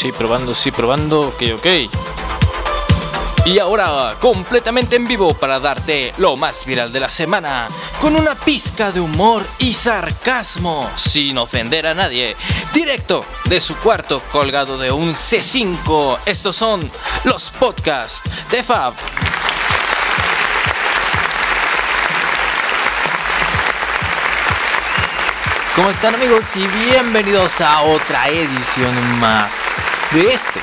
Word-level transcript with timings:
Sí, 0.00 0.12
probando, 0.12 0.54
sí, 0.54 0.70
probando. 0.70 1.22
Ok, 1.22 1.42
ok. 1.56 1.66
Y 3.46 3.58
ahora, 3.58 4.14
completamente 4.20 4.94
en 4.94 5.08
vivo 5.08 5.34
para 5.34 5.58
darte 5.58 6.14
lo 6.18 6.36
más 6.36 6.64
viral 6.66 6.92
de 6.92 7.00
la 7.00 7.10
semana, 7.10 7.66
con 8.00 8.14
una 8.14 8.36
pizca 8.36 8.92
de 8.92 9.00
humor 9.00 9.44
y 9.58 9.74
sarcasmo, 9.74 10.88
sin 10.94 11.36
ofender 11.36 11.84
a 11.84 11.94
nadie, 11.94 12.36
directo 12.72 13.24
de 13.46 13.60
su 13.60 13.74
cuarto 13.78 14.22
colgado 14.30 14.78
de 14.78 14.92
un 14.92 15.10
C5. 15.10 16.18
Estos 16.26 16.54
son 16.54 16.88
los 17.24 17.50
podcasts 17.50 18.22
de 18.52 18.62
Fab. 18.62 18.94
¿Cómo 25.74 25.90
están 25.90 26.14
amigos? 26.14 26.54
Y 26.54 26.64
bienvenidos 26.68 27.60
a 27.60 27.82
otra 27.82 28.28
edición 28.28 29.18
más 29.18 29.74
de 30.12 30.32
este, 30.32 30.60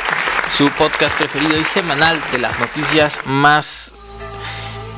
su 0.51 0.67
podcast 0.71 1.15
preferido 1.17 1.59
y 1.59 1.65
semanal 1.65 2.19
de 2.31 2.39
las 2.39 2.59
noticias 2.59 3.19
más, 3.25 3.93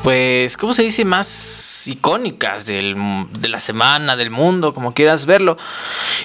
pues, 0.04 0.56
¿cómo 0.56 0.74
se 0.74 0.84
dice? 0.84 1.04
Más 1.04 1.86
icónicas 1.88 2.66
del, 2.66 2.96
de 3.40 3.50
la 3.50 3.60
semana, 3.60 4.16
del 4.16 4.30
mundo, 4.30 4.74
como 4.74 4.94
quieras 4.94 5.26
verlo. 5.26 5.58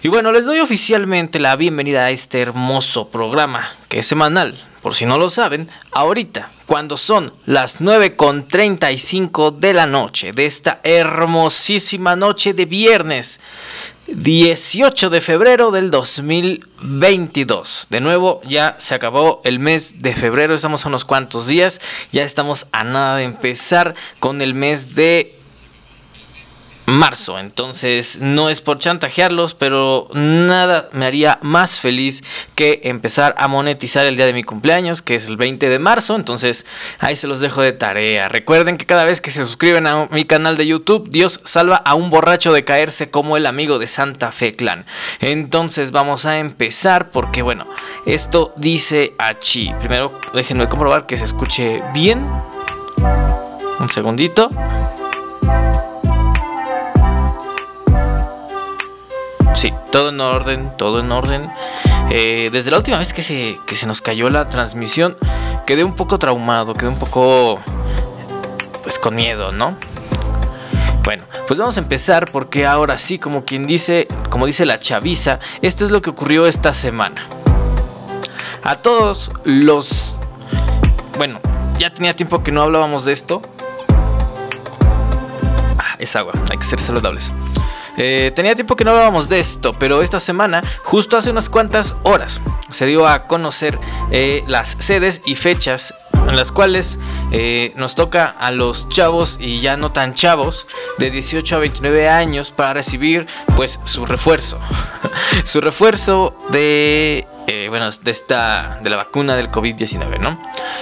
Y 0.02 0.08
bueno, 0.08 0.30
les 0.30 0.46
doy 0.46 0.60
oficialmente 0.60 1.40
la 1.40 1.56
bienvenida 1.56 2.04
a 2.04 2.10
este 2.10 2.40
hermoso 2.40 3.08
programa 3.08 3.68
que 3.88 3.98
es 4.00 4.06
semanal. 4.06 4.56
Por 4.82 4.94
si 4.94 5.06
no 5.06 5.16
lo 5.16 5.30
saben, 5.30 5.70
ahorita, 5.92 6.50
cuando 6.66 6.96
son 6.96 7.32
las 7.46 7.80
9.35 7.80 9.58
de 9.58 9.74
la 9.74 9.86
noche 9.86 10.32
de 10.32 10.46
esta 10.46 10.80
hermosísima 10.82 12.16
noche 12.16 12.52
de 12.52 12.66
viernes, 12.66 13.41
18 14.14 15.10
de 15.10 15.20
febrero 15.20 15.70
del 15.70 15.91
2022. 15.91 17.86
De 17.91 18.00
nuevo, 18.00 18.41
ya 18.44 18.77
se 18.78 18.94
acabó 18.94 19.41
el 19.44 19.58
mes 19.58 20.02
de 20.02 20.14
febrero, 20.14 20.54
estamos 20.54 20.84
a 20.84 20.88
unos 20.88 21.04
cuantos 21.04 21.46
días, 21.46 21.80
ya 22.10 22.22
estamos 22.22 22.66
a 22.72 22.84
nada 22.84 23.16
de 23.16 23.24
empezar 23.24 23.94
con 24.19 24.42
el 24.42 24.54
mes 24.54 24.94
de 24.94 25.38
marzo. 26.92 27.38
Entonces, 27.38 28.18
no 28.20 28.48
es 28.48 28.60
por 28.60 28.78
chantajearlos, 28.78 29.54
pero 29.54 30.08
nada 30.14 30.88
me 30.92 31.06
haría 31.06 31.38
más 31.42 31.80
feliz 31.80 32.22
que 32.54 32.80
empezar 32.84 33.34
a 33.38 33.48
monetizar 33.48 34.06
el 34.06 34.16
día 34.16 34.26
de 34.26 34.32
mi 34.32 34.42
cumpleaños, 34.42 35.02
que 35.02 35.16
es 35.16 35.26
el 35.28 35.36
20 35.36 35.68
de 35.68 35.78
marzo. 35.78 36.14
Entonces, 36.14 36.66
ahí 36.98 37.16
se 37.16 37.26
los 37.26 37.40
dejo 37.40 37.62
de 37.62 37.72
tarea. 37.72 38.28
Recuerden 38.28 38.76
que 38.76 38.86
cada 38.86 39.04
vez 39.04 39.20
que 39.20 39.30
se 39.30 39.44
suscriben 39.44 39.86
a 39.86 40.06
mi 40.10 40.24
canal 40.24 40.56
de 40.56 40.66
YouTube, 40.66 41.08
Dios 41.10 41.40
salva 41.44 41.76
a 41.76 41.94
un 41.94 42.10
borracho 42.10 42.52
de 42.52 42.64
caerse 42.64 43.10
como 43.10 43.36
el 43.36 43.46
amigo 43.46 43.78
de 43.78 43.86
Santa 43.86 44.32
Fe 44.32 44.54
Clan. 44.54 44.86
Entonces, 45.20 45.90
vamos 45.92 46.26
a 46.26 46.38
empezar 46.38 47.10
porque, 47.10 47.42
bueno, 47.42 47.66
esto 48.06 48.52
dice 48.56 49.14
Chi. 49.40 49.72
Primero, 49.78 50.18
déjenme 50.34 50.68
comprobar 50.68 51.06
que 51.06 51.16
se 51.16 51.24
escuche 51.24 51.82
bien. 51.92 52.20
Un 53.80 53.90
segundito. 53.90 54.50
Sí, 59.55 59.72
todo 59.91 60.08
en 60.08 60.20
orden, 60.20 60.77
todo 60.77 61.00
en 61.00 61.12
orden. 61.12 61.50
Eh, 62.11 62.48
desde 62.53 62.70
la 62.70 62.78
última 62.78 62.98
vez 62.98 63.12
que 63.12 63.22
se, 63.22 63.59
que 63.67 63.77
se 63.77 63.86
nos 63.86 64.00
cayó 64.00 64.31
la 64.31 64.48
transmisión, 64.48 65.17
quedé 65.67 65.84
un 65.84 65.94
poco 65.94 66.19
traumado, 66.19 66.75
quedé 66.75 66.89
un 66.89 66.98
poco, 66.98 67.61
pues 68.83 68.98
con 68.98 69.14
miedo, 69.14 69.53
¿no? 69.53 69.77
Bueno, 71.05 71.25
pues 71.48 71.59
vamos 71.59 71.77
a 71.77 71.81
empezar 71.81 72.31
porque 72.31 72.64
ahora 72.64 72.97
sí, 72.97 73.19
como 73.19 73.44
quien 73.44 73.67
dice, 73.67 74.06
como 74.31 74.47
dice 74.47 74.64
la 74.64 74.78
chaviza, 74.78 75.41
esto 75.61 75.84
es 75.84 75.91
lo 75.91 76.00
que 76.00 76.11
ocurrió 76.11 76.47
esta 76.47 76.72
semana. 76.72 77.27
A 78.62 78.77
todos 78.77 79.32
los... 79.44 80.19
Bueno, 81.16 81.41
ya 81.76 81.93
tenía 81.93 82.15
tiempo 82.15 82.43
que 82.43 82.53
no 82.53 82.62
hablábamos 82.62 83.05
de 83.05 83.12
esto. 83.12 83.43
Ah, 85.78 85.97
es 85.99 86.15
agua, 86.15 86.32
hay 86.50 86.59
que 86.59 86.65
ser 86.65 86.78
saludables. 86.78 87.32
Eh, 87.97 88.32
tenía 88.34 88.54
tiempo 88.54 88.76
que 88.76 88.84
no 88.84 88.92
hablábamos 88.92 89.28
de 89.28 89.41
esto, 89.41 89.75
pero 89.78 90.03
esta 90.03 90.20
semana, 90.20 90.62
justo 90.82 91.16
hace 91.16 91.30
unas 91.30 91.50
cuantas 91.50 91.94
horas, 92.03 92.41
se 92.70 92.86
dio 92.86 93.06
a 93.06 93.26
conocer 93.26 93.78
eh, 94.10 94.44
las 94.47 94.76
sedes 94.78 95.22
y 95.25 95.34
fechas 95.34 95.94
en 96.28 96.36
las 96.36 96.52
cuales 96.52 96.98
eh, 97.31 97.72
nos 97.76 97.94
toca 97.94 98.26
a 98.26 98.50
los 98.50 98.88
chavos 98.88 99.38
y 99.41 99.60
ya 99.60 99.76
no 99.76 99.92
tan 99.92 100.14
chavos 100.14 100.66
de 100.98 101.10
18 101.10 101.56
a 101.56 101.58
29 101.58 102.08
años 102.08 102.50
para 102.50 102.75
recibir 102.75 103.26
pues 103.56 103.81
su 103.84 104.06
refuerzo. 104.06 104.58
su 105.44 105.60
refuerzo 105.60 106.34
de 106.50 107.26
eh, 107.47 107.66
bueno, 107.69 107.91
de 107.91 108.10
esta 108.10 108.78
de 108.82 108.91
la 108.91 108.97
vacuna 108.97 109.34
del 109.34 109.50
COVID-19, 109.50 110.20
¿no? 110.20 110.38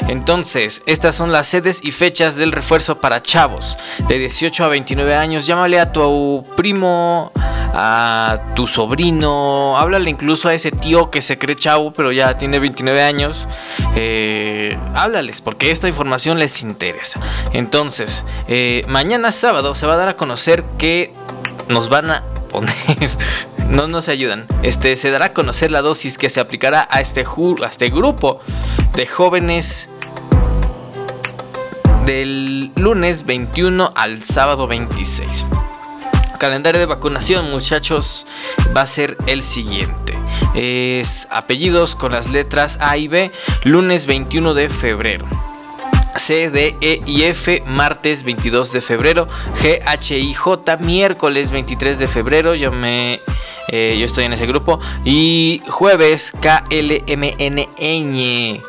Entonces, 0.08 0.82
estas 0.86 1.14
son 1.14 1.32
las 1.32 1.46
sedes 1.46 1.80
y 1.82 1.90
fechas 1.90 2.36
del 2.36 2.52
refuerzo 2.52 3.00
para 3.00 3.22
chavos 3.22 3.78
de 4.08 4.18
18 4.18 4.64
a 4.64 4.68
29 4.68 5.14
años. 5.16 5.46
Llámale 5.46 5.80
a 5.80 5.92
tu 5.92 6.42
primo, 6.56 7.32
a 7.74 8.40
tu 8.54 8.66
sobrino, 8.66 9.76
háblale 9.78 10.10
incluso 10.10 10.48
a 10.48 10.54
ese 10.54 10.70
tío 10.70 11.10
que 11.10 11.22
se 11.22 11.38
cree 11.38 11.56
chavo, 11.56 11.92
pero 11.92 12.12
ya 12.12 12.36
tiene 12.36 12.58
29 12.58 13.02
años. 13.02 13.46
Eh, 13.94 14.78
háblales, 14.94 15.40
porque 15.40 15.70
esta 15.70 15.88
información 15.88 16.38
les 16.38 16.62
interesa. 16.62 17.20
Entonces, 17.52 18.24
eh, 18.48 18.84
mañana 18.88 19.32
sábado 19.32 19.74
se 19.74 19.86
va 19.86 19.94
a 19.94 19.96
dar 19.96 20.08
a 20.08 20.16
conocer 20.16 20.64
que 20.78 21.12
nos 21.68 21.88
van 21.88 22.10
a 22.10 22.24
poner, 22.50 22.72
no 23.70 23.86
nos 23.86 24.08
ayudan. 24.08 24.46
Este 24.62 24.96
se 24.96 25.10
dará 25.10 25.26
a 25.26 25.32
conocer 25.32 25.70
la 25.70 25.80
dosis 25.80 26.18
que 26.18 26.28
se 26.28 26.40
aplicará 26.40 26.86
a 26.90 27.00
este, 27.00 27.24
a 27.24 27.66
este 27.68 27.88
grupo 27.88 28.40
de 28.94 29.06
jóvenes 29.06 29.88
del 32.04 32.72
lunes 32.76 33.24
21 33.24 33.92
al 33.94 34.22
sábado 34.22 34.66
26. 34.66 35.46
Calendario 36.38 36.80
de 36.80 36.86
vacunación, 36.86 37.50
muchachos, 37.50 38.26
va 38.76 38.82
a 38.82 38.86
ser 38.86 39.16
el 39.26 39.42
siguiente. 39.42 40.18
Es 40.54 41.28
apellidos 41.30 41.94
con 41.94 42.12
las 42.12 42.30
letras 42.30 42.78
A 42.80 42.96
y 42.96 43.08
B, 43.08 43.30
lunes 43.64 44.06
21 44.06 44.54
de 44.54 44.68
febrero. 44.68 45.26
C, 46.20 46.50
D, 46.50 46.76
E 46.82 47.02
y 47.06 47.22
F, 47.22 47.62
martes 47.66 48.24
22 48.24 48.72
de 48.72 48.82
febrero. 48.82 49.26
G, 49.62 49.80
H 49.86 50.18
y 50.18 50.34
J, 50.34 50.76
miércoles 50.76 51.50
23 51.50 51.98
de 51.98 52.06
febrero. 52.06 52.54
Yo 52.54 52.70
me. 52.70 53.20
Eh, 53.68 53.96
yo 53.98 54.04
estoy 54.04 54.26
en 54.26 54.34
ese 54.34 54.46
grupo. 54.46 54.78
Y 55.02 55.62
jueves, 55.68 56.32
K, 56.42 56.62
L, 56.68 57.02
M, 57.06 57.34
N, 57.38 57.68
Ñ. 57.78 58.60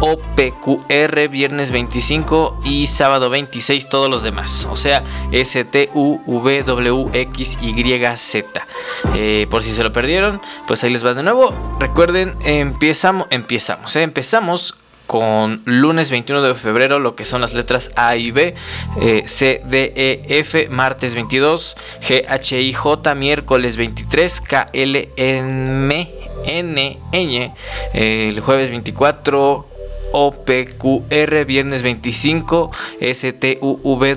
O, 0.00 0.18
P, 0.34 0.52
Q, 0.60 0.84
R, 0.88 1.28
viernes 1.28 1.70
25 1.70 2.60
y 2.64 2.88
sábado 2.88 3.30
26 3.30 3.88
todos 3.88 4.10
los 4.10 4.24
demás. 4.24 4.66
O 4.68 4.76
sea, 4.76 5.04
S, 5.30 5.64
T, 5.64 5.90
U, 5.94 6.20
V, 6.26 6.64
W, 6.64 7.10
X, 7.12 7.58
Y, 7.62 8.16
Z. 8.16 8.66
Eh, 9.14 9.46
por 9.48 9.62
si 9.62 9.72
se 9.72 9.84
lo 9.84 9.92
perdieron, 9.92 10.42
pues 10.66 10.82
ahí 10.82 10.90
les 10.90 11.06
va 11.06 11.14
de 11.14 11.22
nuevo. 11.22 11.54
Recuerden, 11.78 12.36
empezamos, 12.44 13.28
empezamos, 13.30 13.94
eh, 13.94 14.02
empezamos 14.02 14.76
con 15.06 15.62
lunes 15.64 16.10
21 16.10 16.42
de 16.42 16.54
febrero 16.54 16.98
lo 16.98 17.14
que 17.14 17.24
son 17.24 17.40
las 17.40 17.54
letras 17.54 17.90
A 17.96 18.16
y 18.16 18.30
B, 18.30 18.54
eh, 19.00 19.22
C, 19.26 19.62
D, 19.64 19.92
E, 19.96 20.40
F, 20.40 20.68
martes 20.68 21.14
22, 21.14 21.76
G, 22.00 22.24
H, 22.28 22.60
I, 22.60 22.72
J, 22.72 23.14
miércoles 23.14 23.76
23, 23.76 24.40
K, 24.40 24.66
L, 24.72 25.08
M, 25.16 26.10
N, 26.44 26.98
Ñ, 27.12 27.52
eh, 27.94 28.28
el 28.28 28.40
jueves 28.40 28.70
24, 28.70 29.66
O, 30.12 30.30
P, 30.32 30.66
Q, 30.76 31.04
R, 31.10 31.44
viernes 31.44 31.82
25, 31.82 32.70
S, 33.00 33.32
T, 33.32 33.58
U, 33.60 33.78
V, 33.82 34.16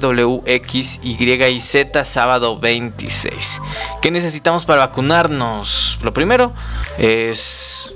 Y 1.03 1.43
y 1.43 1.59
Z, 1.59 2.05
sábado 2.05 2.59
26. 2.59 3.61
¿Qué 4.01 4.11
necesitamos 4.11 4.65
para 4.65 4.87
vacunarnos? 4.87 5.99
Lo 6.03 6.13
primero 6.13 6.53
es 6.97 7.93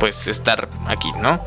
pues 0.00 0.26
estar 0.26 0.68
aquí, 0.88 1.12
¿no? 1.20 1.44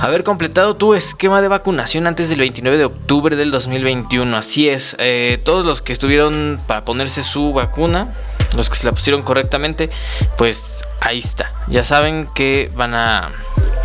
Haber 0.00 0.24
completado 0.24 0.74
tu 0.74 0.94
esquema 0.94 1.40
de 1.40 1.48
vacunación 1.48 2.08
antes 2.08 2.30
del 2.30 2.40
29 2.40 2.78
de 2.78 2.84
octubre 2.86 3.36
del 3.36 3.52
2021. 3.52 4.36
Así 4.36 4.68
es, 4.68 4.96
eh, 4.98 5.38
todos 5.44 5.64
los 5.64 5.82
que 5.82 5.92
estuvieron 5.92 6.58
para 6.66 6.82
ponerse 6.82 7.22
su 7.22 7.52
vacuna, 7.52 8.12
los 8.56 8.70
que 8.70 8.76
se 8.76 8.86
la 8.86 8.92
pusieron 8.92 9.22
correctamente, 9.22 9.90
pues 10.38 10.82
ahí 11.00 11.18
está. 11.18 11.50
Ya 11.68 11.84
saben 11.84 12.26
que 12.34 12.70
van 12.74 12.94
a... 12.94 13.30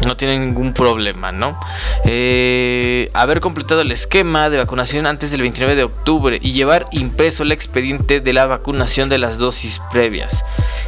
No 0.05 0.15
tienen 0.15 0.39
ningún 0.39 0.73
problema, 0.73 1.33
¿no? 1.33 1.59
Eh, 2.05 3.09
haber 3.13 3.41
completado 3.41 3.81
el 3.81 3.91
esquema 3.91 4.49
de 4.49 4.55
vacunación 4.55 5.05
antes 5.05 5.29
del 5.31 5.41
29 5.41 5.75
de 5.75 5.83
octubre 5.83 6.39
y 6.41 6.53
llevar 6.53 6.85
impreso 6.91 7.43
el 7.43 7.51
expediente 7.51 8.21
de 8.21 8.31
la 8.31 8.45
vacunación 8.45 9.09
de 9.09 9.17
las 9.17 9.39
dosis 9.39 9.81
previas. 9.91 10.45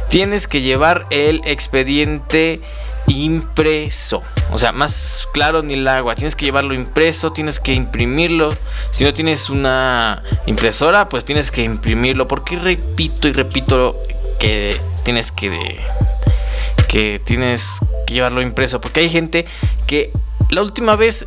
Tienes 0.08 0.48
que 0.48 0.62
llevar 0.62 1.06
el 1.10 1.42
expediente 1.44 2.62
impreso. 3.08 4.22
O 4.50 4.58
sea, 4.58 4.72
más 4.72 5.28
claro 5.32 5.62
ni 5.62 5.74
el 5.74 5.88
agua. 5.88 6.14
Tienes 6.14 6.36
que 6.36 6.44
llevarlo 6.44 6.74
impreso, 6.74 7.32
tienes 7.32 7.60
que 7.60 7.74
imprimirlo. 7.74 8.50
Si 8.90 9.04
no 9.04 9.12
tienes 9.12 9.50
una 9.50 10.22
impresora, 10.46 11.08
pues 11.08 11.24
tienes 11.24 11.50
que 11.50 11.62
imprimirlo. 11.62 12.28
Porque 12.28 12.56
repito 12.56 13.28
y 13.28 13.32
repito 13.32 13.96
que 14.38 14.80
tienes 15.04 15.32
que... 15.32 15.80
que 16.88 17.20
tienes 17.24 17.78
que 18.06 18.14
llevarlo 18.14 18.42
impreso, 18.42 18.80
porque 18.80 19.00
hay 19.00 19.10
gente 19.10 19.46
que 19.86 20.12
la 20.50 20.62
última 20.62 20.96
vez 20.96 21.26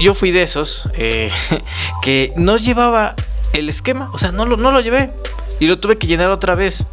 yo 0.00 0.14
fui 0.14 0.30
de 0.30 0.42
esos 0.42 0.88
eh, 0.94 1.30
que 2.02 2.32
no 2.36 2.56
llevaba 2.56 3.14
el 3.52 3.68
esquema, 3.68 4.10
o 4.12 4.18
sea, 4.18 4.32
no 4.32 4.46
lo, 4.46 4.56
no 4.56 4.72
lo 4.72 4.80
llevé 4.80 5.12
y 5.60 5.66
lo 5.66 5.78
tuve 5.78 5.98
que 5.98 6.06
llenar 6.06 6.30
otra 6.30 6.54
vez. 6.54 6.84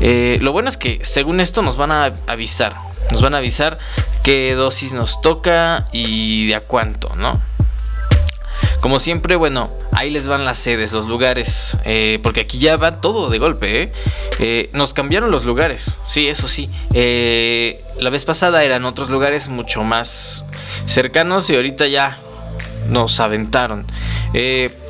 Eh, 0.00 0.38
lo 0.40 0.52
bueno 0.52 0.68
es 0.68 0.76
que 0.76 1.00
según 1.02 1.40
esto 1.40 1.62
nos 1.62 1.76
van 1.76 1.90
a 1.90 2.12
avisar, 2.26 2.76
nos 3.10 3.22
van 3.22 3.34
a 3.34 3.38
avisar 3.38 3.78
qué 4.22 4.54
dosis 4.54 4.92
nos 4.92 5.20
toca 5.20 5.86
y 5.92 6.46
de 6.46 6.54
a 6.56 6.60
cuánto, 6.60 7.14
¿no? 7.16 7.40
Como 8.80 8.98
siempre, 9.00 9.36
bueno, 9.36 9.72
ahí 9.92 10.10
les 10.10 10.28
van 10.28 10.44
las 10.44 10.58
sedes, 10.58 10.92
los 10.92 11.06
lugares, 11.06 11.76
eh, 11.84 12.18
porque 12.22 12.40
aquí 12.40 12.58
ya 12.58 12.76
va 12.76 13.00
todo 13.00 13.30
de 13.30 13.38
golpe, 13.38 13.82
¿eh? 13.82 13.92
¿eh? 14.38 14.70
nos 14.74 14.94
cambiaron 14.94 15.30
los 15.30 15.44
lugares, 15.44 15.98
sí, 16.04 16.28
eso 16.28 16.46
sí. 16.46 16.70
Eh, 16.94 17.82
la 17.98 18.10
vez 18.10 18.24
pasada 18.24 18.62
eran 18.62 18.84
otros 18.84 19.10
lugares 19.10 19.48
mucho 19.48 19.82
más 19.82 20.44
cercanos 20.86 21.50
y 21.50 21.56
ahorita 21.56 21.86
ya 21.86 22.18
nos 22.88 23.20
aventaron. 23.20 23.86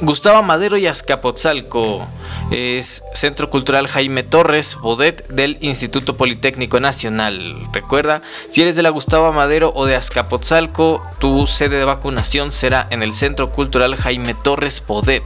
Gustavo 0.00 0.42
Madero 0.42 0.76
y 0.76 0.86
Azcapotzalco 0.86 2.06
es 2.50 3.02
Centro 3.14 3.50
Cultural 3.50 3.88
Jaime 3.88 4.22
Torres, 4.22 4.76
Bodet 4.80 5.26
del 5.28 5.58
Instituto 5.60 6.16
Politécnico 6.16 6.80
Nacional. 6.80 7.56
Recuerda, 7.72 8.22
si 8.48 8.62
eres 8.62 8.76
de 8.76 8.82
la 8.82 8.90
Gustavo 8.90 9.32
Madero 9.32 9.72
o 9.74 9.86
de 9.86 9.96
Azcapotzalco, 9.96 11.02
tu 11.18 11.46
sede 11.46 11.78
de 11.78 11.84
vacunación 11.84 12.52
será 12.52 12.86
en 12.90 13.02
el 13.02 13.12
Centro 13.12 13.48
Cultural 13.48 13.96
Jaime 13.96 14.34
Torres 14.34 14.82
Bodet 14.86 15.24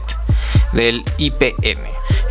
del 0.73 1.03
IPN. 1.17 1.81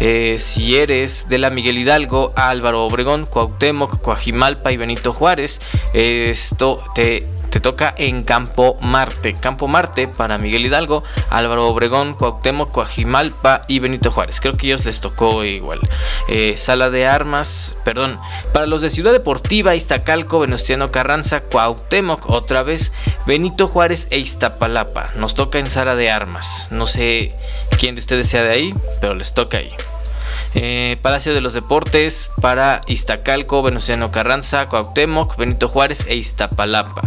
Eh, 0.00 0.36
si 0.38 0.76
eres 0.76 1.28
de 1.28 1.38
la 1.38 1.50
Miguel 1.50 1.78
Hidalgo, 1.78 2.32
Álvaro 2.36 2.84
Obregón, 2.84 3.26
Cuauhtémoc, 3.26 4.00
Coajimalpa 4.00 4.72
y 4.72 4.76
Benito 4.76 5.12
Juárez, 5.12 5.60
esto 5.92 6.82
te 6.94 7.26
te 7.50 7.60
toca 7.60 7.94
en 7.98 8.22
Campo 8.22 8.76
Marte. 8.80 9.34
Campo 9.34 9.68
Marte 9.68 10.08
para 10.08 10.38
Miguel 10.38 10.66
Hidalgo, 10.66 11.02
Álvaro 11.30 11.68
Obregón, 11.68 12.14
Cuauhtémoc, 12.14 12.70
Coajimalpa 12.70 13.62
y 13.68 13.80
Benito 13.80 14.10
Juárez. 14.10 14.40
Creo 14.40 14.54
que 14.54 14.68
ellos 14.68 14.84
les 14.84 15.00
tocó 15.00 15.44
igual. 15.44 15.80
Eh, 16.28 16.56
sala 16.56 16.90
de 16.90 17.06
armas, 17.06 17.76
perdón. 17.84 18.18
Para 18.52 18.66
los 18.66 18.82
de 18.82 18.90
Ciudad 18.90 19.12
Deportiva, 19.12 19.74
Iztacalco, 19.74 20.40
Venustiano 20.40 20.90
Carranza, 20.90 21.40
Cuauhtémoc, 21.40 22.30
otra 22.30 22.62
vez, 22.62 22.92
Benito 23.26 23.66
Juárez 23.68 24.06
e 24.10 24.18
Iztapalapa. 24.18 25.10
Nos 25.16 25.34
toca 25.34 25.58
en 25.58 25.68
sala 25.68 25.96
de 25.96 26.10
armas. 26.10 26.68
No 26.70 26.86
sé 26.86 27.34
quién 27.78 27.96
de 27.96 28.00
ustedes 28.00 28.28
sea 28.28 28.42
de 28.44 28.50
ahí, 28.50 28.74
pero 29.00 29.14
les 29.14 29.34
toca 29.34 29.58
ahí. 29.58 29.74
Eh, 30.54 30.98
Palacio 31.02 31.34
de 31.34 31.40
los 31.40 31.54
Deportes 31.54 32.30
para 32.40 32.80
Iztacalco, 32.86 33.62
Venustiano 33.62 34.10
Carranza, 34.10 34.68
Cuauhtémoc, 34.68 35.36
Benito 35.36 35.68
Juárez 35.68 36.06
e 36.08 36.16
Iztapalapa. 36.16 37.02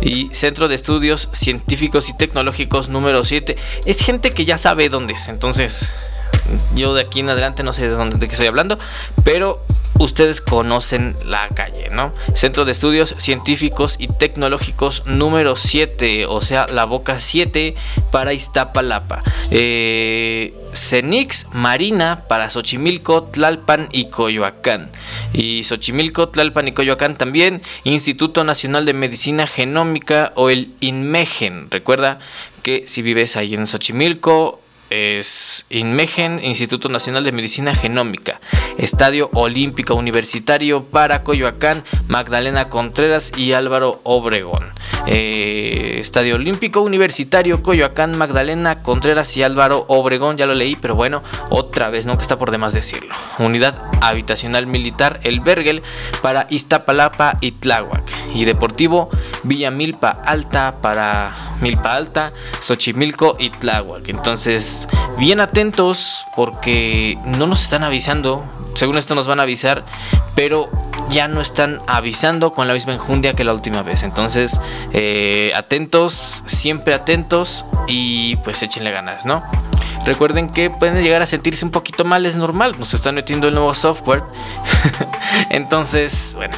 Y 0.00 0.28
Centro 0.32 0.68
de 0.68 0.74
Estudios 0.74 1.28
Científicos 1.32 2.08
y 2.08 2.16
Tecnológicos 2.16 2.88
número 2.88 3.24
7. 3.24 3.56
Es 3.86 3.98
gente 3.98 4.32
que 4.32 4.44
ya 4.44 4.58
sabe 4.58 4.88
dónde 4.88 5.14
es. 5.14 5.28
Entonces, 5.28 5.92
yo 6.74 6.94
de 6.94 7.02
aquí 7.02 7.20
en 7.20 7.30
adelante 7.30 7.62
no 7.62 7.72
sé 7.72 7.82
de 7.82 7.94
dónde 7.94 8.24
estoy 8.26 8.46
hablando. 8.46 8.78
Pero 9.24 9.64
ustedes 9.98 10.40
conocen 10.40 11.14
la 11.24 11.48
calle, 11.48 11.88
¿no? 11.90 12.12
Centro 12.34 12.64
de 12.64 12.72
Estudios 12.72 13.14
Científicos 13.18 13.96
y 13.98 14.08
Tecnológicos 14.08 15.02
número 15.06 15.56
7, 15.56 16.26
o 16.26 16.40
sea, 16.40 16.66
la 16.66 16.84
boca 16.84 17.18
7 17.18 17.74
para 18.10 18.32
Iztapalapa. 18.32 19.22
Eh, 19.50 20.54
Cenix 20.74 21.46
Marina 21.52 22.24
para 22.28 22.50
Xochimilco, 22.50 23.24
Tlalpan 23.24 23.88
y 23.92 24.08
Coyoacán. 24.08 24.90
Y 25.32 25.62
Xochimilco, 25.64 26.28
Tlalpan 26.28 26.68
y 26.68 26.72
Coyoacán 26.72 27.16
también 27.16 27.62
Instituto 27.84 28.44
Nacional 28.44 28.84
de 28.84 28.92
Medicina 28.92 29.46
Genómica 29.46 30.32
o 30.36 30.50
el 30.50 30.74
INMEGEN. 30.80 31.70
Recuerda 31.70 32.18
que 32.62 32.84
si 32.86 33.00
vives 33.00 33.36
ahí 33.36 33.54
en 33.54 33.66
Xochimilco, 33.66 34.60
es 34.90 35.66
INMEGEN, 35.70 36.40
Instituto 36.42 36.88
Nacional 36.88 37.24
de 37.24 37.32
Medicina 37.32 37.74
Genómica, 37.74 38.40
Estadio 38.78 39.30
Olímpico 39.34 39.94
Universitario 39.94 40.84
para 40.84 41.22
Coyoacán, 41.22 41.84
Magdalena 42.08 42.68
Contreras 42.68 43.32
y 43.36 43.52
Álvaro 43.52 44.00
Obregón. 44.04 44.72
Eh, 45.06 45.96
Estadio 45.98 46.36
Olímpico 46.36 46.80
Universitario, 46.80 47.62
Coyoacán, 47.62 48.16
Magdalena 48.16 48.78
Contreras 48.78 49.36
y 49.36 49.42
Álvaro 49.42 49.84
Obregón, 49.88 50.36
ya 50.36 50.46
lo 50.46 50.54
leí, 50.54 50.76
pero 50.76 50.94
bueno, 50.94 51.22
otra 51.50 51.90
vez, 51.90 52.06
nunca 52.06 52.22
está 52.22 52.38
por 52.38 52.50
demás 52.50 52.74
decirlo. 52.74 53.14
Unidad 53.38 53.82
Habitacional 54.00 54.66
Militar 54.66 55.20
El 55.22 55.40
Bergel 55.40 55.82
para 56.22 56.46
Iztapalapa 56.50 57.36
y 57.40 57.52
Tláhuac. 57.52 58.04
Y 58.34 58.44
Deportivo 58.44 59.10
Villa 59.44 59.70
Milpa 59.70 60.10
Alta 60.10 60.80
para 60.80 61.32
Milpa 61.60 61.94
Alta, 61.94 62.32
Xochimilco 62.60 63.36
y 63.38 63.50
Tláhuac. 63.50 64.08
Entonces, 64.08 64.75
bien 65.18 65.40
atentos 65.40 66.26
porque 66.34 67.18
no 67.24 67.46
nos 67.46 67.62
están 67.62 67.82
avisando. 67.82 68.44
Según 68.74 68.98
esto 68.98 69.14
nos 69.14 69.26
van 69.26 69.40
a 69.40 69.44
avisar, 69.44 69.84
pero 70.34 70.66
ya 71.10 71.28
no 71.28 71.40
están 71.40 71.78
avisando 71.86 72.50
con 72.50 72.68
la 72.68 72.74
misma 72.74 72.92
enjundia 72.92 73.34
que 73.34 73.44
la 73.44 73.54
última 73.54 73.82
vez. 73.82 74.02
Entonces, 74.02 74.60
eh, 74.92 75.52
atentos, 75.54 76.42
siempre 76.46 76.94
atentos 76.94 77.64
y 77.86 78.36
pues 78.36 78.62
échenle 78.62 78.90
ganas, 78.90 79.24
¿no? 79.24 79.42
Recuerden 80.04 80.50
que 80.50 80.70
pueden 80.70 81.02
llegar 81.02 81.22
a 81.22 81.26
sentirse 81.26 81.64
un 81.64 81.72
poquito 81.72 82.04
mal, 82.04 82.26
es 82.26 82.36
normal, 82.36 82.76
nos 82.78 82.94
están 82.94 83.16
metiendo 83.16 83.48
el 83.48 83.54
nuevo 83.54 83.74
software. 83.74 84.22
Entonces, 85.50 86.34
bueno, 86.36 86.54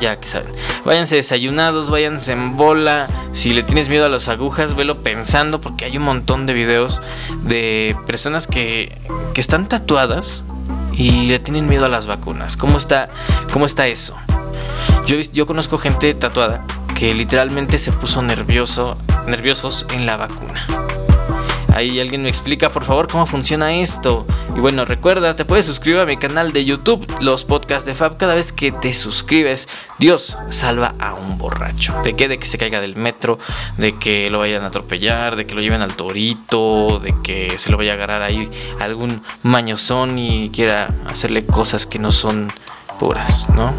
ya, 0.00 0.18
que 0.18 0.28
saben. 0.28 0.52
Váyanse 0.84 1.16
desayunados, 1.16 1.90
váyanse 1.90 2.32
en 2.32 2.56
bola. 2.56 3.08
Si 3.32 3.52
le 3.52 3.62
tienes 3.62 3.88
miedo 3.88 4.06
a 4.06 4.08
las 4.08 4.28
agujas, 4.28 4.74
velo 4.74 5.02
pensando 5.02 5.60
porque 5.60 5.84
hay 5.84 5.96
un 5.96 6.04
montón 6.04 6.46
de 6.46 6.54
videos 6.54 7.00
de 7.44 7.96
personas 8.06 8.46
que, 8.46 8.96
que 9.34 9.40
están 9.40 9.68
tatuadas 9.68 10.44
y 10.92 11.28
le 11.28 11.38
tienen 11.38 11.68
miedo 11.68 11.86
a 11.86 11.88
las 11.88 12.06
vacunas. 12.06 12.56
¿Cómo 12.56 12.78
está, 12.78 13.10
cómo 13.52 13.66
está 13.66 13.86
eso? 13.86 14.14
Yo, 15.06 15.18
yo 15.18 15.46
conozco 15.46 15.78
gente 15.78 16.12
tatuada 16.14 16.64
que 16.94 17.14
literalmente 17.14 17.78
se 17.78 17.92
puso 17.92 18.22
nervioso, 18.22 18.94
nerviosos 19.26 19.86
en 19.92 20.06
la 20.06 20.16
vacuna. 20.16 20.66
Ahí 21.74 22.00
alguien 22.00 22.22
me 22.22 22.28
explica, 22.28 22.68
por 22.68 22.84
favor, 22.84 23.08
cómo 23.08 23.26
funciona 23.26 23.72
esto. 23.74 24.26
Y 24.56 24.60
bueno, 24.60 24.84
recuerda, 24.84 25.34
te 25.34 25.44
puedes 25.44 25.66
suscribir 25.66 26.00
a 26.00 26.06
mi 26.06 26.16
canal 26.16 26.52
de 26.52 26.64
YouTube, 26.64 27.06
los 27.20 27.44
podcasts 27.44 27.86
de 27.86 27.94
Fab. 27.94 28.16
Cada 28.16 28.34
vez 28.34 28.52
que 28.52 28.72
te 28.72 28.92
suscribes, 28.92 29.68
Dios 29.98 30.36
salva 30.50 30.94
a 30.98 31.14
un 31.14 31.38
borracho. 31.38 32.00
¿De 32.02 32.14
qué? 32.14 32.28
De 32.28 32.38
que 32.38 32.46
se 32.46 32.58
caiga 32.58 32.80
del 32.80 32.96
metro, 32.96 33.38
de 33.78 33.98
que 33.98 34.30
lo 34.30 34.38
vayan 34.38 34.64
a 34.64 34.66
atropellar, 34.66 35.36
de 35.36 35.46
que 35.46 35.54
lo 35.54 35.60
lleven 35.60 35.82
al 35.82 35.96
torito, 35.96 36.98
de 36.98 37.14
que 37.22 37.58
se 37.58 37.70
lo 37.70 37.76
vaya 37.76 37.92
a 37.92 37.94
agarrar 37.94 38.22
ahí 38.22 38.48
algún 38.80 39.22
mañozón 39.42 40.18
y 40.18 40.50
quiera 40.50 40.92
hacerle 41.06 41.46
cosas 41.46 41.86
que 41.86 41.98
no 41.98 42.10
son 42.10 42.52
puras, 42.98 43.48
¿no? 43.54 43.74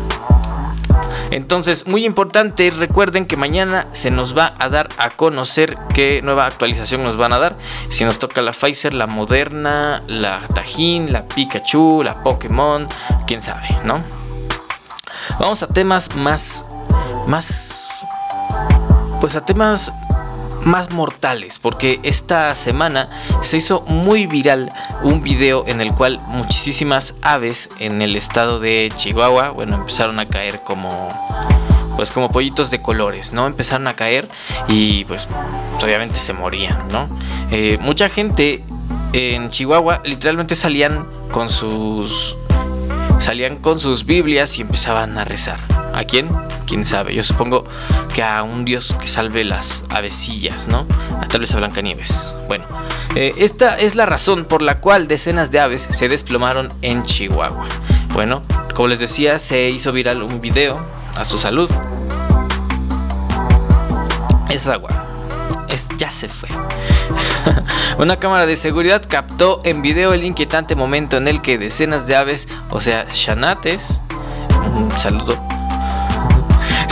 Entonces, 1.33 1.87
muy 1.87 2.05
importante, 2.05 2.69
recuerden 2.69 3.25
que 3.25 3.37
mañana 3.37 3.87
se 3.93 4.11
nos 4.11 4.37
va 4.37 4.53
a 4.59 4.69
dar 4.69 4.87
a 4.97 5.15
conocer 5.15 5.75
qué 5.91 6.21
nueva 6.21 6.45
actualización 6.45 7.03
nos 7.03 7.17
van 7.17 7.33
a 7.33 7.39
dar. 7.39 7.57
Si 7.89 8.05
nos 8.05 8.19
toca 8.19 8.43
la 8.43 8.51
Pfizer, 8.51 8.93
la 8.93 9.07
Moderna, 9.07 10.03
la 10.05 10.39
Tajín, 10.53 11.11
la 11.11 11.27
Pikachu, 11.27 12.03
la 12.03 12.21
Pokémon, 12.21 12.87
quién 13.25 13.41
sabe, 13.41 13.67
¿no? 13.83 14.03
Vamos 15.39 15.63
a 15.63 15.67
temas 15.67 16.15
más 16.17 16.65
más 17.27 17.89
pues 19.19 19.35
a 19.35 19.43
temas 19.43 19.91
más 20.65 20.91
mortales, 20.91 21.59
porque 21.59 21.99
esta 22.03 22.55
semana 22.55 23.09
se 23.41 23.57
hizo 23.57 23.81
muy 23.87 24.27
viral 24.27 24.71
un 25.01 25.21
video 25.21 25.65
en 25.67 25.81
el 25.81 25.93
cual 25.93 26.19
muchísimas 26.27 27.15
aves 27.21 27.69
en 27.79 28.01
el 28.01 28.15
estado 28.15 28.59
de 28.59 28.91
Chihuahua, 28.95 29.49
bueno, 29.49 29.75
empezaron 29.75 30.19
a 30.19 30.25
caer 30.25 30.61
como 30.63 31.09
pues 31.95 32.09
como 32.09 32.29
pollitos 32.29 32.71
de 32.71 32.81
colores, 32.81 33.33
¿no? 33.33 33.45
Empezaron 33.45 33.87
a 33.87 33.95
caer 33.95 34.27
y 34.67 35.05
pues 35.05 35.27
obviamente 35.81 36.19
se 36.19 36.33
morían, 36.33 36.87
¿no? 36.89 37.07
Eh, 37.51 37.77
mucha 37.81 38.09
gente 38.09 38.63
en 39.13 39.51
Chihuahua 39.51 40.01
literalmente 40.03 40.55
salían 40.55 41.07
con 41.31 41.49
sus 41.49 42.35
salían 43.23 43.55
con 43.55 43.79
sus 43.79 44.05
Biblias 44.05 44.59
y 44.59 44.63
empezaban 44.63 45.17
a 45.17 45.23
rezar. 45.23 45.57
¿A 45.93 46.03
quién? 46.03 46.29
¿Quién 46.67 46.83
sabe? 46.83 47.15
Yo 47.15 47.23
supongo 47.23 47.63
que 48.13 48.21
a 48.21 48.43
un 48.43 48.65
dios 48.65 48.97
que 48.99 49.07
salve 49.07 49.45
las 49.45 49.85
avecillas, 49.89 50.67
¿no? 50.67 50.85
A 51.21 51.27
tal 51.29 51.39
vez 51.39 51.53
a 51.53 51.57
Blancanieves. 51.57 52.35
Bueno, 52.49 52.65
eh, 53.15 53.33
esta 53.37 53.79
es 53.79 53.95
la 53.95 54.05
razón 54.05 54.43
por 54.43 54.61
la 54.61 54.75
cual 54.75 55.07
decenas 55.07 55.51
de 55.51 55.61
aves 55.61 55.87
se 55.89 56.09
desplomaron 56.09 56.67
en 56.81 57.05
Chihuahua. 57.05 57.65
Bueno, 58.13 58.41
como 58.75 58.89
les 58.89 58.99
decía, 58.99 59.39
se 59.39 59.69
hizo 59.69 59.93
viral 59.93 60.21
un 60.21 60.41
video 60.41 60.85
a 61.15 61.23
su 61.23 61.37
salud. 61.37 61.69
Es 64.49 64.67
agua. 64.67 64.89
Es, 65.69 65.87
ya 65.97 66.11
se 66.11 66.27
fue. 66.27 66.49
Una 67.97 68.17
cámara 68.17 68.45
de 68.45 68.55
seguridad 68.55 69.01
captó 69.07 69.61
en 69.63 69.81
video 69.81 70.13
el 70.13 70.23
inquietante 70.23 70.75
momento 70.75 71.17
en 71.17 71.27
el 71.27 71.41
que 71.41 71.57
decenas 71.57 72.07
de 72.07 72.15
aves, 72.15 72.47
o 72.69 72.81
sea, 72.81 73.07
chanates, 73.11 74.01
un 74.75 74.89
saludo 74.91 75.52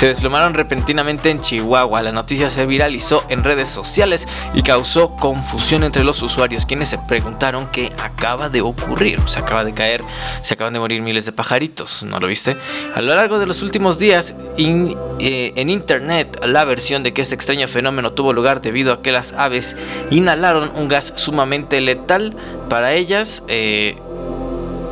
se 0.01 0.07
desplomaron 0.07 0.55
repentinamente 0.55 1.29
en 1.29 1.39
Chihuahua. 1.39 2.01
La 2.01 2.11
noticia 2.11 2.49
se 2.49 2.65
viralizó 2.65 3.23
en 3.29 3.43
redes 3.43 3.69
sociales 3.69 4.27
y 4.55 4.63
causó 4.63 5.15
confusión 5.15 5.83
entre 5.83 6.03
los 6.03 6.23
usuarios, 6.23 6.65
quienes 6.65 6.89
se 6.89 6.97
preguntaron 6.97 7.67
qué 7.71 7.93
acaba 8.01 8.49
de 8.49 8.61
ocurrir. 8.61 9.19
Se 9.27 9.37
acaba 9.37 9.63
de 9.63 9.75
caer, 9.75 10.03
se 10.41 10.55
acaban 10.55 10.73
de 10.73 10.79
morir 10.79 11.03
miles 11.03 11.25
de 11.27 11.33
pajaritos, 11.33 12.01
¿no 12.01 12.19
lo 12.19 12.25
viste? 12.25 12.57
A 12.95 13.01
lo 13.03 13.13
largo 13.13 13.37
de 13.37 13.45
los 13.45 13.61
últimos 13.61 13.99
días, 13.99 14.33
eh, 14.57 15.53
en 15.55 15.69
internet, 15.69 16.35
la 16.47 16.65
versión 16.65 17.03
de 17.03 17.13
que 17.13 17.21
este 17.21 17.35
extraño 17.35 17.67
fenómeno 17.67 18.13
tuvo 18.13 18.33
lugar 18.33 18.59
debido 18.59 18.93
a 18.93 19.03
que 19.03 19.11
las 19.11 19.33
aves 19.33 19.75
inhalaron 20.09 20.71
un 20.73 20.87
gas 20.87 21.13
sumamente 21.15 21.79
letal 21.79 22.35
para 22.69 22.93
ellas. 22.93 23.43
Eh, 23.47 23.97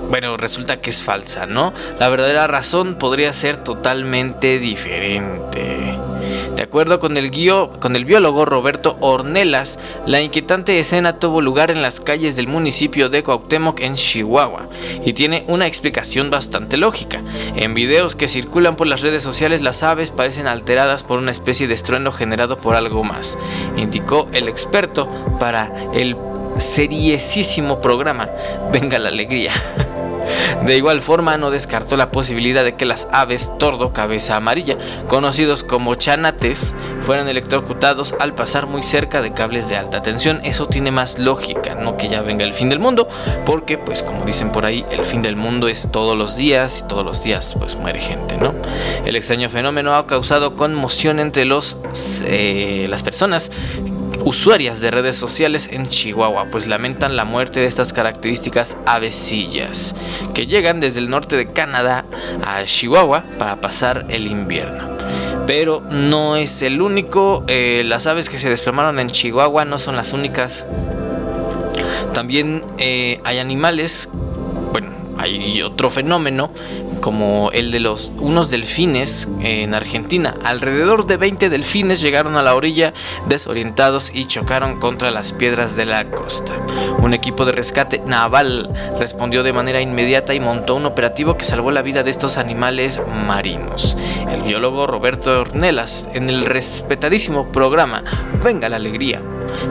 bueno, 0.10 0.38
resulta 0.38 0.82
que 0.82 0.90
es 0.90 1.04
falsa, 1.04 1.46
¿no? 1.46 1.74
La 2.00 2.10
verdadera 2.10 2.48
razón 2.48 2.96
podría 2.96 3.32
ser 3.32 3.64
totalmente 3.64 4.60
diferente. 4.60 5.98
De 6.56 6.64
acuerdo 6.64 7.00
con 7.00 7.16
el, 7.16 7.32
guío, 7.32 7.70
con 7.80 7.96
el 7.96 8.06
biólogo 8.06 8.44
Roberto 8.46 8.98
Ornelas, 9.00 9.80
la 10.06 10.22
inquietante 10.22 10.80
escena 10.80 11.18
tuvo 11.18 11.42
lugar 11.42 11.72
en 11.72 11.82
las 11.82 12.02
calles 12.02 12.36
del 12.36 12.48
municipio 12.48 13.10
de 13.10 13.24
Cuauhtémoc 13.24 13.80
en 13.80 13.96
Chihuahua 13.96 14.68
y 15.06 15.14
tiene 15.14 15.46
una 15.48 15.68
explicación 15.68 16.30
bastante 16.30 16.76
lógica. 16.76 17.24
En 17.56 17.74
videos 17.74 18.16
que 18.16 18.28
circulan 18.28 18.76
por 18.76 18.88
las 18.88 19.02
redes 19.02 19.24
sociales 19.24 19.62
las 19.62 19.84
aves 19.84 20.12
parecen 20.12 20.48
alteradas 20.48 21.04
por 21.04 21.20
una 21.20 21.32
especie 21.32 21.68
de 21.68 21.76
estruendo 21.76 22.12
generado 22.12 22.58
por 22.58 22.76
algo 22.76 23.04
más, 23.04 23.38
indicó 23.78 24.28
el 24.34 24.48
experto 24.50 25.08
para 25.40 25.72
el 25.94 26.16
seriesísimo 26.58 27.82
programa 27.82 28.30
Venga 28.72 29.00
la 29.00 29.10
Alegría. 29.10 29.52
De 30.66 30.76
igual 30.76 31.02
forma, 31.02 31.38
no 31.38 31.52
descartó 31.52 31.98
la 31.98 32.12
posibilidad 32.12 32.64
de 32.64 32.76
que 32.76 32.86
las 32.86 33.08
aves 33.12 33.52
tordo 33.58 33.94
cabeza 33.94 34.36
amarilla, 34.36 34.78
conocidos 35.08 35.64
como 35.64 35.96
chanates, 35.96 36.76
fueran 37.02 37.28
electrocutados 37.28 38.16
al 38.20 38.36
pasar 38.36 38.68
muy 38.68 38.84
cerca 38.84 39.22
de 39.22 39.34
cables 39.34 39.70
de 39.70 39.78
alta 39.78 40.02
tensión. 40.02 40.40
Eso 40.44 40.66
tiene 40.66 40.92
más 40.92 41.20
lógica, 41.20 41.76
no 41.76 41.98
que 41.98 42.10
ya 42.10 42.22
venga 42.22 42.44
el 42.44 42.54
fin 42.54 42.70
del 42.70 42.80
mundo, 42.80 43.08
porque 43.46 43.78
pues 43.78 44.04
como 44.04 44.26
dicen 44.26 44.52
por 44.52 44.66
ahí, 44.66 44.86
el 44.92 45.06
fin 45.06 45.22
del 45.22 45.36
mundo 45.36 45.68
es 45.68 45.90
todos 45.92 46.18
los 46.18 46.36
días 46.36 46.80
y 46.84 46.88
todos 46.88 47.06
los 47.06 47.24
días 47.24 47.56
pues 47.58 47.76
muere 47.76 48.00
gente, 48.00 48.38
¿no? 48.38 48.54
El 49.06 49.16
extraño 49.16 49.50
fenómeno 49.50 49.96
ha 49.96 50.08
causado 50.08 50.56
conmoción 50.56 51.20
entre 51.20 51.46
los, 51.46 51.78
eh, 52.26 52.86
las 52.88 53.04
personas 53.04 53.52
usuarias 54.26 54.82
de 54.82 54.92
redes 54.92 55.16
sociales 55.16 55.70
en 55.72 55.88
Chihuahua, 55.88 56.50
pues 56.52 56.68
lamentan 56.68 57.16
la 57.16 57.26
muerte 57.26 57.60
de 57.60 57.66
estas 57.66 57.94
características 57.94 58.78
avecillas, 58.86 59.96
que 60.34 60.48
llegan 60.48 60.80
desde 60.80 61.00
el 61.00 61.10
norte 61.10 61.36
de 61.36 61.52
Canadá 61.52 62.06
a 62.44 62.64
Chihuahua 62.64 63.24
para 63.38 63.62
pasar 63.62 64.06
el 64.10 64.28
invierno. 64.28 64.98
Pero 65.48 65.82
no 65.90 66.36
es 66.36 66.62
el 66.62 66.82
único, 66.82 67.44
eh, 67.48 67.84
las 67.86 68.08
aves 68.08 68.30
que 68.30 68.38
se 68.38 68.50
desplomaron 68.50 69.00
en 69.00 69.10
Chihuahua 69.10 69.66
no 69.66 69.80
son 69.80 69.96
las 69.96 70.14
únicas. 70.14 70.66
También 72.14 72.64
eh, 72.78 73.20
hay 73.24 73.40
animales 73.40 74.10
hay 75.20 75.62
otro 75.62 75.90
fenómeno 75.90 76.50
como 77.02 77.52
el 77.52 77.72
de 77.72 77.82
los 77.82 78.14
unos 78.20 78.52
delfines 78.52 79.28
en 79.42 79.74
Argentina. 79.74 80.36
Alrededor 80.44 81.08
de 81.08 81.18
20 81.18 81.50
delfines 81.50 82.00
llegaron 82.00 82.38
a 82.38 82.42
la 82.42 82.56
orilla 82.56 82.94
desorientados 83.28 84.12
y 84.14 84.26
chocaron 84.26 84.80
contra 84.80 85.12
las 85.12 85.34
piedras 85.34 85.76
de 85.76 85.86
la 85.86 86.10
costa. 86.10 86.56
Un 87.00 87.14
equipo 87.14 87.46
de 87.46 87.52
rescate 87.52 88.02
naval 88.06 88.72
respondió 88.98 89.44
de 89.44 89.54
manera 89.54 89.82
inmediata 89.82 90.34
y 90.34 90.40
montó 90.40 90.76
un 90.76 90.86
operativo 90.86 91.36
que 91.36 91.44
salvó 91.44 91.72
la 91.72 91.82
vida 91.82 92.04
de 92.04 92.12
estos 92.12 92.38
animales 92.38 93.02
marinos. 93.28 93.98
El 94.30 94.44
biólogo 94.44 94.88
Roberto 94.88 95.42
Ornelas 95.42 96.08
en 96.14 96.30
el 96.30 96.46
respetadísimo 96.46 97.52
programa 97.52 98.04
Venga 98.42 98.70
la 98.70 98.78
Alegría 98.78 99.22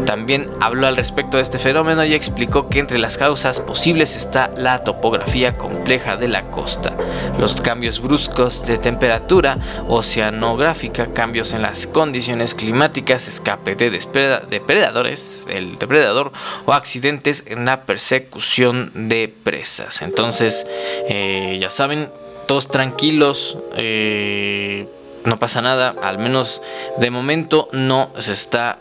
también 0.04 0.46
habló 0.60 0.86
al 0.86 0.96
respecto 0.96 1.36
de 1.36 1.42
este 1.42 1.58
fenómeno 1.58 2.04
y 2.04 2.14
explicó 2.14 2.68
que 2.68 2.78
entre 2.78 2.98
las 2.98 3.18
causas 3.18 3.60
posibles 3.60 4.16
está 4.16 4.50
la 4.56 4.80
topografía 4.80 5.56
compleja 5.56 6.16
de 6.16 6.28
la 6.28 6.50
costa, 6.50 6.96
los 7.38 7.60
cambios 7.60 8.00
bruscos 8.00 8.66
de 8.66 8.78
temperatura 8.78 9.58
oceanográfica, 9.88 11.12
cambios 11.12 11.52
en 11.52 11.62
las 11.62 11.86
condiciones 11.86 12.54
climáticas, 12.54 13.28
escape 13.28 13.74
de 13.74 13.90
depredadores, 13.90 15.46
el 15.50 15.78
depredador 15.78 16.32
o 16.66 16.72
accidentes 16.72 17.44
en 17.46 17.64
la 17.64 17.84
persecución 17.84 18.90
de 18.94 19.34
presas. 19.42 20.02
Entonces, 20.02 20.66
eh, 21.08 21.56
ya 21.60 21.70
saben, 21.70 22.10
todos 22.48 22.66
tranquilos. 22.68 23.58
Eh, 23.76 24.88
no 25.24 25.38
pasa 25.38 25.60
nada, 25.60 25.94
al 26.02 26.18
menos 26.18 26.62
de 26.96 27.10
momento 27.10 27.68
no 27.72 28.10
se 28.18 28.32
está 28.32 28.78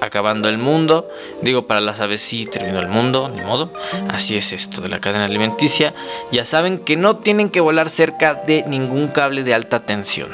acabando 0.00 0.48
el 0.48 0.58
mundo. 0.58 1.08
Digo, 1.42 1.66
para 1.66 1.80
las 1.80 2.00
aves 2.00 2.20
sí 2.20 2.46
terminó 2.46 2.80
el 2.80 2.88
mundo, 2.88 3.30
ni 3.34 3.42
modo. 3.42 3.72
Así 4.08 4.36
es 4.36 4.52
esto 4.52 4.80
de 4.80 4.88
la 4.88 5.00
cadena 5.00 5.24
alimenticia. 5.24 5.94
Ya 6.32 6.44
saben 6.44 6.78
que 6.78 6.96
no 6.96 7.16
tienen 7.16 7.50
que 7.50 7.60
volar 7.60 7.90
cerca 7.90 8.34
de 8.34 8.64
ningún 8.66 9.08
cable 9.08 9.44
de 9.44 9.54
alta 9.54 9.80
tensión. 9.80 10.30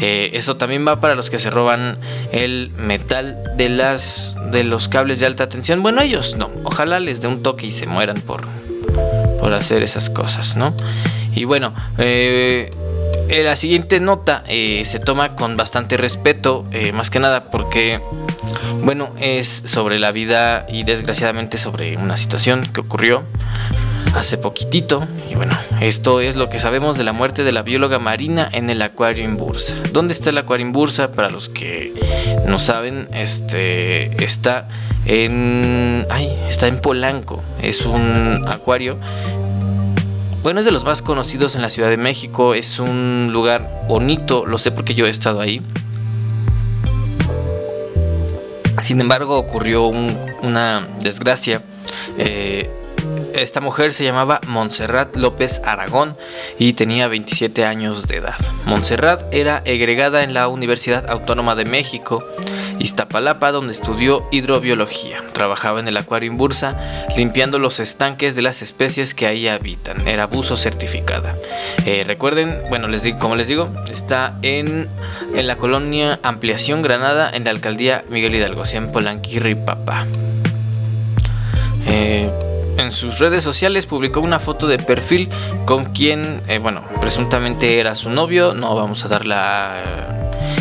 Eh, 0.00 0.30
eso 0.34 0.56
también 0.56 0.86
va 0.86 1.00
para 1.00 1.14
los 1.14 1.30
que 1.30 1.38
se 1.38 1.50
roban 1.50 1.98
el 2.32 2.70
metal 2.76 3.42
de 3.56 3.68
las 3.68 4.36
de 4.50 4.64
los 4.64 4.88
cables 4.88 5.20
de 5.20 5.26
alta 5.26 5.48
tensión. 5.48 5.82
Bueno, 5.82 6.02
ellos 6.02 6.36
no. 6.36 6.50
Ojalá 6.64 7.00
les 7.00 7.20
dé 7.20 7.28
un 7.28 7.42
toque 7.42 7.66
y 7.66 7.72
se 7.72 7.86
mueran 7.86 8.20
por 8.20 8.46
por 9.40 9.52
hacer 9.52 9.82
esas 9.82 10.10
cosas, 10.10 10.56
¿no? 10.56 10.74
Y 11.34 11.44
bueno, 11.44 11.74
eh, 11.98 12.70
la 13.28 13.56
siguiente 13.56 14.00
nota 14.00 14.42
eh, 14.48 14.82
se 14.86 14.98
toma 14.98 15.36
con 15.36 15.56
bastante 15.56 15.96
respeto, 15.96 16.64
más 16.94 17.10
que 17.10 17.18
nada 17.18 17.50
porque, 17.50 18.00
bueno, 18.82 19.12
es 19.18 19.62
sobre 19.66 19.98
la 19.98 20.12
vida 20.12 20.66
y 20.68 20.84
desgraciadamente 20.84 21.58
sobre 21.58 21.96
una 21.96 22.16
situación 22.16 22.66
que 22.72 22.80
ocurrió 22.80 23.24
hace 24.14 24.38
poquitito. 24.38 25.06
Y 25.30 25.34
bueno, 25.34 25.56
esto 25.80 26.20
es 26.20 26.36
lo 26.36 26.48
que 26.48 26.58
sabemos 26.58 26.96
de 26.98 27.04
la 27.04 27.12
muerte 27.12 27.44
de 27.44 27.52
la 27.52 27.62
bióloga 27.62 27.98
marina 27.98 28.48
en 28.52 28.70
el 28.70 28.82
acuario 28.82 29.24
en 29.24 29.36
Bursa. 29.36 29.74
¿Dónde 29.92 30.12
está 30.12 30.30
el 30.30 30.38
acuario 30.38 30.66
en 30.66 30.72
Bursa? 30.72 31.10
Para 31.10 31.30
los 31.30 31.48
que 31.48 31.92
no 32.46 32.58
saben, 32.58 33.08
este 33.12 34.22
está 34.24 34.68
en, 35.04 36.06
ay, 36.10 36.30
está 36.48 36.68
en 36.68 36.78
Polanco. 36.78 37.42
Es 37.60 37.84
un 37.84 38.44
acuario 38.48 38.98
bueno, 40.46 40.60
es 40.60 40.66
de 40.66 40.70
los 40.70 40.84
más 40.84 41.02
conocidos 41.02 41.56
en 41.56 41.62
la 41.62 41.68
Ciudad 41.68 41.90
de 41.90 41.96
México. 41.96 42.54
Es 42.54 42.78
un 42.78 43.30
lugar 43.32 43.84
bonito, 43.88 44.46
lo 44.46 44.58
sé 44.58 44.70
porque 44.70 44.94
yo 44.94 45.04
he 45.04 45.10
estado 45.10 45.40
ahí. 45.40 45.60
Sin 48.86 49.00
embargo, 49.00 49.36
ocurrió 49.36 49.88
una 49.88 50.86
desgracia. 51.00 51.60
Eh, 52.18 52.70
esta 53.42 53.60
mujer 53.60 53.92
se 53.92 54.04
llamaba 54.04 54.40
Montserrat 54.46 55.16
López 55.16 55.60
Aragón 55.64 56.16
y 56.58 56.72
tenía 56.72 57.08
27 57.08 57.64
años 57.64 58.08
de 58.08 58.16
edad. 58.16 58.36
Montserrat 58.64 59.22
era 59.32 59.62
egregada 59.64 60.22
en 60.22 60.34
la 60.34 60.48
Universidad 60.48 61.10
Autónoma 61.10 61.54
de 61.54 61.64
México, 61.64 62.24
Iztapalapa, 62.78 63.52
donde 63.52 63.72
estudió 63.72 64.26
hidrobiología. 64.30 65.22
Trabajaba 65.32 65.80
en 65.80 65.88
el 65.88 65.96
acuario 65.96 66.30
en 66.30 66.36
Bursa, 66.36 66.78
limpiando 67.16 67.58
los 67.58 67.80
estanques 67.80 68.36
de 68.36 68.42
las 68.42 68.62
especies 68.62 69.14
que 69.14 69.26
ahí 69.26 69.48
habitan. 69.48 70.06
Era 70.08 70.26
buzo 70.26 70.56
certificada. 70.56 71.36
Eh, 71.84 72.04
recuerden, 72.06 72.62
bueno, 72.68 72.88
les 72.88 73.02
digo, 73.02 73.18
como 73.18 73.36
les 73.36 73.48
digo, 73.48 73.70
está 73.90 74.38
en, 74.42 74.88
la 75.34 75.56
colonia 75.56 76.18
Ampliación 76.22 76.82
Granada, 76.82 77.30
en 77.32 77.44
la 77.44 77.50
alcaldía 77.50 78.04
Miguel 78.10 78.34
Hidalgo, 78.34 78.62
en 78.72 78.90
Polanquirri. 78.90 79.56
Eh, 81.86 82.45
en 82.78 82.92
sus 82.92 83.18
redes 83.18 83.42
sociales 83.42 83.86
publicó 83.86 84.20
una 84.20 84.38
foto 84.38 84.66
de 84.66 84.78
perfil 84.78 85.28
con 85.64 85.86
quien, 85.86 86.42
eh, 86.48 86.58
bueno, 86.58 86.82
presuntamente 87.00 87.78
era 87.78 87.94
su 87.94 88.10
novio. 88.10 88.54
No 88.54 88.74
vamos 88.74 89.04
a 89.04 89.08
dar 89.08 89.22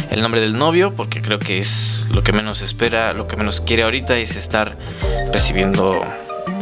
el 0.10 0.22
nombre 0.22 0.42
del 0.42 0.58
novio 0.58 0.94
porque 0.96 1.22
creo 1.22 1.40
que 1.40 1.60
es 1.60 2.08
lo 2.12 2.24
que 2.24 2.34
menos 2.34 2.62
espera, 2.62 3.14
lo 3.14 3.28
que 3.28 3.38
menos 3.38 3.62
quiere 3.62 3.84
ahorita 3.84 4.18
es 4.18 4.36
estar 4.36 4.78
recibiendo 5.32 6.02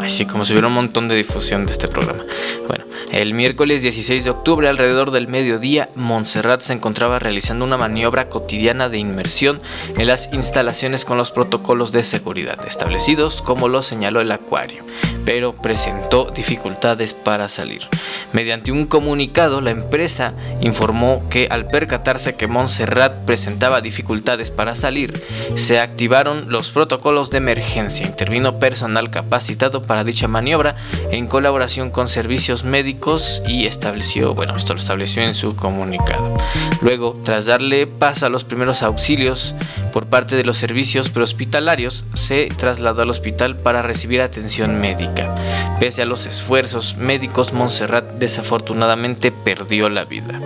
así 0.04 0.26
como 0.26 0.46
si 0.46 0.54
hubiera 0.54 0.68
un 0.68 0.74
montón 0.74 1.08
de 1.08 1.16
difusión 1.16 1.66
de 1.66 1.72
este 1.72 1.88
programa. 1.88 2.24
Bueno, 2.68 2.86
el 3.12 3.34
miércoles 3.34 3.82
16 3.84 4.24
de 4.24 4.30
octubre, 4.32 4.68
alrededor 4.68 5.12
del 5.12 5.28
mediodía, 5.28 5.90
Montserrat 5.96 6.62
se 6.62 6.74
encontraba 6.74 7.20
realizando 7.20 7.64
una 7.64 7.78
maniobra 7.78 8.28
cotidiana 8.28 8.90
de 8.90 8.98
inmersión 8.98 9.62
en 9.96 10.08
las 10.08 10.30
instalaciones 10.34 11.06
con 11.06 11.18
los 11.18 11.32
protocolos 11.32 11.92
de 11.92 12.04
seguridad 12.04 12.66
establecidos, 12.66 13.42
como 13.42 13.70
lo 13.70 13.82
señaló 13.82 14.20
el 14.20 14.32
acuario, 14.32 14.84
pero 15.26 15.54
presentó 15.54 16.30
dificultades 16.34 17.14
para 17.14 17.50
salir. 17.50 17.88
Mediante 18.32 18.72
un 18.72 18.88
comunicado, 18.88 19.62
la 19.62 19.72
empresa 19.72 20.34
informó 20.60 21.30
que 21.30 21.48
al 21.52 21.68
percatarse 21.68 22.36
que 22.36 22.48
Montserrat 22.48 23.26
presentaba 23.26 23.80
dificultades 23.80 24.50
para 24.50 24.76
salir, 24.76 25.24
se 25.56 25.80
activaron 25.80 26.50
los 26.50 26.72
protocolos 26.72 27.30
de 27.30 27.38
emergencia. 27.38 28.08
Intervino 28.08 28.58
personal 28.60 29.12
capacitado 29.12 29.82
para 29.84 29.93
dicha 30.04 30.28
maniobra 30.28 30.76
en 31.12 31.28
colaboración 31.28 31.90
con 31.90 32.08
servicios 32.08 32.64
médicos 32.64 32.84
médicos 32.84 33.42
y 33.48 33.66
estableció, 33.66 34.34
bueno, 34.34 34.58
esto 34.58 34.74
lo 34.74 34.80
estableció 34.80 35.22
en 35.22 35.36
su 35.36 35.56
comunicado. 35.56 36.36
Luego, 36.82 37.18
tras 37.24 37.46
darle 37.46 37.88
paso 37.88 38.26
a 38.26 38.30
los 38.30 38.44
primeros 38.44 38.84
auxilios 38.84 39.56
por 39.94 40.08
parte 40.08 40.36
de 40.36 40.44
los 40.44 40.58
servicios 40.58 41.10
prehospitalarios, 41.10 42.04
se 42.16 42.48
trasladó 42.58 43.04
al 43.04 43.12
hospital 43.12 43.56
para 43.58 43.84
recibir 43.84 44.22
atención 44.22 44.82
médica. 44.82 45.34
Pese 45.80 46.02
a 46.02 46.06
los 46.06 46.26
esfuerzos 46.26 46.98
médicos, 46.98 47.54
Montserrat 47.54 48.14
desafortunadamente 48.14 49.32
perdió 49.32 49.88
la 49.88 50.04
vida. 50.06 50.42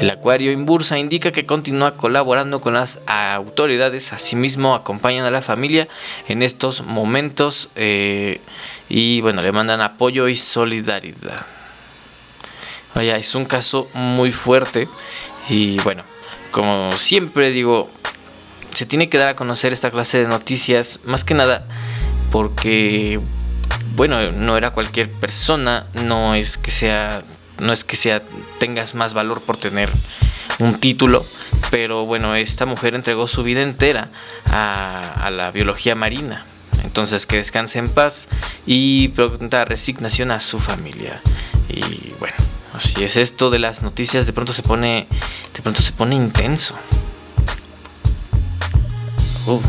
El 0.00 0.10
acuario 0.10 0.50
en 0.50 0.66
bursa 0.66 0.98
indica 0.98 1.30
que 1.30 1.46
continúa 1.46 1.96
colaborando 1.98 2.60
con 2.60 2.74
las 2.74 3.00
autoridades, 3.06 4.12
asimismo 4.12 4.74
acompañan 4.74 5.26
a 5.26 5.30
la 5.30 5.42
familia 5.42 5.88
en 6.26 6.42
estos 6.42 6.82
momentos 6.82 7.68
eh, 7.76 8.40
y 8.88 9.20
bueno, 9.20 9.42
le 9.42 9.52
mandan 9.52 9.80
apoyo 9.80 10.28
y 10.28 10.36
solidaridad. 10.36 11.46
Vaya, 12.94 13.16
es 13.16 13.34
un 13.34 13.44
caso 13.44 13.88
muy 13.94 14.32
fuerte 14.32 14.88
y 15.48 15.78
bueno, 15.80 16.02
como 16.50 16.92
siempre 16.94 17.50
digo, 17.50 17.90
se 18.72 18.86
tiene 18.86 19.08
que 19.08 19.18
dar 19.18 19.28
a 19.28 19.36
conocer 19.36 19.72
esta 19.72 19.90
clase 19.90 20.18
de 20.18 20.28
noticias, 20.28 21.00
más 21.04 21.24
que 21.24 21.34
nada 21.34 21.66
porque, 22.30 23.20
bueno, 23.94 24.32
no 24.32 24.56
era 24.56 24.70
cualquier 24.70 25.10
persona, 25.10 25.86
no 25.94 26.34
es 26.34 26.58
que 26.58 26.70
sea, 26.70 27.22
no 27.58 27.72
es 27.72 27.84
que 27.84 27.96
sea, 27.96 28.22
tengas 28.58 28.94
más 28.94 29.14
valor 29.14 29.40
por 29.42 29.56
tener 29.56 29.90
un 30.58 30.78
título, 30.78 31.24
pero 31.70 32.06
bueno, 32.06 32.34
esta 32.34 32.66
mujer 32.66 32.94
entregó 32.94 33.28
su 33.28 33.42
vida 33.42 33.62
entera 33.62 34.10
a, 34.46 35.24
a 35.24 35.30
la 35.30 35.50
biología 35.50 35.94
marina. 35.94 36.46
Entonces 36.84 37.26
que 37.26 37.36
descanse 37.36 37.78
en 37.78 37.88
paz 37.88 38.28
y 38.66 39.08
pregunta 39.08 39.64
resignación 39.64 40.30
a 40.30 40.40
su 40.40 40.58
familia. 40.58 41.20
Y 41.68 42.12
bueno, 42.18 42.34
así 42.72 43.04
es 43.04 43.16
esto 43.16 43.50
de 43.50 43.58
las 43.58 43.82
noticias, 43.82 44.26
de 44.26 44.32
pronto 44.32 44.52
se 44.52 44.62
pone 44.62 45.06
de 45.54 45.62
pronto 45.62 45.82
se 45.82 45.92
pone 45.92 46.14
intenso. 46.14 46.74
Uh. 49.46 49.60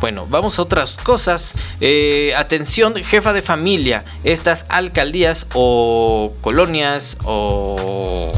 Bueno, 0.00 0.26
vamos 0.26 0.58
a 0.58 0.62
otras 0.62 0.96
cosas. 0.96 1.54
Eh, 1.80 2.32
atención, 2.34 2.94
jefa 2.96 3.34
de 3.34 3.42
familia. 3.42 4.04
Estas 4.24 4.64
alcaldías 4.70 5.46
o 5.52 6.32
colonias 6.40 7.18
o 7.24 8.32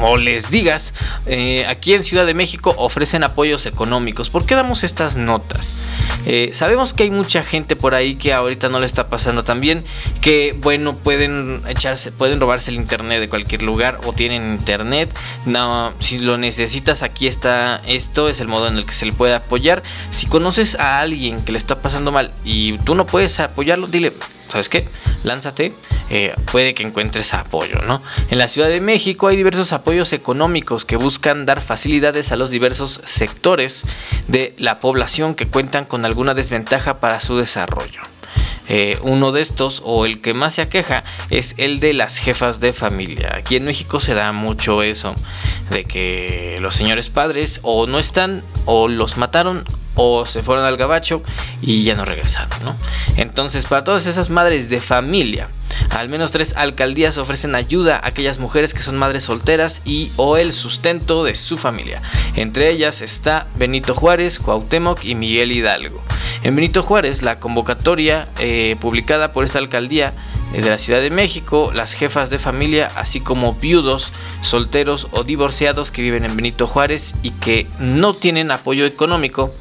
como 0.00 0.16
les 0.16 0.50
digas, 0.50 0.94
eh, 1.26 1.66
aquí 1.68 1.92
en 1.92 2.02
Ciudad 2.02 2.24
de 2.24 2.32
México 2.32 2.74
ofrecen 2.78 3.22
apoyos 3.22 3.66
económicos. 3.66 4.30
¿Por 4.30 4.46
qué 4.46 4.54
damos 4.54 4.82
estas 4.82 5.16
notas? 5.16 5.74
Eh, 6.24 6.50
sabemos 6.54 6.94
que 6.94 7.02
hay 7.02 7.10
mucha 7.10 7.42
gente 7.42 7.76
por 7.76 7.94
ahí 7.94 8.14
que 8.14 8.32
ahorita 8.32 8.70
no 8.70 8.80
le 8.80 8.86
está 8.86 9.08
pasando 9.08 9.44
tan 9.44 9.60
bien, 9.60 9.84
que 10.22 10.56
bueno, 10.58 10.96
pueden 10.96 11.62
echarse, 11.68 12.12
pueden 12.12 12.40
robarse 12.40 12.70
el 12.70 12.76
internet 12.76 13.20
de 13.20 13.28
cualquier 13.28 13.62
lugar 13.62 14.00
o 14.04 14.14
tienen 14.14 14.54
internet. 14.54 15.14
No, 15.44 15.92
si 15.98 16.18
lo 16.18 16.38
necesitas, 16.38 17.02
aquí 17.02 17.26
está 17.26 17.82
esto, 17.86 18.30
es 18.30 18.40
el 18.40 18.48
modo 18.48 18.68
en 18.68 18.78
el 18.78 18.86
que 18.86 18.94
se 18.94 19.04
le 19.04 19.12
puede 19.12 19.34
apoyar. 19.34 19.82
Si 20.10 20.26
conoces 20.26 20.76
a 20.76 21.00
alguien 21.00 21.42
que 21.44 21.52
le 21.52 21.58
está 21.58 21.82
pasando 21.82 22.10
mal 22.10 22.32
y 22.42 22.78
tú 22.78 22.94
no 22.94 23.04
puedes 23.04 23.38
apoyarlo, 23.38 23.86
dile, 23.86 24.14
¿sabes 24.50 24.68
qué? 24.68 24.86
Lánzate, 25.24 25.72
eh, 26.10 26.34
puede 26.50 26.74
que 26.74 26.82
encuentres 26.82 27.34
apoyo, 27.34 27.78
¿no? 27.86 28.02
En 28.30 28.38
la 28.38 28.48
Ciudad 28.48 28.68
de 28.68 28.80
México 28.80 29.28
hay 29.28 29.36
diversos 29.36 29.72
apoyos 29.72 30.12
económicos 30.12 30.84
que 30.84 30.96
buscan 30.96 31.46
dar 31.46 31.62
facilidades 31.62 32.32
a 32.32 32.36
los 32.36 32.50
diversos 32.50 33.00
sectores 33.04 33.86
de 34.28 34.54
la 34.58 34.80
población 34.80 35.34
que 35.34 35.48
cuentan 35.48 35.84
con 35.84 36.04
alguna 36.04 36.34
desventaja 36.34 37.00
para 37.00 37.20
su 37.20 37.36
desarrollo. 37.36 38.00
Eh, 38.72 38.98
uno 39.02 39.32
de 39.32 39.40
estos, 39.40 39.82
o 39.84 40.06
el 40.06 40.20
que 40.20 40.32
más 40.32 40.54
se 40.54 40.62
aqueja, 40.62 41.02
es 41.28 41.54
el 41.58 41.80
de 41.80 41.92
las 41.92 42.18
jefas 42.18 42.60
de 42.60 42.72
familia. 42.72 43.34
Aquí 43.36 43.56
en 43.56 43.64
México 43.64 43.98
se 43.98 44.14
da 44.14 44.30
mucho 44.30 44.84
eso, 44.84 45.16
de 45.70 45.84
que 45.84 46.56
los 46.60 46.76
señores 46.76 47.10
padres 47.10 47.58
o 47.64 47.88
no 47.88 47.98
están, 47.98 48.44
o 48.66 48.86
los 48.86 49.16
mataron, 49.16 49.64
o 50.02 50.24
se 50.24 50.40
fueron 50.40 50.64
al 50.64 50.78
gabacho 50.78 51.22
y 51.60 51.82
ya 51.82 51.94
no 51.94 52.06
regresaron. 52.06 52.50
Entonces, 53.16 53.66
para 53.66 53.84
todas 53.84 54.06
esas 54.06 54.30
madres 54.30 54.70
de 54.70 54.80
familia, 54.80 55.48
al 55.90 56.08
menos 56.08 56.32
tres 56.32 56.54
alcaldías 56.56 57.18
ofrecen 57.18 57.54
ayuda 57.54 57.96
a 57.96 58.08
aquellas 58.08 58.38
mujeres 58.38 58.72
que 58.72 58.80
son 58.80 58.96
madres 58.96 59.24
solteras 59.24 59.82
y 59.84 60.10
o 60.16 60.38
el 60.38 60.54
sustento 60.54 61.22
de 61.22 61.34
su 61.34 61.58
familia. 61.58 62.00
Entre 62.34 62.70
ellas 62.70 63.02
está 63.02 63.46
Benito 63.56 63.94
Juárez, 63.94 64.38
Cuauhtémoc 64.38 65.04
y 65.04 65.14
Miguel 65.14 65.52
Hidalgo. 65.52 66.02
En 66.42 66.56
Benito 66.56 66.82
Juárez, 66.82 67.22
la 67.22 67.38
convocatoria 67.38 68.26
eh, 68.38 68.76
publicada 68.80 69.32
por 69.32 69.44
esta 69.44 69.58
alcaldía 69.58 70.14
eh, 70.54 70.62
de 70.62 70.70
la 70.70 70.78
Ciudad 70.78 71.02
de 71.02 71.10
México, 71.10 71.72
las 71.74 71.92
jefas 71.92 72.30
de 72.30 72.38
familia, 72.38 72.90
así 72.96 73.20
como 73.20 73.52
viudos, 73.54 74.14
solteros 74.40 75.08
o 75.10 75.24
divorciados 75.24 75.90
que 75.90 76.00
viven 76.00 76.24
en 76.24 76.36
Benito 76.36 76.66
Juárez 76.66 77.14
y 77.22 77.32
que 77.32 77.66
no 77.78 78.14
tienen 78.14 78.50
apoyo 78.50 78.86
económico, 78.86 79.52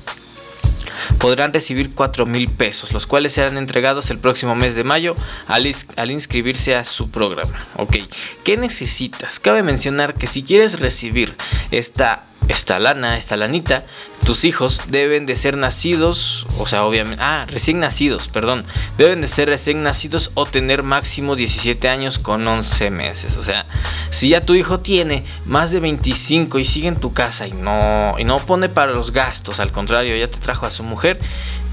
podrán 1.17 1.53
recibir 1.53 1.93
4 1.93 2.25
mil 2.25 2.49
pesos, 2.49 2.93
los 2.93 3.07
cuales 3.07 3.33
serán 3.33 3.57
entregados 3.57 4.09
el 4.11 4.19
próximo 4.19 4.55
mes 4.55 4.75
de 4.75 4.83
mayo 4.83 5.15
al, 5.47 5.67
al 5.95 6.11
inscribirse 6.11 6.75
a 6.75 6.83
su 6.83 7.09
programa. 7.09 7.67
Ok, 7.77 7.97
¿qué 8.43 8.57
necesitas? 8.57 9.39
Cabe 9.39 9.63
mencionar 9.63 10.15
que 10.15 10.27
si 10.27 10.43
quieres 10.43 10.79
recibir 10.79 11.35
esta 11.71 12.23
esta 12.49 12.79
lana, 12.79 13.15
esta 13.15 13.37
lanita, 13.37 13.85
tus 14.25 14.43
hijos 14.43 14.81
deben 14.87 15.27
de 15.27 15.35
ser 15.35 15.55
nacidos, 15.55 16.47
o 16.57 16.65
sea, 16.67 16.83
obviamente, 16.83 17.23
ah, 17.23 17.45
recién 17.47 17.79
nacidos, 17.79 18.27
perdón, 18.27 18.65
deben 18.97 19.21
de 19.21 19.27
ser 19.27 19.49
recién 19.49 19.83
nacidos 19.83 20.31
o 20.33 20.45
tener 20.45 20.81
máximo 20.81 21.35
17 21.35 21.87
años 21.87 22.17
con 22.17 22.45
11 22.45 22.89
meses. 22.89 23.37
O 23.37 23.43
sea, 23.43 23.67
si 24.09 24.29
ya 24.29 24.41
tu 24.41 24.55
hijo 24.55 24.79
tiene 24.79 25.25
más 25.45 25.71
de 25.71 25.79
25 25.79 26.57
y 26.57 26.65
sigue 26.65 26.87
en 26.87 26.99
tu 26.99 27.13
casa 27.13 27.47
y 27.47 27.51
no, 27.51 28.15
y 28.17 28.23
no 28.23 28.39
pone 28.39 28.67
para 28.67 28.91
los 28.91 29.13
gastos, 29.13 29.59
al 29.59 29.71
contrario, 29.71 30.17
ya 30.17 30.29
te 30.29 30.39
trajo 30.39 30.65
a 30.65 30.71
su 30.71 30.83
mujer, 30.83 31.19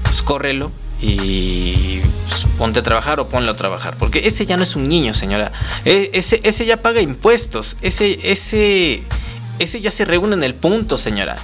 pues 0.03 0.21
córrelo 0.21 0.71
y 1.01 1.99
pues, 2.27 2.45
ponte 2.57 2.79
a 2.79 2.83
trabajar 2.83 3.19
o 3.19 3.27
ponlo 3.27 3.51
a 3.51 3.55
trabajar. 3.55 3.97
Porque 3.97 4.27
ese 4.27 4.45
ya 4.45 4.57
no 4.57 4.63
es 4.63 4.75
un 4.75 4.87
niño, 4.87 5.13
señora. 5.15 5.51
E, 5.85 6.11
ese, 6.13 6.39
ese 6.43 6.65
ya 6.65 6.81
paga 6.81 7.01
impuestos. 7.01 7.77
Ese, 7.81 8.19
ese, 8.31 9.03
ese 9.59 9.81
ya 9.81 9.91
se 9.91 10.05
reúne 10.05 10.35
en 10.35 10.43
el 10.43 10.55
punto, 10.55 10.97
señora. 10.97 11.37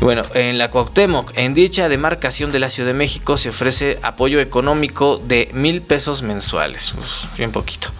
bueno, 0.00 0.22
en 0.34 0.58
la 0.58 0.70
Cuauhtémoc, 0.70 1.32
en 1.36 1.54
dicha 1.54 1.88
demarcación 1.88 2.52
de 2.52 2.58
la 2.58 2.68
Ciudad 2.68 2.88
de 2.88 2.94
México, 2.94 3.36
se 3.36 3.50
ofrece 3.50 3.98
apoyo 4.02 4.40
económico 4.40 5.18
de 5.18 5.50
mil 5.52 5.82
pesos 5.82 6.22
mensuales. 6.22 6.94
bien 7.36 7.52
poquito. 7.52 7.90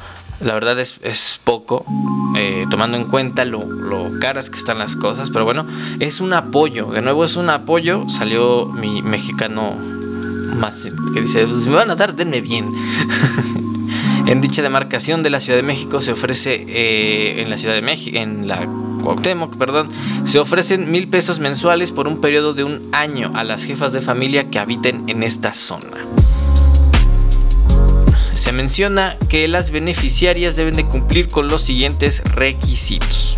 La 0.40 0.54
verdad 0.54 0.78
es, 0.78 1.40
poco, 1.44 1.84
eh, 2.34 2.64
tomando 2.70 2.96
en 2.96 3.04
cuenta 3.04 3.44
lo, 3.44 3.68
caras 4.20 4.48
que 4.48 4.56
están 4.56 4.78
las 4.78 4.96
cosas, 4.96 5.30
pero 5.30 5.44
bueno, 5.44 5.66
es 5.98 6.22
un 6.22 6.32
apoyo. 6.32 6.86
De 6.86 7.02
nuevo, 7.02 7.24
es 7.24 7.36
un 7.36 7.50
apoyo. 7.50 8.08
Salió 8.08 8.64
mi 8.66 9.02
mexicano 9.02 9.76
más 10.56 10.88
que 11.12 11.20
dice: 11.20 11.46
pues, 11.46 11.66
me 11.66 11.74
van 11.74 11.90
a 11.90 11.94
dar, 11.94 12.14
denme 12.14 12.40
bien. 12.40 12.72
en 14.26 14.40
dicha 14.40 14.62
demarcación 14.62 15.22
de 15.22 15.30
la 15.30 15.40
Ciudad 15.40 15.58
de 15.58 15.62
México 15.62 16.00
se 16.00 16.12
ofrece 16.12 16.64
eh, 16.68 17.40
en 17.42 17.50
la 17.50 17.58
Ciudad 17.58 17.74
de 17.74 17.82
México, 17.82 18.18
en 18.18 18.48
la 18.48 18.66
Cuauhtémoc, 19.02 19.56
perdón, 19.56 19.90
se 20.24 20.38
ofrecen 20.38 20.90
mil 20.90 21.08
pesos 21.08 21.38
mensuales 21.38 21.92
por 21.92 22.06
un 22.06 22.20
periodo 22.20 22.52
de 22.52 22.64
un 22.64 22.88
año 22.92 23.32
a 23.34 23.44
las 23.44 23.64
jefas 23.64 23.92
de 23.92 24.02
familia 24.02 24.50
que 24.50 24.58
habiten 24.58 25.08
en 25.08 25.22
esta 25.22 25.52
zona. 25.52 26.06
Se 28.34 28.52
menciona 28.52 29.16
que 29.28 29.48
las 29.48 29.70
beneficiarias 29.70 30.56
deben 30.56 30.76
de 30.76 30.86
cumplir 30.86 31.28
con 31.28 31.48
los 31.48 31.62
siguientes 31.62 32.22
requisitos 32.24 33.36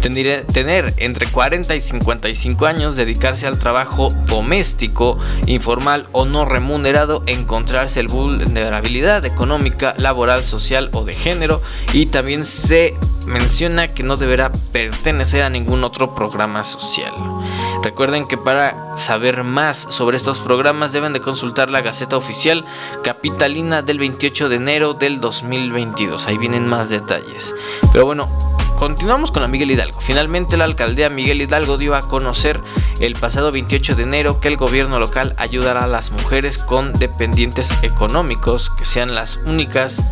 tener 0.00 0.94
entre 0.96 1.26
40 1.26 1.76
y 1.76 1.80
55 1.80 2.66
años, 2.66 2.96
dedicarse 2.96 3.46
al 3.46 3.58
trabajo 3.58 4.12
doméstico, 4.26 5.18
informal 5.46 6.06
o 6.12 6.24
no 6.24 6.44
remunerado, 6.44 7.22
encontrarse 7.26 8.00
el 8.00 8.08
vulnerabilidad 8.08 9.24
económica, 9.24 9.94
laboral, 9.96 10.44
social 10.44 10.90
o 10.92 11.04
de 11.04 11.14
género 11.14 11.60
y 11.92 12.06
también 12.06 12.44
se 12.44 12.94
menciona 13.26 13.88
que 13.88 14.02
no 14.02 14.16
deberá 14.16 14.50
pertenecer 14.72 15.42
a 15.42 15.50
ningún 15.50 15.84
otro 15.84 16.14
programa 16.14 16.64
social. 16.64 17.12
Recuerden 17.82 18.26
que 18.26 18.36
para 18.36 18.96
saber 18.96 19.44
más 19.44 19.86
sobre 19.90 20.16
estos 20.16 20.40
programas 20.40 20.92
deben 20.92 21.12
de 21.12 21.20
consultar 21.20 21.70
la 21.70 21.80
Gaceta 21.80 22.16
Oficial 22.16 22.64
Capitalina 23.04 23.82
del 23.82 23.98
28 23.98 24.48
de 24.48 24.56
enero 24.56 24.94
del 24.94 25.20
2022. 25.20 26.26
Ahí 26.26 26.38
vienen 26.38 26.68
más 26.68 26.90
detalles. 26.90 27.54
Pero 27.92 28.04
bueno, 28.04 28.28
Continuamos 28.80 29.30
con 29.30 29.42
la 29.42 29.48
Miguel 29.48 29.70
Hidalgo. 29.70 30.00
Finalmente 30.00 30.56
la 30.56 30.64
alcaldía 30.64 31.10
Miguel 31.10 31.42
Hidalgo 31.42 31.76
dio 31.76 31.94
a 31.94 32.08
conocer 32.08 32.58
el 32.98 33.12
pasado 33.12 33.52
28 33.52 33.94
de 33.94 34.04
enero 34.04 34.40
que 34.40 34.48
el 34.48 34.56
gobierno 34.56 34.98
local 34.98 35.34
ayudará 35.36 35.84
a 35.84 35.86
las 35.86 36.12
mujeres 36.12 36.56
con 36.56 36.94
dependientes 36.94 37.74
económicos 37.82 38.70
que 38.70 38.86
sean 38.86 39.14
las 39.14 39.38
únicas 39.44 40.02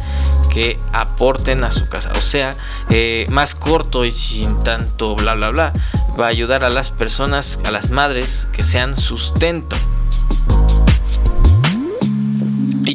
que 0.52 0.78
aporten 0.92 1.64
a 1.64 1.72
su 1.72 1.88
casa. 1.88 2.12
O 2.14 2.20
sea, 2.20 2.58
eh, 2.90 3.26
más 3.30 3.54
corto 3.54 4.04
y 4.04 4.12
sin 4.12 4.62
tanto 4.62 5.16
bla 5.16 5.34
bla 5.34 5.48
bla. 5.48 5.72
Va 6.20 6.26
a 6.26 6.28
ayudar 6.28 6.62
a 6.62 6.68
las 6.68 6.90
personas, 6.90 7.58
a 7.64 7.70
las 7.70 7.88
madres 7.88 8.48
que 8.52 8.64
sean 8.64 8.94
sustento 8.94 9.76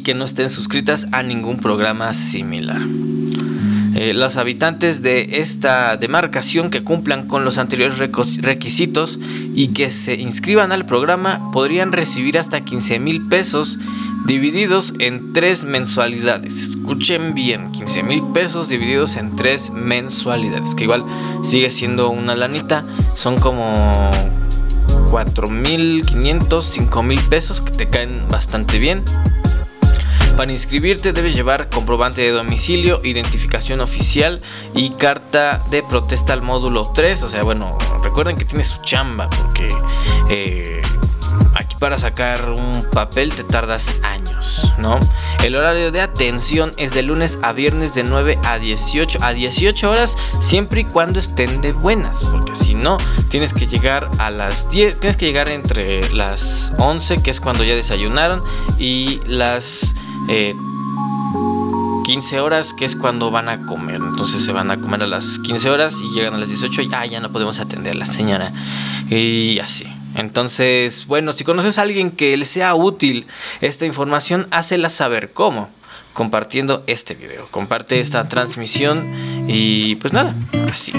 que 0.04 0.14
no 0.14 0.26
estén 0.26 0.50
suscritas 0.50 1.08
a 1.14 1.24
ningún 1.24 1.58
programa 1.58 2.12
similar. 2.14 2.82
Eh, 3.96 4.14
los 4.14 4.38
habitantes 4.38 5.02
de 5.02 5.40
esta 5.40 5.98
demarcación 5.98 6.70
que 6.70 6.84
cumplan 6.84 7.28
con 7.28 7.46
los 7.46 7.58
anteriores 7.58 8.00
requisitos 8.00 9.20
y 9.54 9.68
que 9.70 9.92
se 9.92 10.16
inscriban 10.16 10.72
al 10.72 10.86
programa 10.86 11.52
podrían 11.52 11.92
recibir 11.92 12.40
hasta 12.40 12.62
15 12.62 13.00
mil 13.00 13.28
pesos 13.28 13.78
divididos 14.26 14.94
en 15.00 15.34
tres 15.34 15.66
mensualidades. 15.66 16.62
Escuchen 16.62 17.34
bien, 17.36 17.72
15 17.72 18.04
mil 18.04 18.24
pesos 18.34 18.70
divididos 18.70 19.16
en 19.18 19.36
tres 19.36 19.70
mensualidades, 19.70 20.74
que 20.74 20.86
igual 20.86 21.06
sigue 21.44 21.70
siendo 21.70 22.10
una 22.10 22.36
lanita, 22.36 22.84
son 23.16 23.40
como 23.40 24.12
4.500, 25.12 26.48
5.000 26.50 27.30
pesos 27.30 27.62
que 27.62 27.72
te 27.72 27.88
caen 27.88 28.28
bastante 28.30 28.80
bien. 28.80 29.04
Para 30.38 30.52
inscribirte 30.52 31.13
debes 31.13 31.36
llevar 31.36 31.69
comprobante 31.69 32.22
de 32.22 32.32
domicilio, 32.32 33.02
identificación 33.04 33.82
oficial 33.82 34.41
y 34.74 34.89
carta 34.91 35.62
de 35.69 35.84
protesta 35.84 36.34
al 36.34 36.41
módulo 36.41 36.91
3. 36.93 37.22
O 37.24 37.28
sea, 37.28 37.43
bueno, 37.43 37.78
recuerden 38.04 38.36
que 38.36 38.43
tienes 38.43 38.67
su 38.67 38.82
chamba 38.82 39.30
porque 39.30 39.69
eh, 40.30 40.82
aquí 41.54 41.76
para 41.80 41.98
sacar 41.98 42.50
un 42.50 42.86
papel 42.91 43.34
te 43.34 43.43
tardas 43.43 43.93
años, 44.02 44.74
¿no? 44.80 45.00
El 45.43 45.56
horario 45.56 45.91
de 45.91 46.02
atención 46.02 46.74
es 46.78 46.93
de 46.93 47.04
lunes 47.04 47.38
a 47.43 47.54
viernes 47.54 47.93
de 47.93 48.04
9 48.04 48.39
a 48.43 48.58
18 48.58 49.19
a 49.22 49.34
18 49.34 49.89
horas 49.89 50.17
siempre 50.41 50.82
y 50.82 50.86
cuando 50.86 51.19
estén 51.19 51.62
de 51.62 51.74
buenas, 51.74 52.24
porque 52.26 52.56
si 52.56 52.74
no 52.74 52.98
tienes 53.30 53.54
que 53.54 53.67
llegar 53.67 54.10
a 54.17 54.32
las 54.32 54.69
10, 54.69 55.00
tienes 55.00 55.17
que 55.17 55.28
llegar 55.28 55.48
entre 55.50 56.10
las 56.12 56.74
11 56.80 57.22
que 57.22 57.32
es 57.32 57.39
cuando 57.39 57.63
ya 57.63 57.76
desayunaron 57.76 58.43
y 58.80 59.22
las 59.26 59.93
15 60.28 62.36
eh, 62.36 62.40
horas, 62.40 62.74
que 62.74 62.86
es 62.86 62.96
cuando 62.96 63.32
van 63.32 63.50
a 63.50 63.66
comer. 63.66 63.96
Entonces 63.96 64.44
se 64.44 64.52
van 64.52 64.72
a 64.72 64.80
comer 64.80 65.04
a 65.04 65.08
las 65.08 65.40
15 65.40 65.70
horas 65.70 66.00
y 66.02 66.14
llegan 66.14 66.34
a 66.34 66.38
las 66.38 66.50
18 66.50 66.82
y 66.82 66.90
ah, 66.94 67.06
ya 67.06 67.20
no 67.20 67.32
podemos 67.32 67.60
atender 67.60 67.94
a 67.94 67.98
la 67.98 68.06
señora. 68.06 68.54
Y 69.10 69.60
así. 69.60 69.86
Entonces, 70.16 71.08
bueno, 71.08 71.34
si 71.34 71.44
conoces 71.44 71.78
a 71.78 71.82
alguien 71.82 72.12
que 72.12 72.38
le 72.38 72.46
sea 72.46 72.76
útil 72.76 73.26
esta 73.62 73.86
información, 73.86 74.48
hácela 74.52 74.90
saber 74.90 75.32
cómo. 75.32 75.70
Compartiendo 76.14 76.84
este 76.86 77.16
video. 77.16 77.48
Comparte 77.50 78.00
esta 78.00 78.24
transmisión 78.26 79.04
y 79.48 79.96
pues 79.96 80.14
nada, 80.14 80.36
así. 80.72 80.94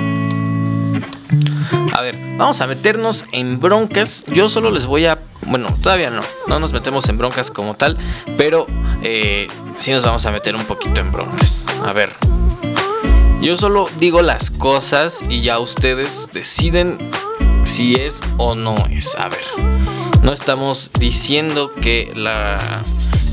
A 1.92 2.00
ver, 2.00 2.18
vamos 2.36 2.60
a 2.60 2.66
meternos 2.66 3.24
en 3.30 3.60
broncas. 3.60 4.24
Yo 4.26 4.48
solo 4.48 4.72
les 4.72 4.86
voy 4.86 5.06
a 5.06 5.16
bueno, 5.46 5.74
todavía 5.82 6.10
no, 6.10 6.22
no 6.46 6.58
nos 6.58 6.72
metemos 6.72 7.08
en 7.08 7.18
broncas 7.18 7.50
como 7.50 7.74
tal, 7.74 7.98
pero 8.36 8.66
eh, 9.02 9.48
sí 9.76 9.92
nos 9.92 10.04
vamos 10.04 10.24
a 10.26 10.30
meter 10.30 10.56
un 10.56 10.64
poquito 10.64 11.00
en 11.00 11.12
broncas. 11.12 11.64
A 11.84 11.92
ver, 11.92 12.12
yo 13.40 13.56
solo 13.56 13.88
digo 13.98 14.22
las 14.22 14.50
cosas 14.50 15.22
y 15.28 15.40
ya 15.40 15.58
ustedes 15.58 16.30
deciden 16.32 17.10
si 17.64 17.96
es 17.96 18.20
o 18.38 18.54
no 18.54 18.86
es. 18.90 19.14
A 19.16 19.28
ver, 19.28 19.44
no 20.22 20.32
estamos 20.32 20.90
diciendo 20.98 21.72
que 21.74 22.12
la 22.14 22.82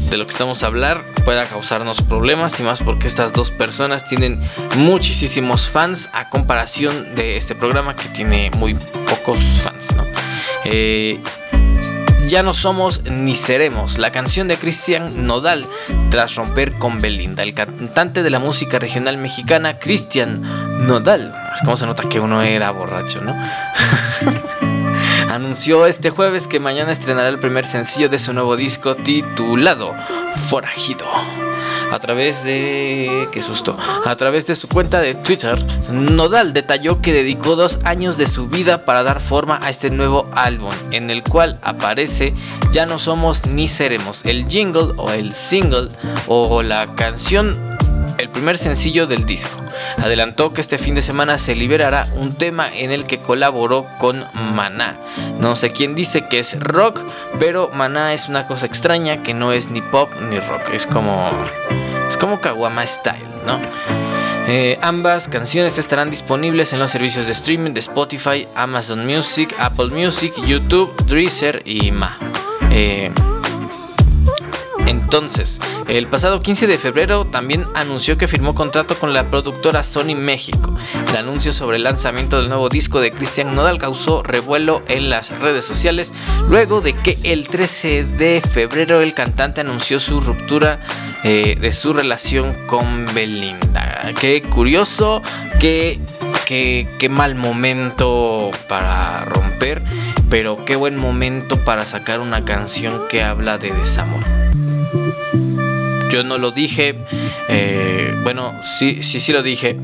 de 0.10 0.17
lo 0.17 0.26
que 0.26 0.32
estamos 0.32 0.62
a 0.62 0.67
hablar 0.67 1.06
pueda 1.24 1.45
causarnos 1.45 2.02
problemas 2.02 2.60
y 2.60 2.63
más 2.63 2.84
porque 2.84 3.08
estas 3.08 3.32
dos 3.32 3.50
personas 3.50 4.04
tienen 4.04 4.41
muchísimos 4.76 5.69
fans 5.69 6.10
a 6.12 6.30
comparación 6.30 7.15
de 7.15 7.38
este 7.38 7.56
programa 7.56 7.95
que 7.95 8.10
tiene 8.10 8.52
muy 8.52 8.74
pocos 8.74 9.39
fans, 9.63 9.95
¿no? 9.95 10.04
Eh, 10.65 11.21
ya 12.31 12.43
no 12.43 12.53
somos 12.53 13.03
ni 13.03 13.35
seremos, 13.35 13.97
la 13.97 14.09
canción 14.09 14.47
de 14.47 14.57
Cristian 14.57 15.27
Nodal 15.27 15.67
tras 16.09 16.35
romper 16.35 16.71
con 16.77 17.01
Belinda. 17.01 17.43
El 17.43 17.53
cantante 17.53 18.23
de 18.23 18.29
la 18.29 18.39
música 18.39 18.79
regional 18.79 19.17
mexicana, 19.17 19.77
Cristian 19.77 20.41
Nodal. 20.87 21.35
Es 21.53 21.59
como 21.59 21.75
se 21.75 21.85
nota 21.85 22.07
que 22.07 22.21
uno 22.21 22.41
era 22.41 22.71
borracho, 22.71 23.19
¿no? 23.19 23.35
Anunció 25.29 25.85
este 25.85 26.09
jueves 26.09 26.47
que 26.47 26.61
mañana 26.61 26.93
estrenará 26.93 27.27
el 27.27 27.39
primer 27.39 27.65
sencillo 27.65 28.07
de 28.07 28.17
su 28.17 28.31
nuevo 28.31 28.55
disco 28.55 28.95
titulado 28.95 29.93
Forajido 30.49 31.05
a 31.91 31.99
través 31.99 32.43
de... 32.43 33.27
qué 33.32 33.41
susto. 33.41 33.77
A 34.06 34.15
través 34.15 34.47
de 34.47 34.56
su 34.56 34.67
cuenta 34.67 35.01
de 35.01 35.13
Twitter, 35.13 35.63
Nodal 35.91 36.54
detalló 36.54 37.01
que 37.01 37.13
dedicó 37.13 37.56
dos 37.56 37.80
años 37.84 38.17
de 38.17 38.27
su 38.27 38.47
vida 38.47 38.86
para 38.86 39.04
dar 39.04 39.19
forma 39.19 39.60
a 39.62 39.69
este 39.69 39.89
nuevo 39.89 40.30
álbum, 40.34 40.73
en 40.91 41.10
el 41.10 41.23
cual 41.23 41.60
aparece 41.62 42.34
Ya 42.71 42.86
no 42.86 42.97
somos 42.97 43.45
ni 43.45 43.67
seremos, 43.67 44.23
el 44.25 44.47
jingle 44.47 44.93
o 44.97 45.12
el 45.12 45.34
single 45.34 45.89
o 46.27 46.63
la 46.63 46.95
canción 46.95 47.80
el 48.21 48.29
primer 48.29 48.57
sencillo 48.57 49.07
del 49.07 49.25
disco. 49.25 49.62
Adelantó 49.97 50.53
que 50.53 50.62
este 50.62 50.77
fin 50.77 50.95
de 50.95 51.01
semana 51.01 51.38
se 51.39 51.55
liberará 51.55 52.07
un 52.15 52.34
tema 52.34 52.69
en 52.73 52.91
el 52.91 53.05
que 53.05 53.19
colaboró 53.19 53.88
con 53.97 54.25
Maná. 54.55 54.97
No 55.39 55.55
sé 55.55 55.71
quién 55.71 55.95
dice 55.95 56.27
que 56.27 56.39
es 56.39 56.60
rock, 56.60 57.01
pero 57.39 57.69
Maná 57.73 58.13
es 58.13 58.29
una 58.29 58.47
cosa 58.47 58.65
extraña 58.65 59.23
que 59.23 59.34
no 59.34 59.51
es 59.51 59.69
ni 59.69 59.81
pop 59.81 60.12
ni 60.29 60.39
rock. 60.39 60.69
Es 60.73 60.86
como. 60.86 61.31
Es 62.07 62.17
como 62.17 62.41
Kawama 62.41 62.86
Style, 62.86 63.25
¿no? 63.45 63.60
Eh, 64.47 64.77
ambas 64.81 65.27
canciones 65.27 65.77
estarán 65.77 66.10
disponibles 66.10 66.73
en 66.73 66.79
los 66.79 66.91
servicios 66.91 67.27
de 67.27 67.31
streaming 67.31 67.71
de 67.73 67.79
Spotify, 67.79 68.47
Amazon 68.55 69.05
Music, 69.05 69.55
Apple 69.60 69.89
Music, 69.91 70.34
YouTube, 70.45 70.93
Deezer 71.05 71.62
y 71.63 71.91
más. 71.91 72.17
Eh, 72.69 73.12
entonces, 74.91 75.60
el 75.88 76.08
pasado 76.08 76.41
15 76.41 76.67
de 76.67 76.77
febrero 76.77 77.25
también 77.25 77.65
anunció 77.75 78.17
que 78.17 78.27
firmó 78.27 78.54
contrato 78.54 78.99
con 78.99 79.13
la 79.13 79.30
productora 79.30 79.84
Sony 79.84 80.15
México. 80.15 80.75
El 81.08 81.15
anuncio 81.15 81.54
sobre 81.54 81.77
el 81.77 81.84
lanzamiento 81.84 82.38
del 82.38 82.49
nuevo 82.49 82.67
disco 82.67 82.99
de 82.99 83.13
Cristian 83.13 83.56
Nodal 83.56 83.77
causó 83.77 84.21
revuelo 84.21 84.84
en 84.88 85.10
las 85.10 85.39
redes 85.39 85.65
sociales 85.65 86.13
luego 86.49 86.82
de 86.82 86.93
que 86.93 87.17
el 87.23 87.47
13 87.47 88.04
de 88.04 88.41
febrero 88.41 89.01
el 89.01 89.13
cantante 89.13 89.62
anunció 89.62 89.97
su 89.97 90.19
ruptura 90.19 90.80
eh, 91.23 91.56
de 91.60 91.71
su 91.71 91.93
relación 91.93 92.54
con 92.67 93.06
Belinda. 93.13 94.12
Qué 94.19 94.41
curioso, 94.41 95.21
qué, 95.60 96.01
qué, 96.45 96.86
qué 96.99 97.08
mal 97.08 97.36
momento 97.36 98.51
para 98.67 99.21
romper, 99.21 99.82
pero 100.30 100.65
qué 100.65 100.75
buen 100.75 100.97
momento 100.97 101.58
para 101.63 101.86
sacar 101.86 102.19
una 102.19 102.43
canción 102.43 103.08
que 103.08 103.23
habla 103.23 103.58
de 103.58 103.71
desamor. 103.71 104.40
Yo 106.12 106.26
no 106.26 106.38
lo 106.38 106.52
dije, 106.52 106.95
eh, 107.47 108.13
bueno, 108.21 108.54
sí, 108.62 109.02
sí, 109.02 109.21
sí 109.21 109.32
lo 109.32 109.41
dije, 109.41 109.78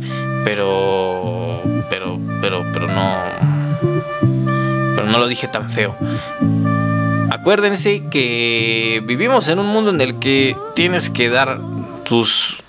pero, 0.44 1.62
pero, 1.90 2.20
pero, 2.42 2.66
pero 2.74 2.88
no, 2.88 3.18
pero 4.94 5.08
no 5.08 5.20
lo 5.20 5.28
dije 5.28 5.48
tan 5.48 5.70
feo. 5.70 5.96
Acuérdense 7.32 8.04
que 8.12 9.02
vivimos 9.06 9.48
en 9.48 9.60
un 9.60 9.68
mundo 9.68 9.90
en 9.92 10.02
el 10.02 10.20
que 10.20 10.58
tienes 10.76 11.10
que 11.10 11.30
dar 11.30 11.60
tus 12.04 12.62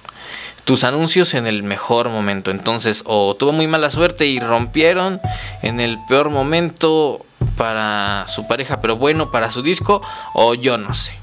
tus 0.62 0.85
anuncios 0.85 1.35
en 1.35 1.47
el 1.47 1.62
mejor 1.62 2.11
momento. 2.11 2.51
Entonces, 2.53 3.03
o 3.07 3.35
tuvo 3.35 3.53
muy 3.53 3.66
mala 3.66 3.90
suerte 3.90 4.27
y 4.27 4.38
rompieron 4.38 5.21
en 5.62 5.81
el 5.81 5.99
peor 6.07 6.31
momento 6.31 7.25
para 7.57 8.25
su 8.29 8.47
pareja, 8.47 8.81
pero 8.81 8.97
bueno 8.97 9.31
para 9.31 9.51
su 9.51 9.62
disco, 9.62 10.01
o 10.35 10.55
yo 10.55 10.79
no 10.79 10.92
sé. 10.94 11.14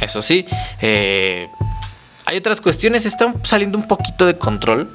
Eso 0.00 0.22
sí, 0.22 0.46
eh, 0.80 1.48
hay 2.24 2.36
otras 2.36 2.60
cuestiones, 2.60 3.06
están 3.06 3.34
saliendo 3.44 3.76
un 3.76 3.86
poquito 3.86 4.26
de 4.26 4.38
control. 4.38 4.88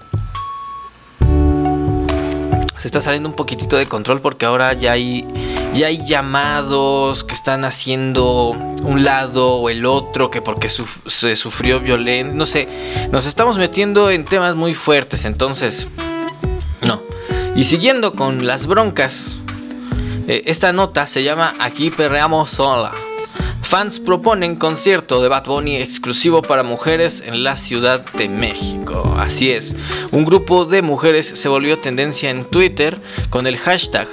Se 2.78 2.88
está 2.88 3.02
saliendo 3.02 3.30
un 3.30 3.36
poquitito 3.36 3.78
de 3.78 3.88
control 3.88 4.22
porque 4.22 4.46
ahora 4.46 4.74
ya 4.74 4.94
hay, 4.94 5.28
ya 5.74 5.88
hay 5.88 6.06
llamados 6.06 7.24
que 7.24 7.34
están 7.34 7.65
haciendo 7.65 8.50
un 8.50 9.04
lado 9.04 9.56
o 9.56 9.70
el 9.70 9.86
otro, 9.86 10.30
que 10.30 10.41
porque 10.41 10.70
se 10.70 11.36
sufrió 11.36 11.80
violencia, 11.80 12.34
no 12.34 12.46
sé, 12.46 12.68
nos 13.12 13.26
estamos 13.26 13.58
metiendo 13.58 14.12
en 14.12 14.26
temas 14.26 14.56
muy 14.56 14.74
fuertes, 14.74 15.26
entonces, 15.26 15.88
no. 16.82 17.02
Y 17.56 17.63
siguiendo 17.63 18.13
con 18.13 18.46
las 18.46 18.68
broncas, 18.68 19.38
eh, 20.28 20.44
esta 20.46 20.74
nota 20.74 21.08
se 21.08 21.24
llama 21.24 21.54
Aquí 21.60 21.89
perreamos 21.89 22.50
sola. 22.50 22.91
Fans 23.65 23.99
proponen 23.99 24.56
concierto 24.56 25.23
de 25.23 25.28
Bad 25.28 25.45
Bunny 25.45 25.78
exclusivo 25.78 26.43
para 26.43 26.62
mujeres 26.62 27.23
en 27.25 27.43
la 27.43 27.56
Ciudad 27.56 28.06
de 28.13 28.30
México. 28.30 29.15
Así 29.17 29.49
es, 29.49 29.75
un 30.12 30.23
grupo 30.23 30.65
de 30.65 30.84
mujeres 30.84 31.28
se 31.28 31.49
volvió 31.49 31.80
tendencia 31.80 32.30
en 32.30 32.45
Twitter 32.45 32.95
con 33.32 33.47
el 33.47 33.58
hashtag 33.58 34.08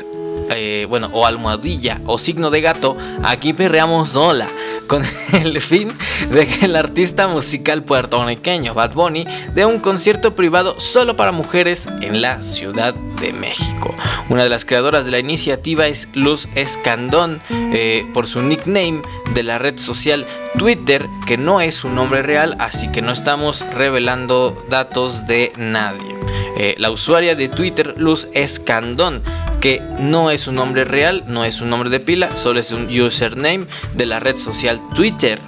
eh, 0.50 0.87
bueno, 0.88 1.11
o 1.12 1.26
almohadilla 1.26 2.00
o 2.07 2.18
signo 2.18 2.50
de 2.50 2.61
gato, 2.61 2.96
aquí 3.22 3.52
perreamos 3.52 4.11
sola 4.11 4.48
con 4.87 5.02
el 5.33 5.61
fin 5.62 5.88
de 6.31 6.46
que 6.46 6.66
el 6.66 6.76
artista 6.76 7.28
musical 7.28 7.83
puertorriqueño 7.83 8.74
Bad 8.74 8.94
Bunny 8.94 9.26
dé 9.55 9.64
un 9.64 9.78
concierto 9.78 10.35
privado 10.35 10.78
solo 10.78 11.16
para 11.16 11.33
mujeres 11.33 11.88
en 12.00 12.20
la 12.20 12.42
Ciudad 12.42 12.94
de 13.20 13.33
México. 13.33 13.94
Una 14.28 14.42
de 14.42 14.48
las 14.48 14.64
creadoras 14.64 15.05
de 15.05 15.12
la 15.12 15.18
iniciativa 15.18 15.87
es 15.87 16.09
Luz 16.14 16.48
Escandón, 16.55 17.40
eh, 17.50 18.05
por 18.12 18.26
su 18.26 18.42
nickname 18.42 19.02
de 19.35 19.42
la 19.42 19.59
red 19.59 19.78
social 19.78 20.26
Twitter, 20.59 21.07
que 21.26 21.38
no 21.38 21.61
es 21.61 21.85
un 21.85 21.94
nombre 21.94 22.22
real, 22.22 22.57
así 22.59 22.88
que 22.88 23.02
no 23.02 23.12
estamos 23.12 23.64
revelando 23.74 24.62
datos 24.68 25.26
de 25.26 25.52
nadie. 25.57 26.14
Eh, 26.59 26.74
la 26.78 26.90
usuaria 26.90 27.35
de 27.35 27.48
Twitter, 27.48 27.94
Luz 27.96 28.28
Escandón, 28.35 29.22
que 29.62 29.81
no 30.01 30.33
es 30.33 30.48
un 30.48 30.57
nombre 30.57 30.85
real, 30.85 31.22
no 31.29 31.44
es 31.44 31.61
un 31.61 31.70
nombre 31.70 31.88
de 31.88 32.01
pila, 32.01 32.37
solo 32.37 32.59
es 32.59 32.72
un 32.72 32.88
username 32.88 33.64
de 33.94 34.07
la 34.07 34.18
red 34.18 34.37
social 34.37 34.81
Twitter. 34.92 35.38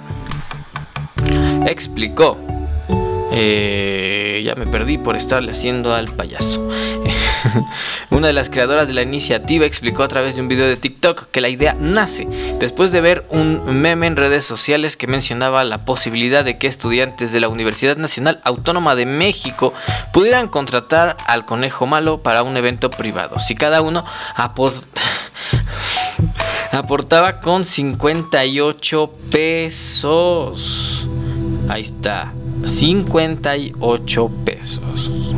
Explicó. 1.67 2.37
Eh, 3.33 4.41
ya 4.45 4.55
me 4.55 4.67
perdí 4.67 4.97
por 4.97 5.17
estarle 5.17 5.51
haciendo 5.51 5.93
al 5.93 6.07
payaso. 6.07 6.65
Una 8.09 8.27
de 8.27 8.33
las 8.33 8.49
creadoras 8.49 8.87
de 8.87 8.93
la 8.93 9.01
iniciativa 9.01 9.65
explicó 9.65 10.03
a 10.03 10.07
través 10.07 10.35
de 10.35 10.41
un 10.41 10.47
video 10.47 10.67
de 10.67 10.75
TikTok 10.75 11.29
que 11.31 11.41
la 11.41 11.49
idea 11.49 11.75
nace 11.79 12.27
después 12.59 12.91
de 12.91 13.01
ver 13.01 13.25
un 13.29 13.81
meme 13.81 14.07
en 14.07 14.15
redes 14.15 14.45
sociales 14.45 14.95
que 14.97 15.07
mencionaba 15.07 15.63
la 15.63 15.79
posibilidad 15.79 16.43
de 16.43 16.57
que 16.57 16.67
estudiantes 16.67 17.31
de 17.31 17.39
la 17.39 17.47
Universidad 17.47 17.97
Nacional 17.97 18.41
Autónoma 18.43 18.95
de 18.95 19.05
México 19.05 19.73
pudieran 20.13 20.47
contratar 20.47 21.17
al 21.25 21.45
conejo 21.45 21.85
malo 21.85 22.21
para 22.21 22.43
un 22.43 22.57
evento 22.57 22.89
privado. 22.89 23.39
Si 23.39 23.55
cada 23.55 23.81
uno 23.81 24.05
aportaba 26.71 27.39
con 27.39 27.65
58 27.65 29.11
pesos. 29.31 31.09
Ahí 31.67 31.81
está. 31.81 32.33
58 32.65 34.31
pesos 34.45 35.34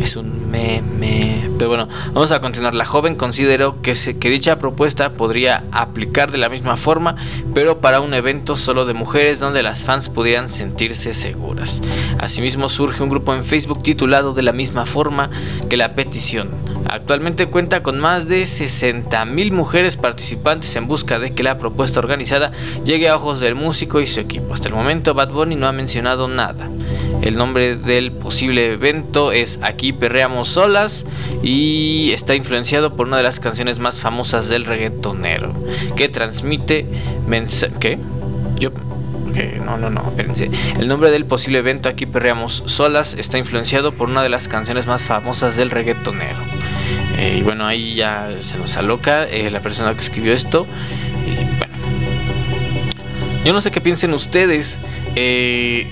es 0.00 0.16
un 0.16 0.50
meme. 0.50 1.50
Pero 1.58 1.68
bueno, 1.68 1.88
vamos 2.12 2.32
a 2.32 2.40
continuar. 2.40 2.74
La 2.74 2.86
joven 2.86 3.16
consideró 3.16 3.82
que, 3.82 3.94
dicha 3.94 4.58
propuesta 4.58 5.12
podría 5.12 5.64
aplicar 5.72 6.30
de 6.30 6.38
la 6.38 6.48
misma 6.48 6.76
forma, 6.76 7.16
pero 7.54 7.80
para 7.80 8.00
un 8.00 8.14
evento 8.14 8.56
solo 8.56 8.86
de 8.86 8.94
mujeres 8.94 9.40
donde 9.40 9.62
las 9.62 9.84
fans 9.84 10.08
pudieran 10.08 10.48
sentirse 10.48 11.12
seguras. 11.12 11.82
Asimismo 12.18 12.68
surge 12.68 13.02
un 13.02 13.10
grupo 13.10 13.34
en 13.34 13.44
Facebook 13.44 13.82
titulado 13.82 14.32
de 14.32 14.42
la 14.42 14.52
misma 14.52 14.86
forma 14.86 15.30
que 15.68 15.76
la 15.76 15.94
petición. 15.94 16.48
Actualmente 16.88 17.46
cuenta 17.46 17.82
con 17.82 18.00
más 18.00 18.26
de 18.26 18.46
60 18.46 19.24
mil 19.26 19.52
mujeres 19.52 19.96
participantes 19.96 20.74
en 20.76 20.88
busca 20.88 21.18
de 21.18 21.32
que 21.34 21.42
la 21.42 21.58
propuesta 21.58 22.00
organizada 22.00 22.50
llegue 22.84 23.08
a 23.08 23.16
ojos 23.16 23.38
del 23.40 23.54
músico 23.54 24.00
y 24.00 24.06
su 24.06 24.18
equipo. 24.18 24.54
Hasta 24.54 24.68
el 24.68 24.74
momento 24.74 25.14
Bad 25.14 25.30
Bunny 25.30 25.56
no 25.56 25.68
ha 25.68 25.72
mencionado 25.72 26.26
nada. 26.26 26.68
El 27.22 27.36
nombre 27.36 27.76
del 27.76 28.12
posible 28.12 28.72
evento 28.72 29.30
es 29.32 29.58
Aquí 29.62 29.92
Perreamos 29.92 30.48
Solas 30.48 31.06
y 31.42 32.12
está 32.12 32.34
influenciado 32.34 32.96
por 32.96 33.06
una 33.06 33.18
de 33.18 33.22
las 33.22 33.40
canciones 33.40 33.78
más 33.78 34.00
famosas 34.00 34.48
del 34.48 34.64
reggaetonero 34.64 35.52
que 35.96 36.08
transmite 36.08 36.86
mensaje. 37.26 37.74
¿Qué? 37.78 37.98
Yo. 38.58 38.70
no, 39.64 39.76
no, 39.76 39.90
no, 39.90 40.08
espérense. 40.08 40.50
El 40.78 40.88
nombre 40.88 41.10
del 41.10 41.26
posible 41.26 41.58
evento 41.58 41.88
Aquí 41.90 42.06
Perreamos 42.06 42.62
Solas 42.66 43.14
está 43.14 43.36
influenciado 43.36 43.92
por 43.92 44.08
una 44.08 44.22
de 44.22 44.30
las 44.30 44.48
canciones 44.48 44.86
más 44.86 45.04
famosas 45.04 45.56
del 45.56 45.70
reggaetonero. 45.70 46.38
Eh, 47.18 47.36
y 47.38 47.42
bueno, 47.42 47.66
ahí 47.66 47.94
ya 47.96 48.30
se 48.38 48.56
nos 48.56 48.78
aloca 48.78 49.24
eh, 49.24 49.50
la 49.50 49.60
persona 49.60 49.92
que 49.92 50.00
escribió 50.00 50.32
esto. 50.32 50.66
Y 51.26 51.34
bueno. 51.58 51.74
Yo 53.44 53.52
no 53.52 53.60
sé 53.60 53.70
qué 53.70 53.82
piensen 53.82 54.14
ustedes. 54.14 54.80
Eh, 55.16 55.86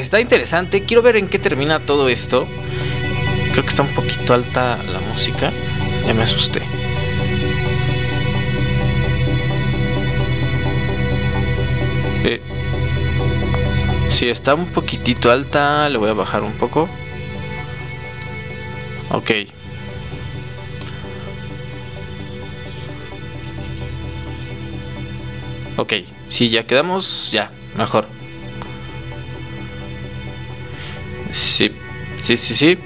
está 0.00 0.20
interesante. 0.20 0.84
Quiero 0.84 1.02
ver 1.02 1.16
en 1.16 1.28
qué 1.28 1.38
termina 1.38 1.80
todo 1.80 2.08
esto. 2.08 2.48
Creo 3.52 3.64
que 3.64 3.70
está 3.70 3.82
un 3.82 3.94
poquito 3.94 4.34
alta 4.34 4.78
la 4.92 5.00
música. 5.00 5.52
Ya 6.06 6.14
me 6.14 6.22
asusté. 6.22 6.62
Eh, 12.24 12.40
si 14.08 14.28
está 14.28 14.54
un 14.54 14.66
poquitito 14.66 15.30
alta, 15.30 15.88
le 15.88 15.98
voy 15.98 16.10
a 16.10 16.14
bajar 16.14 16.42
un 16.42 16.52
poco. 16.52 16.88
Ok. 19.10 19.30
Ok, 25.76 25.94
si 26.26 26.50
ya 26.50 26.66
quedamos, 26.66 27.30
ya, 27.32 27.50
mejor. 27.76 28.19
Sí, 31.32 31.70
sí, 32.20 32.36
sí, 32.36 32.54
sí. 32.54 32.78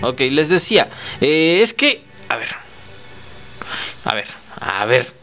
Ok, 0.00 0.20
les 0.30 0.48
decía, 0.48 0.90
eh, 1.20 1.60
es 1.62 1.72
que, 1.74 2.04
a 2.28 2.36
ver, 2.36 2.48
a 4.04 4.14
ver, 4.14 4.26
a 4.60 4.84
ver, 4.84 5.14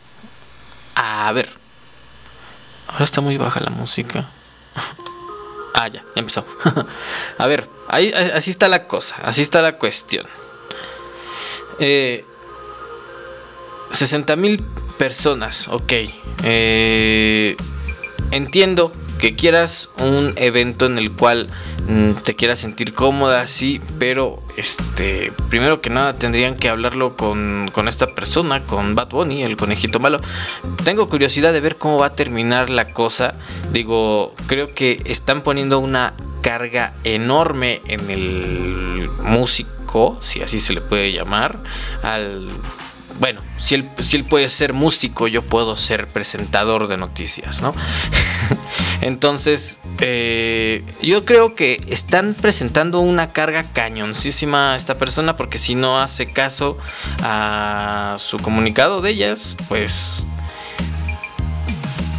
a 0.96 1.32
ver. 1.34 1.50
Ahora 2.88 3.04
está 3.04 3.20
muy 3.22 3.38
baja 3.38 3.60
la 3.60 3.72
música. 3.72 4.30
Ah, 5.74 5.88
ya, 5.88 6.02
ya 6.02 6.06
empezó. 6.16 6.46
a 7.38 7.48
ver, 7.48 7.70
ahí, 7.88 8.12
así 8.12 8.52
está 8.52 8.68
la 8.68 8.88
cosa, 8.88 9.16
así 9.24 9.42
está 9.42 9.62
la 9.62 9.78
cuestión. 9.78 10.26
Eh, 11.80 12.26
60 13.92 14.36
mil 14.36 14.64
personas, 14.98 15.68
ok. 15.68 15.94
Eh, 16.44 17.56
entiendo 18.32 18.92
que 19.20 19.36
quieras 19.36 19.90
un 20.00 20.34
evento 20.38 20.86
en 20.86 20.98
el 20.98 21.12
cual 21.12 21.48
mm, 21.88 22.12
te 22.24 22.36
quieras 22.36 22.60
sentir 22.60 22.94
cómoda, 22.94 23.48
sí, 23.48 23.82
pero 24.00 24.42
este, 24.56 25.34
primero 25.50 25.82
que 25.82 25.90
nada 25.90 26.18
tendrían 26.18 26.56
que 26.56 26.70
hablarlo 26.70 27.18
con, 27.18 27.70
con, 27.74 27.88
esta 27.88 28.08
persona, 28.16 28.66
con 28.66 28.96
Bad 28.96 29.10
Bunny, 29.10 29.44
el 29.44 29.58
conejito 29.58 30.00
malo. 30.00 30.20
Tengo 30.84 31.10
curiosidad 31.10 31.52
de 31.54 31.60
ver 31.60 31.76
cómo 31.76 31.98
va 31.98 32.08
a 32.08 32.16
terminar 32.16 32.70
la 32.70 32.94
cosa. 32.94 33.34
Digo, 33.74 34.34
creo 34.48 34.74
que 34.74 35.02
están 35.06 35.42
poniendo 35.42 35.80
una 35.80 36.14
carga 36.42 36.94
enorme 37.04 37.82
en 37.88 38.10
el 38.10 39.10
músico, 39.22 40.18
si 40.22 40.42
así 40.42 40.60
se 40.60 40.74
le 40.74 40.82
puede 40.82 41.12
llamar, 41.12 41.60
al 42.04 42.50
bueno, 43.20 43.42
si 43.58 43.76
él, 43.76 43.86
puede 44.26 44.48
ser 44.50 44.74
músico, 44.74 45.28
yo 45.28 45.42
puedo 45.42 45.76
ser 45.76 46.08
presentador 46.08 46.88
de 46.88 46.98
noticias, 46.98 47.62
¿no? 47.62 47.74
Entonces, 49.02 49.80
eh, 50.00 50.84
yo 51.02 51.26
creo 51.26 51.56
que 51.56 51.82
están 51.88 52.34
presentando 52.34 53.00
una 53.00 53.32
carga 53.32 53.64
cañoncísima 53.64 54.74
a 54.74 54.76
esta 54.76 54.98
persona 54.98 55.36
porque 55.36 55.58
si 55.58 55.76
no 55.76 56.00
hace 56.00 56.32
caso 56.32 56.78
a 57.22 58.16
su 58.20 58.38
comunicado 58.38 59.02
de 59.02 59.12
ellas, 59.12 59.58
pues 59.68 60.28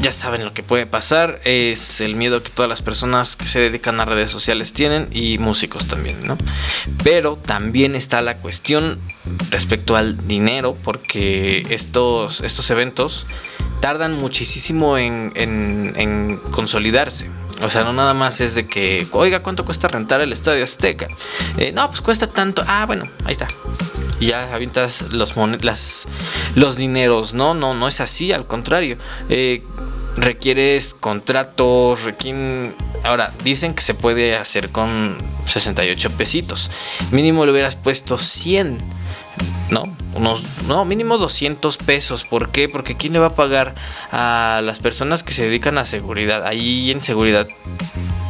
ya 0.01 0.13
saben 0.13 0.45
lo 0.45 0.55
que 0.55 0.63
puede 0.63 0.87
pasar, 0.87 1.41
es 1.45 2.01
el 2.01 2.15
miedo 2.15 2.43
que 2.43 2.51
todas 2.51 2.69
las 2.69 2.83
personas 2.83 3.37
que 3.37 3.47
se 3.47 3.61
dedican 3.61 4.01
a 4.01 4.05
redes 4.05 4.31
sociales 4.31 4.73
tienen 4.73 5.09
y 5.13 5.39
músicos 5.39 5.87
también, 5.87 6.25
¿no? 6.25 6.39
Pero 7.05 7.37
también 7.37 7.95
está 7.95 8.23
la 8.23 8.39
cuestión 8.39 8.99
respecto 9.51 9.97
al 9.97 10.27
dinero, 10.27 10.75
porque 10.75 11.67
estos, 11.71 12.41
estos 12.41 12.71
eventos 12.71 13.27
tardan 13.81 14.15
muchísimo 14.15 14.97
en, 14.97 15.33
en, 15.35 16.41
consolidarse. 16.51 17.29
O 17.63 17.69
sea, 17.69 17.85
no 17.85 17.93
nada 17.93 18.15
más 18.15 18.41
es 18.41 18.55
de 18.55 18.67
que, 18.67 19.07
oiga, 19.13 19.43
¿cuánto 19.43 19.65
cuesta 19.65 19.89
rentar 19.89 20.21
el 20.21 20.33
Estadio 20.33 20.65
Azteca? 20.65 21.09
Eh, 21.57 21.73
no, 21.73 21.87
pues 21.89 22.01
cuesta 22.01 22.27
tanto. 22.27 22.65
Ah, 22.67 22.87
bueno, 22.87 23.05
ahí 23.25 23.33
está. 23.33 23.49
Y 24.19 24.29
ya 24.29 24.53
avientas 24.55 25.03
los, 25.13 25.35
las, 25.63 26.09
los 26.55 26.77
dineros. 26.77 27.35
No, 27.35 27.55
no, 27.55 27.75
no 27.75 27.89
es 27.89 28.01
así, 28.01 28.33
al 28.33 28.47
contrario. 28.47 28.97
Eh, 29.29 29.63
requieres 30.17 30.95
contratos, 30.95 32.05
requieren... 32.05 32.75
Ahora, 33.05 33.33
dicen 33.45 33.75
que 33.75 33.83
se 33.83 33.95
puede 33.95 34.37
hacer 34.37 34.71
con 34.71 35.17
68 35.47 36.11
pesitos. 36.13 36.71
Mínimo 37.11 37.45
le 37.45 37.53
hubieras 37.53 37.77
puesto 37.77 38.19
100. 38.19 38.79
¿No? 39.71 39.85
Unos, 40.15 40.63
no, 40.67 40.85
mínimo 40.85 41.19
200 41.19 41.77
pesos. 41.79 42.25
¿Por 42.25 42.51
qué? 42.51 42.69
Porque 42.69 42.97
¿quién 42.97 43.13
le 43.13 43.19
va 43.19 43.29
a 43.29 43.35
pagar 43.35 43.75
a 44.11 44.61
las 44.63 44.81
personas 44.81 45.23
que 45.23 45.33
se 45.33 45.45
dedican 45.45 45.79
a 45.79 45.85
seguridad? 45.85 46.47
Ahí 46.47 46.91
en 46.91 47.01
seguridad, 47.01 47.49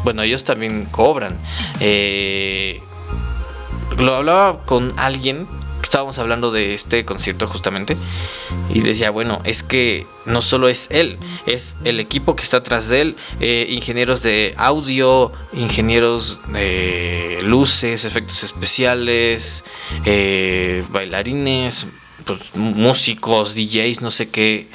bueno, 0.05 0.22
ellos 0.22 0.44
también 0.44 0.87
cobran. 0.90 1.38
Eh, 1.81 2.81
lo 3.96 4.14
hablaba 4.14 4.64
con 4.64 4.92
alguien 4.98 5.46
estábamos 5.83 6.19
hablando 6.19 6.51
de 6.51 6.75
este 6.75 7.05
concierto 7.05 7.47
justamente 7.47 7.97
y 8.69 8.81
decía, 8.81 9.11
bueno, 9.11 9.40
es 9.45 9.62
que 9.62 10.07
no 10.27 10.43
solo 10.43 10.69
es 10.69 10.88
él, 10.90 11.19
es 11.47 11.77
el 11.85 12.01
equipo 12.01 12.37
que 12.37 12.45
está 12.45 12.59
atrás 12.59 12.88
de 12.88 13.01
él, 13.01 13.16
eh, 13.40 13.66
ingenieros 13.69 14.23
de 14.23 14.55
audio, 14.57 15.33
ingenieros 15.53 16.40
de 16.49 17.38
luces, 17.43 18.05
efectos 18.05 18.43
especiales, 18.43 19.64
eh, 20.05 20.85
bailarines, 20.90 21.87
pues, 22.25 22.55
músicos, 22.55 23.55
DJs, 23.55 24.03
no 24.03 24.11
sé 24.11 24.29
qué, 24.29 24.69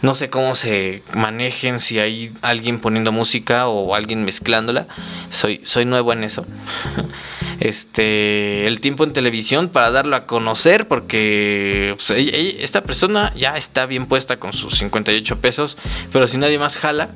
no 0.00 0.14
sé 0.14 0.30
cómo 0.30 0.54
se 0.54 1.02
manejen, 1.14 1.78
si 1.78 1.98
hay 1.98 2.32
alguien 2.42 2.78
poniendo 2.78 3.12
música 3.12 3.68
o 3.68 3.94
alguien 3.94 4.24
mezclándola. 4.24 4.86
Soy, 5.30 5.60
soy 5.64 5.84
nuevo 5.84 6.12
en 6.12 6.24
eso. 6.24 6.46
Este, 7.62 8.66
el 8.66 8.80
tiempo 8.80 9.04
en 9.04 9.12
televisión 9.12 9.68
para 9.68 9.92
darlo 9.92 10.16
a 10.16 10.26
conocer, 10.26 10.88
porque 10.88 11.94
pues, 11.96 12.10
esta 12.10 12.82
persona 12.82 13.32
ya 13.36 13.56
está 13.56 13.86
bien 13.86 14.06
puesta 14.06 14.40
con 14.40 14.52
sus 14.52 14.78
58 14.78 15.40
pesos, 15.40 15.76
pero 16.10 16.26
si 16.26 16.38
nadie 16.38 16.58
más 16.58 16.76
jala, 16.76 17.10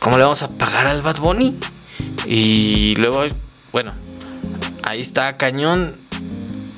¿cómo 0.00 0.18
le 0.18 0.24
vamos 0.24 0.42
a 0.42 0.50
pagar 0.50 0.86
al 0.86 1.00
Bad 1.00 1.18
Bunny? 1.18 1.56
Y 2.26 2.94
luego, 2.98 3.24
bueno, 3.72 3.94
ahí 4.82 5.00
está 5.00 5.34
cañón. 5.38 5.96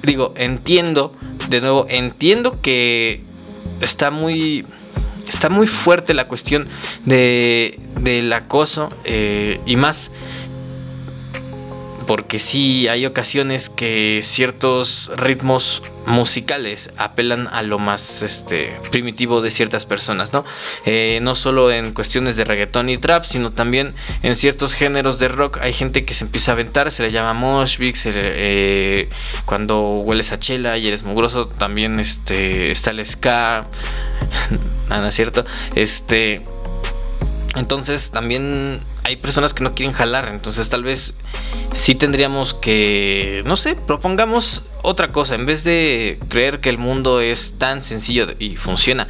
Digo, 0.05 0.33
entiendo 0.37 1.13
de 1.49 1.61
nuevo, 1.61 1.87
entiendo 1.89 2.57
que 2.63 3.25
está 3.81 4.13
muy 4.13 4.65
está 5.27 5.49
muy 5.49 5.67
fuerte 5.67 6.15
la 6.15 6.29
cuestión 6.29 6.69
de, 7.05 7.81
del 8.01 8.33
acoso 8.33 8.91
eh, 9.03 9.61
y 9.67 9.75
más 9.75 10.13
porque 12.07 12.39
sí 12.39 12.89
hay 12.89 13.05
ocasiones 13.07 13.69
que 13.69 14.21
ciertos 14.23 15.11
ritmos 15.17 15.83
musicales 16.07 16.91
apelan 16.97 17.49
a 17.49 17.63
lo 17.63 17.79
más 17.79 18.23
este, 18.23 18.79
primitivo 18.93 19.41
de 19.41 19.51
ciertas 19.51 19.87
personas, 19.87 20.33
¿no? 20.33 20.45
Eh, 20.85 21.19
no 21.23 21.35
solo 21.35 21.71
en 21.71 21.93
cuestiones 21.93 22.37
de 22.37 22.45
reggaetón 22.45 22.89
y 22.89 22.99
trap, 22.99 23.25
sino 23.25 23.51
también 23.51 23.95
en 24.23 24.37
ciertos 24.37 24.75
géneros 24.75 25.19
de 25.19 25.29
rock 25.29 25.59
hay 25.61 25.73
gente 25.73 26.05
que 26.05 26.15
se 26.15 26.25
empieza 26.25 26.53
a 26.53 26.55
aventar, 26.55 26.93
se 26.93 27.03
le 27.03 27.11
llama 27.11 27.35
moshvik, 27.35 27.97
eh, 28.05 29.09
cuando 29.45 30.01
hueles 30.01 30.33
a 30.33 30.39
chela 30.39 30.79
y 30.79 30.87
eres 30.87 31.03
mugroso, 31.03 31.49
también 31.49 31.99
este, 31.99 32.71
está 32.71 32.93
el 32.93 33.05
ska, 33.05 33.67
nada, 34.89 35.11
¿cierto? 35.11 35.45
Este... 35.75 36.45
Entonces 37.57 38.11
también 38.11 38.83
hay 39.07 39.15
personas 39.15 39.55
que 39.55 39.63
no 39.63 39.73
quieren 39.73 39.95
jalar, 39.95 40.29
entonces 40.33 40.69
tal 40.69 40.83
vez 40.83 41.15
sí 41.73 41.95
tendríamos 41.95 42.55
que, 42.55 43.45
no 43.47 43.55
sé, 43.55 43.77
propongamos 43.77 44.65
otra 44.83 45.13
cosa, 45.13 45.37
en 45.37 45.47
vez 45.47 45.63
de 45.63 46.19
creer 46.29 46.61
que 46.61 46.71
el 46.71 46.79
mundo 46.79 47.21
es 47.21 47.55
tan 47.57 47.83
sencillo 47.83 48.27
y 48.41 48.57
funciona 48.57 49.07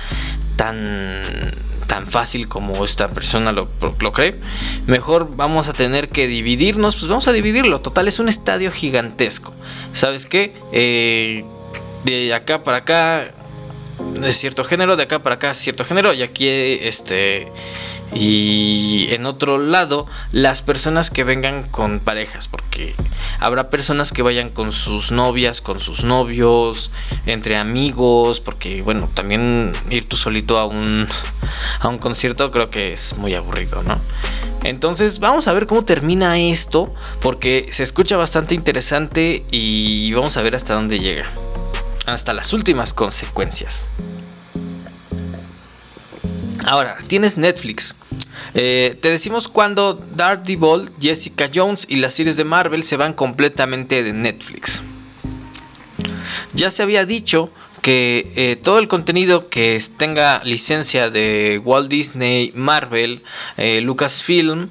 tan 0.56 1.54
tan 1.86 2.06
fácil 2.08 2.46
como 2.46 2.84
esta 2.84 3.08
persona 3.08 3.52
lo, 3.52 3.68
lo, 4.00 4.12
cree, 4.12 4.38
mejor 4.86 5.34
vamos 5.34 5.68
a 5.68 5.72
tener 5.72 6.10
que 6.10 6.26
dividirnos, 6.26 6.96
pues 6.96 7.08
vamos 7.08 7.28
a 7.28 7.32
dividirlo. 7.32 7.80
Total, 7.80 8.08
es 8.08 8.18
un 8.18 8.28
estadio 8.28 8.72
gigantesco. 8.72 9.54
¿Sabes 9.92 10.26
qué? 10.26 10.52
Eh, 10.72 11.44
de 12.04 12.34
acá 12.34 12.64
para 12.64 12.78
acá 12.78 13.32
de 13.98 14.30
cierto 14.30 14.64
género, 14.64 14.96
de 14.96 15.04
acá 15.04 15.22
para 15.22 15.36
acá 15.36 15.54
cierto 15.54 15.84
género, 15.84 16.12
y 16.12 16.22
aquí 16.22 16.48
este 16.48 17.50
y 18.14 19.08
en 19.10 19.26
otro 19.26 19.58
lado 19.58 20.06
las 20.30 20.62
personas 20.62 21.10
que 21.10 21.24
vengan 21.24 21.64
con 21.64 22.00
parejas, 22.00 22.48
porque 22.48 22.94
habrá 23.40 23.70
personas 23.70 24.12
que 24.12 24.22
vayan 24.22 24.50
con 24.50 24.72
sus 24.72 25.10
novias, 25.10 25.60
con 25.60 25.80
sus 25.80 26.04
novios, 26.04 26.90
entre 27.26 27.56
amigos, 27.56 28.40
porque 28.40 28.82
bueno, 28.82 29.08
también 29.14 29.72
ir 29.90 30.06
tú 30.06 30.16
solito 30.16 30.58
a 30.58 30.66
un 30.66 31.06
a 31.80 31.88
un 31.88 31.98
concierto 31.98 32.50
creo 32.50 32.70
que 32.70 32.92
es 32.92 33.16
muy 33.16 33.34
aburrido, 33.34 33.82
¿no? 33.82 33.98
Entonces 34.62 35.20
vamos 35.20 35.48
a 35.48 35.52
ver 35.52 35.66
cómo 35.66 35.84
termina 35.84 36.38
esto, 36.38 36.92
porque 37.20 37.68
se 37.70 37.82
escucha 37.82 38.16
bastante 38.16 38.54
interesante 38.54 39.44
y 39.50 40.12
vamos 40.12 40.36
a 40.36 40.42
ver 40.42 40.54
hasta 40.56 40.74
dónde 40.74 40.98
llega 40.98 41.26
hasta 42.06 42.32
las 42.32 42.52
últimas 42.52 42.94
consecuencias. 42.94 43.86
Ahora, 46.64 46.96
tienes 47.06 47.36
Netflix. 47.36 47.94
Eh, 48.54 48.98
te 49.00 49.10
decimos 49.10 49.48
cuando 49.48 49.94
Daredevil, 49.94 50.90
Jessica 51.00 51.48
Jones 51.52 51.86
y 51.88 51.96
las 51.96 52.14
series 52.14 52.36
de 52.36 52.44
Marvel 52.44 52.82
se 52.82 52.96
van 52.96 53.12
completamente 53.12 54.02
de 54.02 54.12
Netflix. 54.12 54.82
Ya 56.54 56.70
se 56.70 56.82
había 56.82 57.04
dicho 57.04 57.52
que 57.82 58.32
eh, 58.34 58.56
todo 58.56 58.80
el 58.80 58.88
contenido 58.88 59.48
que 59.48 59.80
tenga 59.96 60.42
licencia 60.42 61.08
de 61.08 61.60
Walt 61.64 61.88
Disney, 61.88 62.50
Marvel, 62.56 63.22
eh, 63.56 63.80
Lucasfilm, 63.80 64.70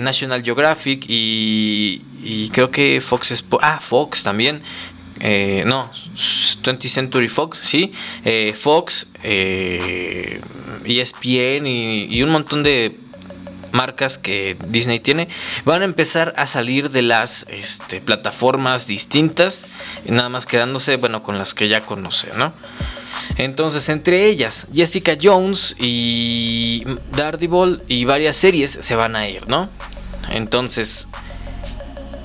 National 0.00 0.44
Geographic 0.44 1.04
y, 1.08 2.02
y, 2.22 2.48
creo 2.50 2.70
que 2.70 3.00
Fox, 3.00 3.44
ah, 3.60 3.80
Fox 3.80 4.22
también, 4.22 4.62
eh, 5.26 5.62
no, 5.64 5.90
20th 5.90 6.86
Century 6.86 7.28
Fox, 7.28 7.56
sí, 7.58 7.90
eh, 8.26 8.52
Fox, 8.54 9.06
eh, 9.22 10.38
ESPN 10.84 11.66
y, 11.66 12.22
un 12.22 12.28
montón 12.28 12.62
de 12.62 12.98
marcas 13.72 14.18
que 14.18 14.54
Disney 14.68 15.00
tiene 15.00 15.28
van 15.64 15.80
a 15.80 15.86
empezar 15.86 16.34
a 16.36 16.46
salir 16.46 16.90
de 16.90 17.00
las 17.00 17.46
este, 17.48 18.02
plataformas 18.02 18.86
distintas, 18.86 19.70
nada 20.04 20.28
más 20.28 20.44
quedándose, 20.44 20.96
bueno, 20.96 21.22
con 21.22 21.38
las 21.38 21.54
que 21.54 21.68
ya 21.68 21.86
conoce, 21.86 22.28
¿no? 22.36 22.52
Entonces, 23.36 23.88
entre 23.88 24.26
ellas, 24.26 24.66
Jessica 24.74 25.16
Jones 25.20 25.74
y 25.78 26.84
Daredevil 27.16 27.82
y 27.88 28.04
varias 28.04 28.36
series 28.36 28.76
se 28.78 28.94
van 28.94 29.16
a 29.16 29.26
ir, 29.26 29.48
¿no? 29.48 29.70
Entonces, 30.28 31.08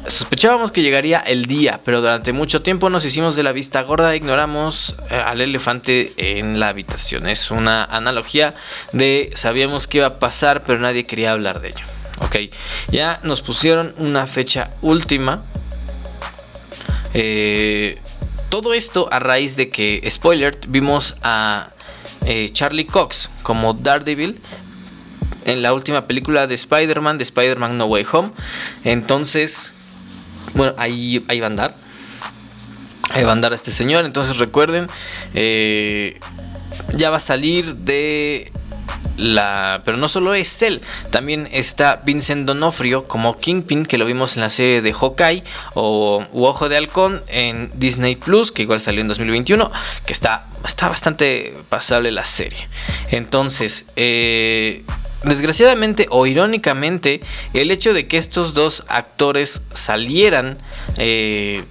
Sospechábamos 0.10 0.72
que 0.72 0.82
llegaría 0.82 1.20
el 1.20 1.46
día, 1.46 1.82
pero 1.86 2.02
durante 2.02 2.34
mucho 2.34 2.64
tiempo 2.64 2.90
nos 2.90 3.06
hicimos 3.06 3.36
de 3.36 3.44
la 3.44 3.52
vista 3.52 3.84
gorda 3.84 4.12
e 4.12 4.18
ignoramos 4.18 4.96
eh, 5.12 5.16
al 5.16 5.40
elefante 5.40 6.14
en 6.18 6.60
la 6.60 6.70
habitación. 6.70 7.28
Es 7.28 7.52
una 7.52 7.84
analogía 7.84 8.56
de 8.92 9.30
sabíamos 9.36 9.86
que 9.86 10.00
iba 10.00 10.08
a 10.08 10.18
pasar, 10.18 10.64
pero 10.64 10.80
nadie 10.80 11.04
quería 11.04 11.34
hablar 11.34 11.62
de 11.62 11.70
ello. 11.70 11.86
Ok, 12.22 12.38
ya 12.90 13.20
nos 13.22 13.44
pusieron 13.44 13.94
una 13.98 14.26
fecha 14.26 14.72
última. 14.82 15.44
Eh, 17.14 18.00
todo 18.50 18.74
esto 18.74 19.10
a 19.12 19.20
raíz 19.20 19.58
de 19.58 19.70
que, 19.70 20.04
spoiler, 20.10 20.58
vimos 20.70 21.18
a 21.22 21.70
eh, 22.26 22.50
Charlie 22.52 22.88
Cox 22.88 23.30
como 23.44 23.76
Daredevil 23.76 24.42
en 25.46 25.62
la 25.62 25.72
última 25.72 26.08
película 26.08 26.48
de 26.48 26.56
Spider-Man, 26.56 27.20
de 27.20 27.24
Spider-Man 27.26 27.78
No 27.78 27.86
Way 27.86 28.08
Home. 28.12 28.32
Entonces, 28.84 29.76
bueno, 30.54 30.74
ahí, 30.78 31.24
ahí 31.28 31.40
va 31.40 31.48
a 31.48 31.50
andar. 31.50 31.76
Ahí 33.12 33.24
va 33.24 33.30
a 33.30 33.34
andar 33.34 33.54
este 33.54 33.72
señor. 33.72 34.06
Entonces 34.06 34.38
recuerden, 34.38 34.88
eh, 35.34 36.20
ya 36.94 37.10
va 37.10 37.18
a 37.18 37.22
salir 37.22 37.76
de 37.76 38.52
la, 39.20 39.82
pero 39.84 39.98
no 39.98 40.08
solo 40.08 40.34
es 40.34 40.62
él, 40.62 40.82
también 41.12 41.48
está 41.52 42.02
Vincent 42.06 42.46
Donofrio 42.48 43.06
como 43.06 43.38
Kingpin, 43.38 43.86
que 43.86 43.98
lo 43.98 44.06
vimos 44.06 44.36
en 44.36 44.42
la 44.42 44.50
serie 44.50 44.82
de 44.82 44.94
Hawkeye 44.94 45.44
o 45.74 46.24
Ojo 46.34 46.70
de 46.70 46.78
Halcón 46.78 47.22
en 47.28 47.70
Disney 47.76 48.16
Plus, 48.16 48.52
que 48.52 48.62
igual 48.62 48.82
salió 48.82 49.02
en 49.02 49.10
2021, 49.10 49.72
que 50.06 50.14
está, 50.14 50.48
está 50.66 50.88
bastante 50.88 51.54
pasable 51.70 52.12
la 52.12 52.26
serie. 52.26 52.68
Entonces, 53.12 53.86
eh, 53.96 54.86
Desgraciadamente 55.24 56.08
o 56.10 56.26
irónicamente, 56.26 57.20
el 57.54 57.72
hecho 57.72 57.94
de 57.94 58.08
que 58.08 58.18
estos 58.18 58.54
dos 58.54 58.86
actores 58.88 59.62
salieran 59.74 60.58
eh, 60.98 61.66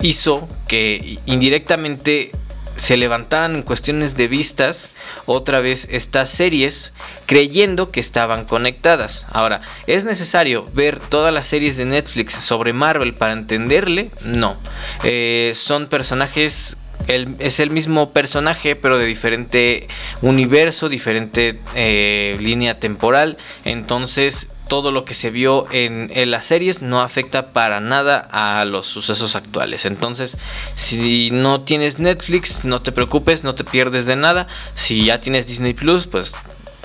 hizo 0.00 0.48
que 0.66 1.18
indirectamente 1.26 2.32
se 2.76 2.96
levantaran 2.96 3.54
en 3.54 3.62
cuestiones 3.62 4.16
de 4.16 4.28
vistas 4.28 4.90
otra 5.26 5.60
vez 5.60 5.86
estas 5.90 6.30
series 6.30 6.92
creyendo 7.26 7.90
que 7.90 8.00
estaban 8.00 8.44
conectadas. 8.44 9.26
Ahora, 9.30 9.60
¿es 9.86 10.04
necesario 10.04 10.64
ver 10.74 10.98
todas 10.98 11.32
las 11.32 11.46
series 11.46 11.76
de 11.76 11.84
Netflix 11.84 12.34
sobre 12.34 12.72
Marvel 12.72 13.14
para 13.14 13.32
entenderle? 13.32 14.10
No. 14.22 14.56
Eh, 15.04 15.52
son 15.54 15.86
personajes 15.86 16.76
es 17.06 17.60
el 17.60 17.70
mismo 17.70 18.10
personaje, 18.10 18.76
pero 18.76 18.98
de 18.98 19.06
diferente 19.06 19.88
universo, 20.22 20.88
diferente 20.88 21.60
eh, 21.74 22.36
línea 22.40 22.78
temporal. 22.78 23.36
Entonces, 23.64 24.48
todo 24.68 24.92
lo 24.92 25.04
que 25.04 25.14
se 25.14 25.30
vio 25.30 25.66
en, 25.70 26.10
las 26.30 26.46
series 26.46 26.82
no 26.82 27.00
afecta 27.00 27.52
para 27.52 27.80
nada 27.80 28.16
a 28.16 28.64
los 28.64 28.86
sucesos 28.86 29.36
actuales. 29.36 29.84
Entonces, 29.84 30.38
si 30.74 31.30
no 31.30 31.62
tienes 31.62 31.98
Netflix, 31.98 32.64
no 32.64 32.80
te 32.82 32.92
preocupes, 32.92 33.44
no 33.44 33.54
te 33.54 33.64
pierdes 33.64 34.06
de 34.06 34.16
nada. 34.16 34.46
Si 34.74 35.04
ya 35.04 35.20
tienes 35.20 35.46
Disney 35.46 35.74
Plus, 35.74 36.06
pues 36.06 36.34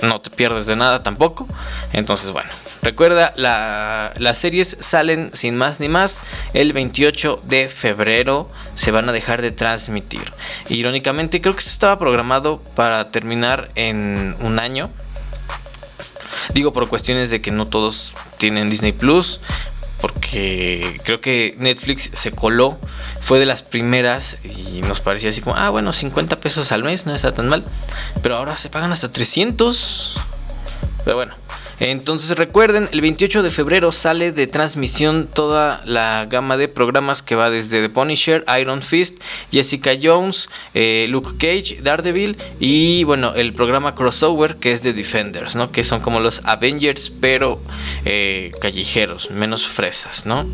no 0.02 0.20
te 0.20 0.30
pierdes 0.30 0.66
de 0.66 0.76
nada 0.76 1.02
tampoco. 1.02 1.46
Entonces, 1.92 2.30
bueno, 2.32 2.50
Recuerda, 2.82 3.34
las 3.36 4.38
series 4.38 4.76
salen 4.80 5.30
sin 5.34 5.56
más 5.56 5.80
ni 5.80 5.88
más 5.88 6.22
el 6.54 6.72
28 6.72 7.42
de 7.44 7.68
febrero. 7.68 8.48
Se 8.74 8.90
van 8.90 9.08
a 9.08 9.12
dejar 9.12 9.42
de 9.42 9.52
transmitir. 9.52 10.32
Irónicamente, 10.68 11.40
creo 11.40 11.54
que 11.54 11.60
esto 11.60 11.70
estaba 11.70 11.98
programado 11.98 12.62
para 12.74 13.10
terminar 13.10 13.70
en 13.74 14.36
un 14.40 14.58
año. 14.58 14.90
Digo 16.54 16.72
por 16.72 16.88
cuestiones 16.88 17.30
de 17.30 17.40
que 17.40 17.50
no 17.50 17.66
todos 17.66 18.14
tienen 18.38 18.70
Disney 18.70 18.92
Plus 18.92 19.40
porque 20.00 20.98
creo 21.04 21.20
que 21.20 21.54
Netflix 21.58 22.10
se 22.14 22.32
coló, 22.32 22.78
fue 23.20 23.38
de 23.38 23.46
las 23.46 23.62
primeras 23.62 24.38
y 24.42 24.80
nos 24.82 25.00
parecía 25.00 25.28
así 25.28 25.42
como, 25.42 25.56
ah, 25.56 25.68
bueno, 25.70 25.92
50 25.92 26.40
pesos 26.40 26.72
al 26.72 26.84
mes, 26.84 27.04
no 27.04 27.14
está 27.14 27.32
tan 27.32 27.48
mal, 27.48 27.66
pero 28.22 28.36
ahora 28.36 28.56
se 28.56 28.70
pagan 28.70 28.92
hasta 28.92 29.10
300. 29.10 30.18
Pero 31.04 31.16
bueno, 31.16 31.34
entonces 31.80 32.36
recuerden, 32.36 32.90
el 32.92 33.00
28 33.00 33.42
de 33.42 33.50
febrero 33.50 33.90
sale 33.90 34.32
de 34.32 34.46
transmisión 34.46 35.26
toda 35.26 35.80
la 35.86 36.26
gama 36.28 36.58
de 36.58 36.68
programas 36.68 37.22
que 37.22 37.34
va 37.34 37.48
desde 37.48 37.80
The 37.80 37.88
Punisher, 37.88 38.44
Iron 38.60 38.82
Fist, 38.82 39.18
Jessica 39.50 39.92
Jones, 40.00 40.50
eh, 40.74 41.06
Luke 41.08 41.38
Cage, 41.38 41.80
Daredevil 41.82 42.36
y 42.60 43.04
bueno, 43.04 43.32
el 43.34 43.54
programa 43.54 43.94
crossover 43.94 44.56
que 44.56 44.72
es 44.72 44.82
The 44.82 44.92
Defenders, 44.92 45.56
¿no? 45.56 45.72
Que 45.72 45.82
son 45.82 46.00
como 46.00 46.20
los 46.20 46.42
Avengers 46.44 47.10
pero 47.18 47.62
eh, 48.04 48.52
callejeros, 48.60 49.30
menos 49.30 49.66
fresas, 49.66 50.26
¿no? 50.26 50.46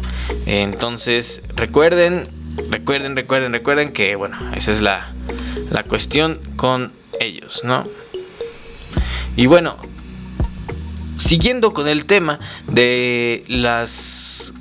Entonces 0.46 1.42
recuerden, 1.56 2.28
recuerden, 2.70 3.16
recuerden, 3.16 3.52
recuerden 3.52 3.92
que 3.92 4.14
bueno, 4.14 4.38
esa 4.54 4.70
es 4.70 4.80
la, 4.80 5.12
la 5.70 5.82
cuestión 5.82 6.38
con 6.54 6.92
ellos, 7.18 7.62
¿no? 7.64 7.84
Y 9.36 9.46
bueno, 9.46 9.76
siguiendo 11.16 11.72
con 11.72 11.88
el 11.88 12.06
tema 12.06 12.38
de 12.66 13.44
las 13.48 14.52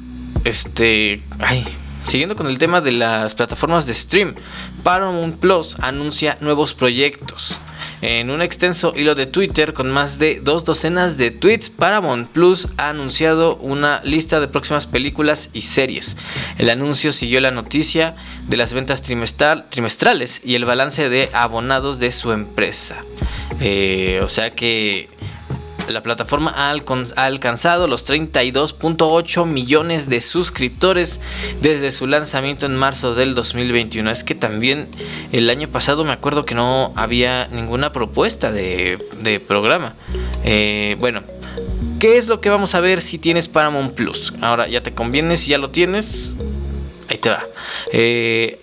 este 0.44 1.22
ay, 1.40 1.66
siguiendo 2.06 2.36
con 2.36 2.48
el 2.48 2.58
tema 2.58 2.82
de 2.82 2.92
las 2.92 3.36
plataformas 3.36 3.88
de 3.88 3.94
stream, 3.94 4.36
Paramount 4.84 5.40
Plus 5.40 5.76
anuncia 5.80 6.38
nuevos 6.42 6.74
proyectos. 6.74 7.60
En 8.02 8.30
un 8.30 8.42
extenso 8.42 8.94
hilo 8.96 9.16
de 9.16 9.26
Twitter 9.26 9.74
con 9.74 9.90
más 9.90 10.20
de 10.20 10.40
dos 10.42 10.66
docenas 10.66 11.18
de 11.18 11.32
tweets, 11.32 11.70
Paramount 11.70 12.30
Plus 12.30 12.68
ha 12.78 12.90
anunciado 12.90 13.56
una 13.58 14.02
lista 14.04 14.40
de 14.40 14.48
próximas 14.48 14.86
películas 14.86 15.50
y 15.54 15.62
series. 15.62 16.18
El 16.58 16.70
anuncio 16.70 17.12
siguió 17.12 17.40
la 17.40 17.52
noticia 17.52 18.16
de 18.48 18.58
las 18.58 18.74
ventas 18.74 19.02
trimestrales 19.02 20.42
y 20.44 20.56
el 20.56 20.66
balance 20.66 21.10
de 21.10 21.30
abonados 21.34 21.98
de 21.98 22.12
su 22.12 22.32
empresa. 22.32 22.98
Eh, 23.60 24.20
o 24.22 24.28
sea 24.28 24.52
que 24.52 25.10
la 25.88 26.02
plataforma 26.02 26.52
ha, 26.56 26.70
alcanzado 26.70 27.88
los 27.88 28.10
32.8 28.10 29.46
millones 29.46 30.10
de 30.10 30.22
suscriptores 30.22 31.22
desde 31.62 31.92
su 31.92 32.08
lanzamiento 32.08 32.66
en 32.66 32.76
marzo 32.76 33.16
del 33.16 33.36
2021. 33.36 34.10
Es 34.10 34.24
que 34.24 34.36
también 34.36 34.90
el 35.32 35.50
año 35.50 35.70
pasado 35.70 36.04
me 36.04 36.12
acuerdo 36.12 36.46
que 36.46 36.56
no 36.56 36.94
había 36.96 37.48
ninguna 37.48 37.92
propuesta 37.92 38.52
de, 38.52 39.00
programa. 39.48 39.96
Eh, 40.44 40.98
bueno, 41.00 41.24
¿qué 42.00 42.18
es 42.18 42.28
lo 42.28 42.42
que 42.42 42.50
vamos 42.50 42.76
a 42.76 42.80
ver 42.80 43.02
si 43.02 43.18
tienes 43.18 43.50
Paramount 43.50 43.94
Plus? 43.94 44.34
Ahora 44.42 44.68
ya 44.68 44.82
te 44.82 44.94
conviene 44.94 45.38
si 45.38 45.52
ya 45.52 45.58
lo 45.58 45.72
tienes. 45.72 46.36
Ahí 47.08 47.18
te 47.18 47.30
va. 47.30 47.44
Eh, 47.92 48.58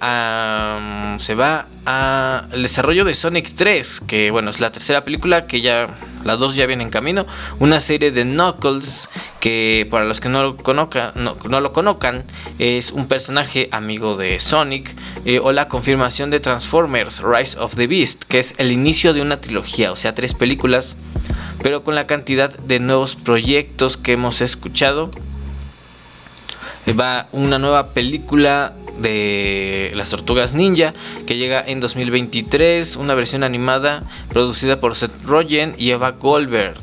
se 1.19 1.35
va 1.35 1.69
al 1.85 2.63
desarrollo 2.63 3.05
de 3.05 3.15
Sonic 3.15 3.55
3, 3.55 4.01
que 4.07 4.31
bueno, 4.31 4.51
es 4.51 4.61
la 4.61 4.73
tercera 4.73 5.05
película 5.05 5.47
que 5.47 5.61
ya, 5.61 5.87
las 6.25 6.39
dos 6.41 6.57
ya 6.57 6.67
vienen 6.67 6.89
en 6.89 6.91
camino. 6.91 7.27
Una 7.61 7.81
serie 7.81 8.11
de 8.11 8.25
Knuckles, 8.25 9.09
que 9.39 9.87
para 9.91 10.05
los 10.05 10.21
que 10.21 10.29
no 10.29 10.43
lo, 10.43 10.57
conozcan, 10.57 11.13
no, 11.15 11.61
lo 11.61 11.73
conozcan, 11.73 12.25
es 12.59 12.91
un 12.91 13.07
personaje 13.07 13.69
amigo 13.71 14.17
de 14.17 14.41
Sonic. 14.41 14.95
Eh, 15.25 15.39
o 15.41 15.53
la 15.53 15.69
confirmación 15.69 16.31
de 16.31 16.41
Transformers, 16.41 17.23
Rise 17.23 17.57
of 17.59 17.77
the 17.77 17.87
Beast, 17.87 18.25
que 18.25 18.41
es 18.41 18.55
el 18.59 18.73
inicio 18.73 19.15
de 19.15 19.23
una 19.23 19.41
trilogía, 19.41 19.93
o 19.93 19.97
sea, 19.97 20.15
tres 20.15 20.35
películas, 20.35 20.97
pero 21.63 21.85
con 21.85 21.95
la 21.95 22.09
cantidad 22.09 22.51
de 22.51 22.81
nuevos 22.81 23.15
proyectos 23.15 23.97
que 23.97 24.13
hemos 24.13 24.41
escuchado 24.41 25.11
va 26.91 27.29
una 27.33 27.59
nueva 27.59 27.91
película 27.91 28.73
de 28.99 29.93
las 29.95 30.11
tortugas 30.11 30.53
ninja 30.53 30.93
que 31.27 31.37
llega 31.37 31.63
en 31.67 31.81
2023 31.81 32.97
una 32.97 33.15
versión 33.15 33.43
animada 33.43 34.05
producida 34.29 34.81
por 34.81 34.97
Seth 34.97 35.25
Rogen 35.25 35.75
y 35.79 35.91
Eva 35.91 36.13
Goldberg 36.13 36.81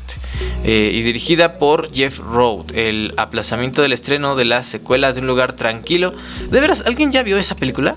eh, 0.64 0.90
y 0.92 1.02
dirigida 1.02 1.58
por 1.58 1.92
Jeff 1.92 2.18
Road 2.18 2.74
el 2.74 3.14
aplazamiento 3.16 3.82
del 3.82 3.92
estreno 3.92 4.34
de 4.34 4.44
la 4.44 4.62
secuela 4.62 5.12
de 5.12 5.20
un 5.20 5.26
lugar 5.26 5.54
tranquilo. 5.54 6.14
De 6.50 6.60
veras 6.60 6.82
alguien 6.86 7.12
ya 7.12 7.22
vio 7.22 7.38
esa 7.38 7.54
película 7.54 7.96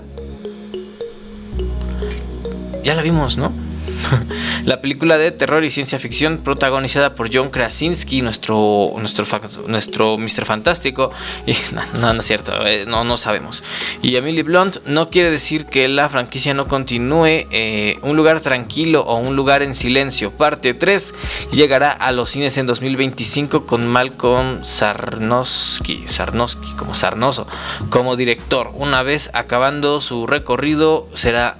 ya 2.84 2.94
la 2.94 3.02
vimos 3.02 3.36
no 3.36 3.63
la 4.64 4.80
película 4.80 5.18
de 5.18 5.30
terror 5.30 5.64
y 5.64 5.70
ciencia 5.70 5.98
ficción 5.98 6.38
protagonizada 6.38 7.14
por 7.14 7.30
John 7.32 7.50
Krasinski, 7.50 8.22
nuestro, 8.22 8.92
nuestro, 8.98 9.24
nuestro 9.66 10.18
Mr. 10.18 10.44
Fantástico. 10.44 11.10
Y, 11.46 11.54
no, 11.72 12.12
no, 12.12 12.20
es 12.20 12.26
cierto, 12.26 12.52
eh, 12.66 12.84
no, 12.86 13.04
no 13.04 13.16
sabemos. 13.16 13.62
Y 14.02 14.16
Emily 14.16 14.42
Blunt 14.42 14.78
no 14.86 15.10
quiere 15.10 15.30
decir 15.30 15.66
que 15.66 15.88
la 15.88 16.08
franquicia 16.08 16.54
no 16.54 16.66
continúe. 16.68 17.46
Eh, 17.50 17.98
un 18.02 18.16
lugar 18.16 18.40
tranquilo 18.40 19.02
o 19.02 19.18
un 19.18 19.36
lugar 19.36 19.62
en 19.62 19.74
silencio, 19.74 20.34
parte 20.34 20.74
3, 20.74 21.14
llegará 21.52 21.90
a 21.90 22.12
los 22.12 22.30
cines 22.30 22.56
en 22.56 22.66
2025 22.66 23.66
con 23.66 23.86
Malcolm 23.86 24.64
Sarnowski, 24.64 26.04
Sarnowski 26.06 26.72
como 26.74 26.94
Sarnoso, 26.94 27.46
como 27.90 28.16
director. 28.16 28.70
Una 28.74 29.02
vez 29.02 29.30
acabando 29.34 30.00
su 30.00 30.26
recorrido, 30.26 31.08
será 31.14 31.58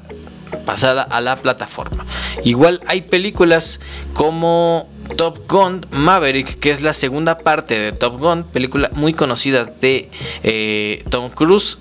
pasada 0.57 1.03
a 1.03 1.21
la 1.21 1.37
plataforma. 1.37 2.05
Igual 2.45 2.81
hay 2.87 3.03
películas 3.03 3.81
como 4.13 4.89
Top 5.17 5.51
Gun 5.51 5.87
Maverick, 5.91 6.59
que 6.59 6.71
es 6.71 6.83
la 6.83 6.93
segunda 6.93 7.37
parte 7.39 7.79
de 7.79 7.93
Top 7.93 8.19
Gun, 8.19 8.45
película 8.45 8.91
muy 8.95 9.13
conocida 9.13 9.65
de 9.65 10.11
eh, 10.43 11.05
Tom 11.11 11.31
Cruise 11.31 11.79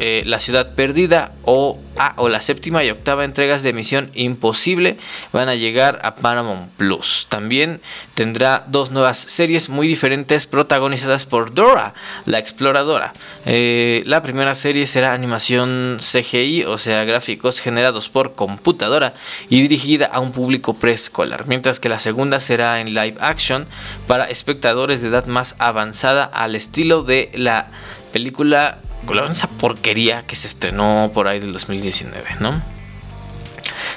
eh, 0.00 0.22
la 0.26 0.40
Ciudad 0.40 0.74
Perdida 0.74 1.32
o, 1.42 1.76
o 2.16 2.28
la 2.28 2.40
séptima 2.40 2.84
y 2.84 2.90
octava 2.90 3.24
entregas 3.24 3.62
de 3.62 3.72
Misión 3.72 4.10
Imposible 4.14 4.98
van 5.32 5.48
a 5.48 5.54
llegar 5.54 6.00
a 6.02 6.14
Paramount 6.14 6.70
Plus. 6.76 7.26
También 7.28 7.80
tendrá 8.14 8.64
dos 8.68 8.90
nuevas 8.90 9.18
series 9.18 9.68
muy 9.68 9.88
diferentes 9.88 10.46
protagonizadas 10.46 11.26
por 11.26 11.54
Dora, 11.54 11.94
la 12.24 12.38
exploradora. 12.38 13.12
Eh, 13.44 14.02
la 14.06 14.22
primera 14.22 14.54
serie 14.54 14.86
será 14.86 15.12
animación 15.12 15.98
CGI, 16.00 16.64
o 16.64 16.78
sea, 16.78 17.04
gráficos 17.04 17.60
generados 17.60 18.08
por 18.08 18.34
computadora 18.34 19.14
y 19.48 19.60
dirigida 19.62 20.06
a 20.06 20.20
un 20.20 20.32
público 20.32 20.74
preescolar, 20.74 21.46
mientras 21.46 21.80
que 21.80 21.88
la 21.88 21.98
segunda 21.98 22.40
será 22.40 22.80
en 22.80 22.94
live 22.94 23.16
action 23.20 23.66
para 24.06 24.24
espectadores 24.24 25.02
de 25.02 25.08
edad 25.08 25.26
más 25.26 25.54
avanzada 25.58 26.24
al 26.24 26.54
estilo 26.54 27.02
de 27.02 27.30
la 27.34 27.70
película 28.12 28.78
esa 29.30 29.48
porquería 29.48 30.26
que 30.26 30.36
se 30.36 30.46
estrenó 30.46 31.10
por 31.12 31.28
ahí 31.28 31.40
del 31.40 31.52
2019, 31.52 32.36
¿no? 32.40 32.62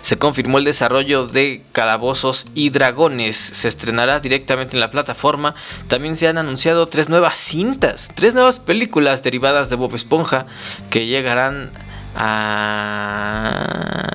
Se 0.02 0.18
confirmó 0.18 0.58
el 0.58 0.64
desarrollo 0.64 1.28
de 1.28 1.64
Calabozos 1.72 2.48
y 2.56 2.70
Dragones. 2.70 3.36
Se 3.38 3.68
estrenará 3.68 4.20
directamente 4.20 4.76
en 4.76 4.80
la 4.80 4.92
plataforma. 4.92 5.56
También 5.88 6.16
se 6.18 6.28
han 6.28 6.38
anunciado 6.38 6.88
tres 6.88 7.10
nuevas 7.10 7.36
cintas, 7.38 8.12
tres 8.16 8.34
nuevas 8.34 8.60
películas 8.60 9.24
derivadas 9.24 9.70
de 9.70 9.76
Bob 9.76 9.94
Esponja 9.96 10.46
que 10.90 11.06
llegarán 11.06 11.72
a... 12.16 13.50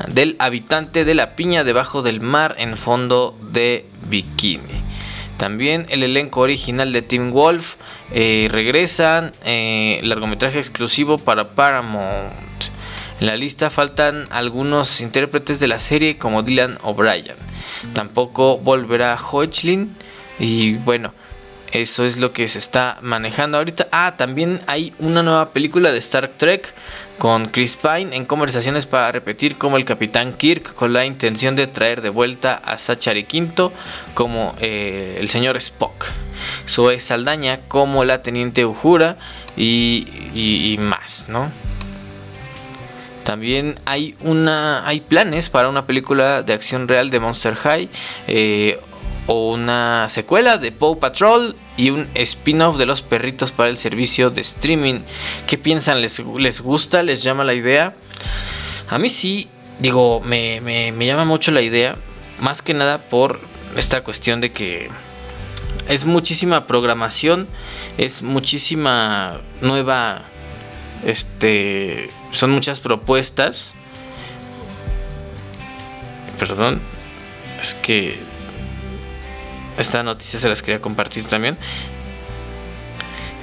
del 0.09 0.37
habitante 0.39 1.05
de 1.05 1.15
la 1.15 1.37
piña 1.37 1.65
debajo 1.65 2.03
del 2.03 2.21
mar 2.21 2.57
en 2.59 2.77
fondo 2.77 3.39
de 3.53 3.87
bikini. 4.09 4.84
También 5.45 5.85
el 5.91 6.03
elenco 6.03 6.41
original 6.41 6.91
de 6.95 7.03
Team 7.03 7.31
Wolf 7.31 7.75
eh, 8.13 8.49
regresan, 8.51 9.31
eh, 9.45 10.01
largometraje 10.03 10.59
exclusivo 10.59 11.19
para 11.19 11.51
Paramount. 11.51 12.33
En 13.21 13.27
la 13.27 13.37
lista 13.37 13.69
faltan 13.69 14.27
algunos 14.31 15.03
intérpretes 15.03 15.61
de 15.61 15.69
la 15.69 15.79
serie 15.79 16.17
como 16.17 16.43
Dylan 16.43 16.79
O'Brien. 16.83 17.37
Tampoco 17.93 18.57
volverá 18.57 19.19
Hoechlin 19.19 19.95
y 20.39 20.77
bueno, 20.77 21.13
eso 21.75 22.05
es 22.05 22.19
lo 22.19 22.33
que 22.33 22.47
se 22.47 22.61
está 22.61 22.99
manejando 23.03 23.59
ahorita. 23.59 23.89
Ah, 23.91 24.15
también 24.17 24.61
hay 24.69 24.95
una 25.01 25.25
nueva 25.25 25.51
película 25.51 25.91
de 25.91 25.99
Star 25.99 26.29
Trek 26.29 26.73
con 27.19 27.47
Chris 27.47 27.77
Pine 27.77 28.15
en 28.15 28.27
conversaciones 28.27 28.87
para 28.87 29.11
repetir 29.11 29.57
como 29.57 29.77
el 29.77 29.85
Capitán 29.85 30.35
Kirk 30.35 30.75
con 30.75 30.93
la 30.93 31.05
intención 31.05 31.57
de 31.57 31.67
traer 31.67 32.01
de 32.01 32.11
vuelta 32.11 32.55
a 32.55 32.79
Zachary 32.79 33.25
Quinto 33.25 33.73
como 34.15 34.55
eh, 34.61 35.17
el 35.19 35.29
señor 35.29 35.57
Spock. 35.57 36.07
Zoe 36.69 37.01
Saldaña 37.01 37.61
como 37.67 38.05
la 38.05 38.23
Teniente 38.23 38.65
Uhura 38.65 39.17
y, 39.57 40.77
más, 40.79 41.27
¿no? 41.29 41.51
También 43.25 43.75
hay 43.85 44.15
una 44.21 44.87
hay 44.87 45.01
planes 45.01 45.51
para 45.51 45.69
una 45.69 45.87
película 45.87 46.43
de 46.43 46.53
acción 46.53 46.87
real 46.87 47.11
de 47.11 47.19
Monster 47.19 47.57
High. 47.57 47.89
Eh, 48.29 48.79
o 49.27 49.53
una 49.53 50.09
secuela 50.09 50.59
de 50.59 50.71
Paw 50.71 50.99
Patrol 50.99 51.57
y 51.77 51.91
un 51.91 52.09
spin-off 52.15 52.77
de 52.77 52.87
los 52.87 53.03
perritos 53.03 53.53
para 53.53 53.71
el 53.71 53.77
servicio 53.77 54.31
de 54.31 54.41
streaming. 54.41 55.01
¿Qué 55.47 55.59
piensan? 55.59 56.01
¿Les, 56.01 56.23
les 56.39 56.61
gusta? 56.61 57.03
¿Les 57.03 57.23
llama 57.23 57.45
la 57.45 57.55
idea? 57.55 57.95
A 58.89 58.99
mí 58.99 59.09
sí, 59.09 59.49
digo, 59.79 60.21
me, 60.21 60.61
me 60.61 61.07
llama 61.07 61.25
mucho 61.25 61.51
la 61.51 61.63
idea. 61.63 61.97
Más 62.41 62.63
que 62.63 62.75
nada 62.75 63.09
por 63.09 63.41
esta 63.77 64.05
cuestión 64.05 64.41
de 64.41 64.53
que 64.53 64.89
es 65.89 66.05
muchísima 66.05 66.67
programación, 66.67 67.49
es 67.99 68.23
muchísima 68.23 69.41
nueva, 69.61 70.23
este, 71.05 72.11
son 72.31 72.51
muchas 72.51 72.81
propuestas. 72.81 73.75
Perdón, 76.39 76.83
es 77.61 77.75
que 77.75 78.19
esta 79.79 80.03
noticia 80.03 80.39
se 80.39 80.49
las 80.49 80.63
quería 80.63 80.81
compartir 80.81 81.25
también. 81.25 81.59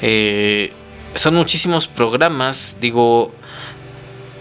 Eh, 0.01 0.73
son 1.15 1.35
muchísimos 1.35 1.87
programas, 1.87 2.77
digo, 2.79 3.33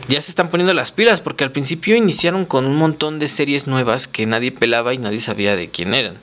ya 0.09 0.21
se 0.21 0.31
están 0.31 0.49
poniendo 0.49 0.73
las 0.75 0.93
pilas 0.93 1.21
porque 1.21 1.45
al 1.45 1.53
principio 1.53 1.97
iniciaron 1.97 2.47
con 2.47 2.67
un 2.67 2.77
montón 2.77 3.19
de 3.19 3.29
series 3.29 3.67
nuevas 3.67 4.09
que 4.09 4.27
nadie 4.27 4.53
pelaba 4.53 4.95
y 4.95 4.99
nadie 4.99 5.21
sabía 5.21 5.57
de 5.57 5.71
quién 5.71 5.95
eran. 5.95 6.19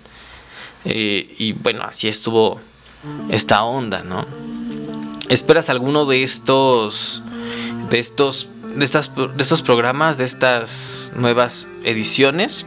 Eh, 0.86 1.34
y 1.38 1.54
bueno, 1.54 1.84
así 1.84 2.08
estuvo 2.08 2.62
esta 3.30 3.64
onda, 3.64 4.04
¿no? 4.04 4.26
¿Esperas 5.30 5.70
alguno 5.70 6.06
de 6.06 6.24
estos, 6.24 7.22
de 7.90 8.00
estos, 8.00 8.50
de 8.76 8.86
estas, 8.86 9.14
de 9.16 9.44
estos 9.44 9.62
programas, 9.62 10.18
de 10.18 10.26
estas 10.26 11.12
nuevas 11.16 11.68
ediciones? 11.84 12.66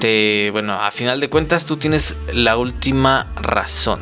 Bueno, 0.00 0.74
a 0.74 0.92
final 0.92 1.18
de 1.18 1.28
cuentas 1.28 1.66
tú 1.66 1.76
tienes 1.76 2.14
la 2.32 2.56
última 2.56 3.26
razón, 3.34 4.00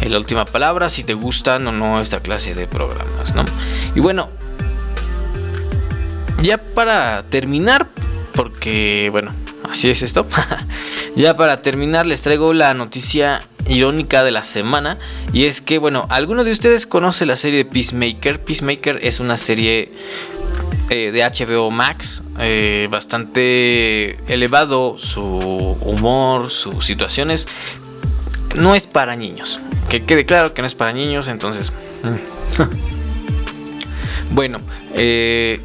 eh, 0.00 0.08
la 0.08 0.18
última 0.18 0.44
palabra 0.44 0.90
si 0.90 1.04
te 1.04 1.14
gustan 1.14 1.64
o 1.68 1.72
no 1.72 2.00
esta 2.00 2.20
clase 2.20 2.54
de 2.56 2.66
programas, 2.66 3.36
¿no? 3.36 3.44
Y 3.94 4.00
bueno, 4.00 4.30
ya 6.42 6.58
para 6.58 7.22
terminar, 7.22 7.88
porque 8.34 9.10
bueno, 9.12 9.32
así 9.70 9.88
es 9.88 10.02
esto. 10.02 10.26
ya 11.16 11.34
para 11.34 11.62
terminar 11.62 12.04
les 12.04 12.20
traigo 12.20 12.52
la 12.52 12.74
noticia 12.74 13.40
irónica 13.68 14.24
de 14.24 14.30
la 14.30 14.42
semana 14.42 14.98
y 15.32 15.44
es 15.44 15.60
que 15.60 15.78
bueno, 15.78 16.06
alguno 16.10 16.44
de 16.44 16.50
ustedes 16.50 16.86
conoce 16.86 17.26
la 17.26 17.36
serie 17.36 17.58
de 17.58 17.64
Peacemaker. 17.64 18.42
Peacemaker 18.42 19.00
es 19.02 19.20
una 19.20 19.36
serie 19.36 19.92
eh, 20.90 21.12
de 21.12 21.22
HBO 21.22 21.70
Max, 21.70 22.22
eh, 22.38 22.88
bastante 22.90 24.18
elevado 24.32 24.96
su 24.96 25.22
humor, 25.22 26.50
sus 26.50 26.84
situaciones. 26.84 27.46
No 28.54 28.74
es 28.74 28.86
para 28.86 29.14
niños. 29.14 29.60
Que 29.90 30.04
quede 30.04 30.24
claro 30.24 30.54
que 30.54 30.62
no 30.62 30.66
es 30.66 30.74
para 30.74 30.92
niños, 30.92 31.28
entonces... 31.28 31.72
Mm. 32.02 32.64
bueno, 34.34 34.60
eh, 34.94 35.60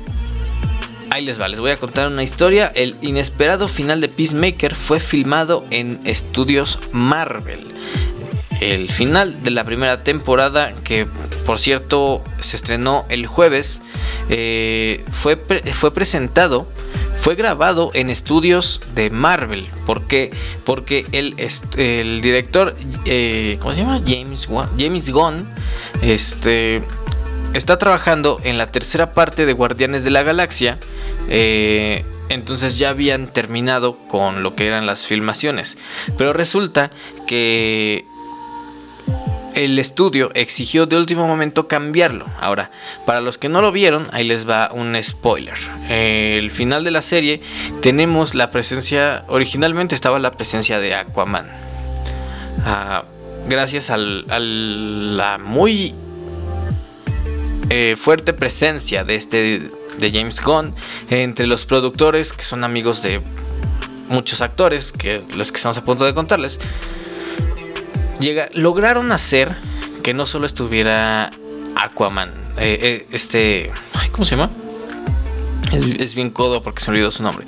Ahí 1.13 1.23
les 1.23 1.39
va, 1.39 1.47
les 1.47 1.59
voy 1.59 1.69
a 1.69 1.77
contar 1.77 2.07
una 2.07 2.23
historia. 2.23 2.71
El 2.73 2.95
inesperado 3.03 3.67
final 3.67 4.01
de 4.01 4.09
Peacemaker 4.09 4.73
fue 4.73 4.99
filmado 4.99 5.63
en 5.69 6.01
estudios 6.05 6.79
Marvel. 6.91 7.71
El 8.59 8.89
final 8.89 9.43
de 9.43 9.51
la 9.51 9.63
primera 9.63 10.03
temporada, 10.03 10.73
que 10.83 11.05
por 11.45 11.59
cierto 11.59 12.23
se 12.39 12.55
estrenó 12.55 13.05
el 13.09 13.27
jueves, 13.27 13.83
eh, 14.29 15.05
fue, 15.11 15.39
fue 15.71 15.93
presentado, 15.93 16.67
fue 17.15 17.35
grabado 17.35 17.91
en 17.93 18.09
estudios 18.09 18.81
de 18.95 19.11
Marvel. 19.11 19.69
¿Por 19.85 20.07
qué? 20.07 20.31
Porque 20.65 21.05
el, 21.11 21.35
el 21.77 22.21
director, 22.21 22.73
eh, 23.05 23.59
¿cómo 23.61 23.75
se 23.75 23.81
llama? 23.81 24.01
James, 24.03 24.49
James 24.79 25.11
Gunn, 25.11 25.47
este 26.01 26.81
está 27.53 27.77
trabajando 27.77 28.39
en 28.43 28.57
la 28.57 28.67
tercera 28.67 29.11
parte 29.13 29.45
de 29.45 29.53
Guardianes 29.53 30.03
de 30.03 30.11
la 30.11 30.23
Galaxia. 30.23 30.79
Eh, 31.29 32.05
entonces 32.29 32.79
ya 32.79 32.89
habían 32.89 33.27
terminado 33.27 33.95
con 34.07 34.43
lo 34.43 34.55
que 34.55 34.67
eran 34.67 34.85
las 34.85 35.05
filmaciones. 35.05 35.77
Pero 36.17 36.33
resulta 36.33 36.91
que 37.27 38.05
el 39.55 39.77
estudio 39.77 40.31
exigió 40.33 40.85
de 40.85 40.97
último 40.97 41.27
momento 41.27 41.67
cambiarlo. 41.67 42.25
Ahora, 42.39 42.71
para 43.05 43.21
los 43.21 43.37
que 43.37 43.49
no 43.49 43.61
lo 43.61 43.71
vieron, 43.71 44.07
ahí 44.11 44.23
les 44.23 44.49
va 44.49 44.71
un 44.73 44.97
spoiler. 45.01 45.57
el 45.89 46.49
final 46.51 46.83
de 46.83 46.91
la 46.91 47.01
serie 47.01 47.41
tenemos 47.81 48.35
la 48.35 48.49
presencia, 48.49 49.25
originalmente 49.27 49.95
estaba 49.95 50.17
la 50.19 50.31
presencia 50.31 50.79
de 50.79 50.95
Aquaman. 50.95 51.47
Ah, 52.65 53.03
gracias 53.47 53.89
a 53.89 53.97
la 53.97 55.37
muy 55.37 55.93
eh, 57.69 57.95
fuerte 57.97 58.33
presencia 58.33 59.03
de 59.03 59.15
este 59.15 59.69
de 59.97 60.11
James 60.11 60.41
Gunn 60.41 60.73
entre 61.09 61.47
los 61.47 61.65
productores 61.65 62.33
que 62.33 62.43
son 62.43 62.63
amigos 62.63 63.03
de 63.03 63.21
muchos 64.09 64.41
actores 64.41 64.91
que 64.91 65.23
los 65.35 65.51
que 65.51 65.57
estamos 65.57 65.77
a 65.77 65.83
punto 65.85 66.03
de 66.03 66.13
contarles 66.13 66.59
llega, 68.19 68.49
lograron 68.53 69.11
hacer 69.11 69.55
que 70.01 70.13
no 70.13 70.25
solo 70.25 70.45
estuviera 70.45 71.29
Aquaman 71.75 72.29
eh, 72.57 72.79
eh, 72.81 73.07
este 73.11 73.71
cómo 74.11 74.25
se 74.25 74.35
llama 74.35 74.49
es, 75.71 76.13
bien 76.13 76.29
codo 76.29 76.61
porque 76.61 76.83
se 76.83 76.91
me 76.91 76.97
olvidó 76.97 77.09
su 77.09 77.23
nombre. 77.23 77.47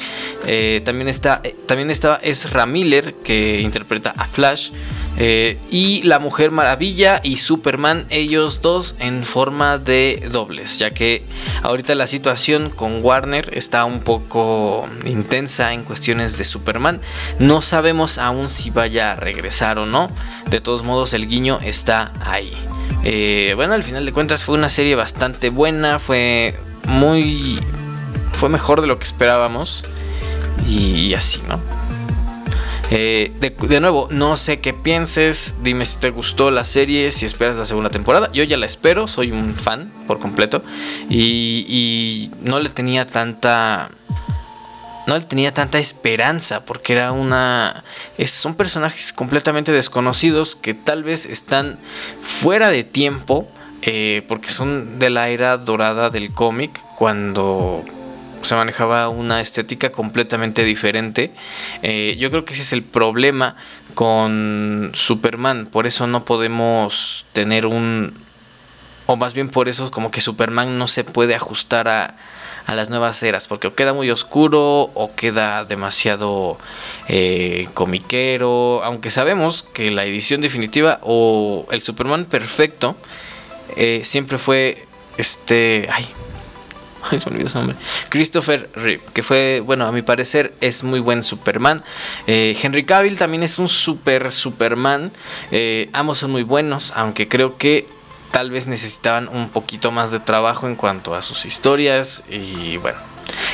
También 0.84 1.08
está, 1.08 1.44
también 1.68 1.92
estaba 1.92 2.16
Ezra 2.24 2.66
Miller 2.66 3.14
que 3.24 3.62
interpreta 3.62 4.16
a 4.18 4.26
Flash. 4.26 4.72
Eh, 5.18 5.58
y 5.72 6.02
la 6.04 6.20
Mujer 6.20 6.52
Maravilla 6.52 7.22
y 7.24 7.38
Superman, 7.38 8.06
ellos 8.10 8.62
dos 8.62 8.96
en 9.00 9.24
forma 9.24 9.78
de 9.78 10.28
dobles, 10.32 10.80
ya 10.80 10.92
que 10.92 11.26
ahorita 11.64 11.96
la 11.96 12.08
situación 12.08 12.70
con 12.70 13.04
Warner 13.04 13.58
está 13.58 13.86
un 13.86 14.02
poco 14.02 14.88
intensa 15.06 15.74
en 15.74 15.84
cuestiones 15.84 16.38
de 16.38 16.46
Superman. 16.46 17.02
No 17.40 17.62
sabemos 17.62 18.18
aún 18.18 18.50
si 18.50 18.70
vaya 18.70 19.14
a 19.14 19.16
regresar 19.16 19.80
o 19.80 19.86
no. 19.86 20.10
De 20.50 20.60
todos 20.62 20.84
modos, 20.84 21.14
el 21.14 21.28
guiño 21.28 21.60
está 21.62 22.14
ahí. 22.22 22.54
bueno, 23.56 23.74
al 23.74 23.84
final 23.84 24.06
de 24.06 24.12
cuentas 24.12 24.44
fue 24.44 24.56
una 24.56 24.70
serie 24.70 24.96
bastante 24.96 25.50
buena, 25.50 26.00
fue 26.00 26.60
muy 26.88 27.60
fue 28.36 28.50
mejor 28.50 28.82
de 28.82 28.88
lo 28.88 29.00
que 29.00 29.06
esperábamos. 29.06 29.86
Y, 30.68 31.14
así, 31.14 31.42
¿no? 31.48 31.60
Eh, 32.92 33.34
de, 33.40 33.80
nuevo, 33.82 34.08
no 34.12 34.38
sé 34.38 34.60
qué 34.60 34.74
pienses. 34.74 35.56
Dime 35.62 35.86
si 35.86 35.98
te 35.98 36.12
gustó 36.12 36.52
la 36.52 36.64
serie, 36.64 37.12
si 37.12 37.26
esperas 37.26 37.56
la 37.56 37.66
segunda 37.66 37.90
temporada. 37.90 38.32
Yo 38.32 38.44
ya 38.44 38.58
la 38.58 38.66
espero, 38.66 39.08
soy 39.08 39.32
un 39.32 39.56
fan 39.56 39.92
por 40.08 40.20
completo. 40.20 40.64
Y, 41.10 42.32
no 42.42 42.60
le 42.60 42.70
tenía 42.70 43.06
tanta. 43.06 43.90
No 45.08 45.16
le 45.16 45.24
tenía 45.26 45.54
tanta 45.54 45.78
esperanza 45.78 46.66
porque 46.66 46.94
era 46.94 47.12
una... 47.12 47.84
son 48.26 48.56
personajes 48.56 49.14
completamente 49.14 49.72
desconocidos 49.72 50.56
que 50.56 50.74
tal 50.74 51.04
vez 51.04 51.28
están 51.28 51.78
fuera 52.22 52.72
de 52.72 52.84
tiempo 52.84 53.48
eh, 53.84 54.24
porque 54.28 54.50
son 54.50 54.98
de 54.98 55.12
la 55.12 55.30
era 55.30 55.58
dorada 55.58 56.10
del 56.10 56.32
cómic 56.32 56.84
cuando 56.96 57.86
se 58.46 58.56
manejaba 58.56 59.10
una 59.10 59.42
estética 59.42 59.92
completamente 59.92 60.64
diferente. 60.64 61.34
Eh, 61.82 62.16
yo 62.20 62.30
creo 62.30 62.46
que 62.46 62.54
ese 62.54 62.64
es 62.64 62.74
el 62.74 62.84
problema 62.84 63.56
con 63.94 64.92
Superman, 64.94 65.66
por 65.66 65.88
eso 65.88 66.08
no 66.08 66.26
podemos 66.26 67.26
tener 67.34 67.66
un... 67.66 68.14
O 69.08 69.16
más 69.18 69.34
bien 69.34 69.50
por 69.50 69.70
eso 69.70 69.92
como 69.92 70.10
que 70.10 70.22
Superman 70.22 70.80
no 70.80 70.88
se 70.88 71.04
puede 71.04 71.36
ajustar 71.36 71.88
a, 71.88 72.16
a 72.66 72.74
las 72.74 72.90
nuevas 72.90 73.22
eras, 73.22 73.48
porque 73.48 73.68
o 73.68 73.76
queda 73.76 73.94
muy 73.94 74.10
oscuro 74.10 74.90
o 74.94 75.16
queda 75.16 75.66
demasiado 75.66 76.58
eh, 77.08 77.68
comiquero, 77.74 78.84
aunque 78.84 79.12
sabemos 79.12 79.64
que 79.64 79.92
la 79.92 80.06
edición 80.06 80.42
definitiva 80.42 81.00
o 81.04 81.68
el 81.72 81.82
Superman 81.82 82.26
perfecto 82.26 82.98
eh, 83.76 84.02
siempre 84.04 84.38
fue 84.38 84.88
este... 85.18 85.88
Ay, 85.92 86.08
Christopher 88.10 88.70
Reeve, 88.76 89.02
que 89.14 89.24
fue, 89.24 89.62
bueno, 89.66 89.88
a 89.88 89.92
mi 89.92 90.02
parecer 90.02 90.54
es 90.62 90.84
muy 90.84 91.00
buen 91.00 91.24
Superman. 91.24 91.84
Eh, 92.28 92.58
Henry 92.62 92.86
Cavill 92.86 93.18
también 93.18 93.44
es 93.44 93.60
un 93.60 93.68
super 93.68 94.32
Superman. 94.32 95.12
Eh, 95.52 95.90
ambos 95.94 96.20
son 96.20 96.32
muy 96.32 96.44
buenos, 96.44 96.94
aunque 96.96 97.28
creo 97.28 97.58
que 97.58 97.88
tal 98.32 98.52
vez 98.52 98.68
necesitaban 98.68 99.28
un 99.28 99.50
poquito 99.50 99.92
más 99.92 100.12
de 100.12 100.20
trabajo 100.20 100.68
en 100.68 100.76
cuanto 100.76 101.16
a 101.16 101.22
sus 101.22 101.46
historias. 101.46 102.24
Y 102.30 102.78
bueno, 102.78 103.00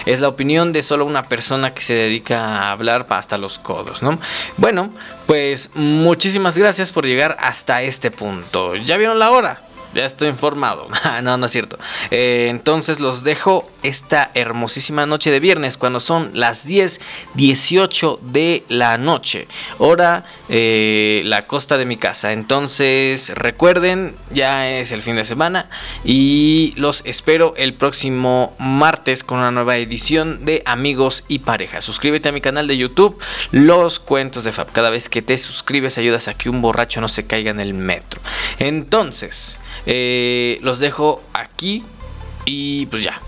es 0.05 0.21
la 0.21 0.27
opinión 0.27 0.73
de 0.73 0.83
solo 0.83 1.05
una 1.05 1.27
persona 1.27 1.73
que 1.73 1.81
se 1.81 1.93
dedica 1.93 2.39
a 2.39 2.71
hablar 2.71 3.05
hasta 3.09 3.37
los 3.37 3.59
codos, 3.59 4.01
¿no? 4.01 4.19
Bueno, 4.57 4.91
pues 5.27 5.69
muchísimas 5.75 6.57
gracias 6.57 6.91
por 6.91 7.05
llegar 7.05 7.37
hasta 7.39 7.81
este 7.81 8.11
punto. 8.11 8.75
¿Ya 8.75 8.97
vieron 8.97 9.19
la 9.19 9.31
hora? 9.31 9.61
Ya 9.93 10.05
estoy 10.05 10.29
informado. 10.29 10.87
no, 11.23 11.37
no 11.37 11.45
es 11.45 11.51
cierto. 11.51 11.77
Eh, 12.09 12.47
entonces 12.49 12.99
los 12.99 13.23
dejo 13.23 13.70
esta 13.83 14.31
hermosísima 14.33 15.05
noche 15.05 15.31
de 15.31 15.39
viernes 15.39 15.77
cuando 15.77 15.99
son 15.99 16.31
las 16.33 16.65
10, 16.65 16.99
18 17.35 18.19
de 18.23 18.63
la 18.69 18.97
noche, 18.97 19.47
hora 19.77 20.25
eh, 20.49 21.21
la 21.25 21.47
costa 21.47 21.77
de 21.77 21.85
mi 21.85 21.97
casa. 21.97 22.31
Entonces 22.31 23.31
recuerden, 23.35 24.15
ya 24.31 24.69
es 24.69 24.91
el 24.91 25.01
fin 25.01 25.15
de 25.15 25.23
semana 25.23 25.69
y 26.03 26.73
los 26.77 27.01
espero 27.05 27.53
el 27.57 27.73
próximo 27.73 28.55
martes 28.59 29.23
con 29.23 29.39
una 29.39 29.51
nueva 29.51 29.77
edición 29.77 30.45
de 30.45 30.63
Amigos 30.65 31.23
y 31.27 31.39
Pareja. 31.39 31.81
Suscríbete 31.81 32.29
a 32.29 32.31
mi 32.31 32.41
canal 32.41 32.67
de 32.67 32.77
YouTube, 32.77 33.17
Los 33.51 33.99
Cuentos 33.99 34.43
de 34.43 34.51
Fab. 34.51 34.71
Cada 34.71 34.89
vez 34.89 35.09
que 35.09 35.21
te 35.21 35.37
suscribes 35.37 35.97
ayudas 35.97 36.27
a 36.27 36.33
que 36.33 36.49
un 36.49 36.61
borracho 36.61 37.01
no 37.01 37.07
se 37.07 37.25
caiga 37.25 37.51
en 37.51 37.59
el 37.59 37.73
metro. 37.73 38.21
Entonces, 38.59 39.59
eh, 39.85 40.59
los 40.61 40.79
dejo 40.79 41.23
aquí 41.33 41.83
y 42.45 42.85
pues 42.87 43.03
ya. 43.03 43.21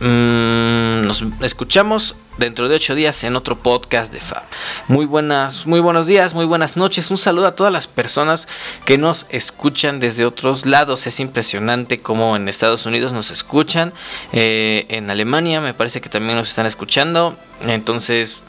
Mm, 0.00 1.02
nos 1.02 1.24
escuchamos 1.42 2.14
dentro 2.36 2.68
de 2.68 2.76
ocho 2.76 2.94
días 2.94 3.24
en 3.24 3.34
otro 3.34 3.58
podcast 3.58 4.12
de 4.12 4.20
Fab. 4.20 4.44
Muy 4.86 5.06
buenas, 5.06 5.66
muy 5.66 5.80
buenos 5.80 6.06
días, 6.06 6.34
muy 6.34 6.44
buenas 6.44 6.76
noches. 6.76 7.10
Un 7.10 7.18
saludo 7.18 7.48
a 7.48 7.56
todas 7.56 7.72
las 7.72 7.88
personas 7.88 8.46
que 8.84 8.96
nos 8.96 9.26
escuchan 9.30 9.98
desde 9.98 10.24
otros 10.24 10.66
lados. 10.66 11.06
Es 11.08 11.18
impresionante 11.18 12.00
cómo 12.00 12.36
en 12.36 12.48
Estados 12.48 12.86
Unidos 12.86 13.12
nos 13.12 13.32
escuchan. 13.32 13.92
Eh, 14.32 14.86
en 14.88 15.10
Alemania 15.10 15.60
me 15.60 15.74
parece 15.74 16.00
que 16.00 16.08
también 16.08 16.38
nos 16.38 16.50
están 16.50 16.66
escuchando. 16.66 17.36
Entonces, 17.62 18.44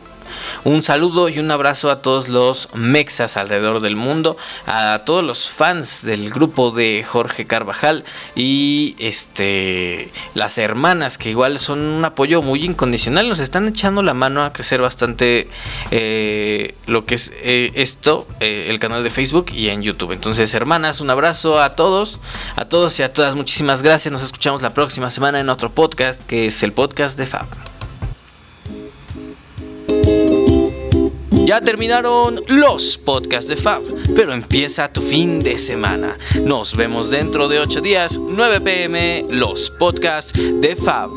un 0.63 0.83
saludo 0.83 1.29
y 1.29 1.39
un 1.39 1.51
abrazo 1.51 1.89
a 1.89 2.01
todos 2.01 2.27
los 2.27 2.69
mexas 2.73 3.37
alrededor 3.37 3.81
del 3.81 3.95
mundo, 3.95 4.37
a 4.65 5.03
todos 5.05 5.23
los 5.23 5.49
fans 5.49 6.03
del 6.05 6.29
grupo 6.29 6.71
de 6.71 7.03
Jorge 7.07 7.47
Carvajal 7.47 8.03
y 8.35 8.95
este 8.99 10.11
las 10.33 10.57
hermanas 10.57 11.17
que 11.17 11.29
igual 11.29 11.59
son 11.59 11.79
un 11.79 12.05
apoyo 12.05 12.41
muy 12.41 12.63
incondicional, 12.63 13.29
nos 13.29 13.39
están 13.39 13.67
echando 13.67 14.01
la 14.01 14.13
mano 14.13 14.43
a 14.43 14.53
crecer 14.53 14.81
bastante 14.81 15.47
eh, 15.91 16.75
lo 16.87 17.05
que 17.05 17.15
es 17.15 17.31
eh, 17.41 17.71
esto, 17.75 18.27
eh, 18.39 18.67
el 18.69 18.79
canal 18.79 19.03
de 19.03 19.09
Facebook 19.09 19.47
y 19.53 19.69
en 19.69 19.81
YouTube. 19.81 20.11
Entonces, 20.11 20.53
hermanas, 20.53 21.01
un 21.01 21.09
abrazo 21.09 21.61
a 21.61 21.71
todos, 21.71 22.21
a 22.55 22.65
todos 22.65 22.99
y 22.99 23.03
a 23.03 23.13
todas, 23.13 23.35
muchísimas 23.35 23.81
gracias. 23.81 24.11
Nos 24.11 24.23
escuchamos 24.23 24.61
la 24.61 24.73
próxima 24.73 25.09
semana 25.09 25.39
en 25.39 25.49
otro 25.49 25.71
podcast 25.71 26.25
que 26.25 26.47
es 26.47 26.63
el 26.63 26.73
podcast 26.73 27.17
de 27.17 27.25
Fab. 27.25 27.68
Ya 31.45 31.61
terminaron 31.61 32.41
los 32.47 32.97
podcasts 32.97 33.49
de 33.49 33.55
Fab, 33.55 33.81
pero 34.15 34.33
empieza 34.33 34.91
tu 34.91 35.01
fin 35.01 35.41
de 35.41 35.57
semana. 35.57 36.17
Nos 36.43 36.75
vemos 36.75 37.09
dentro 37.09 37.47
de 37.47 37.59
8 37.59 37.81
días, 37.81 38.19
9 38.19 38.61
pm, 38.61 39.25
los 39.29 39.71
podcasts 39.71 40.33
de 40.33 40.75
Fab. 40.75 41.09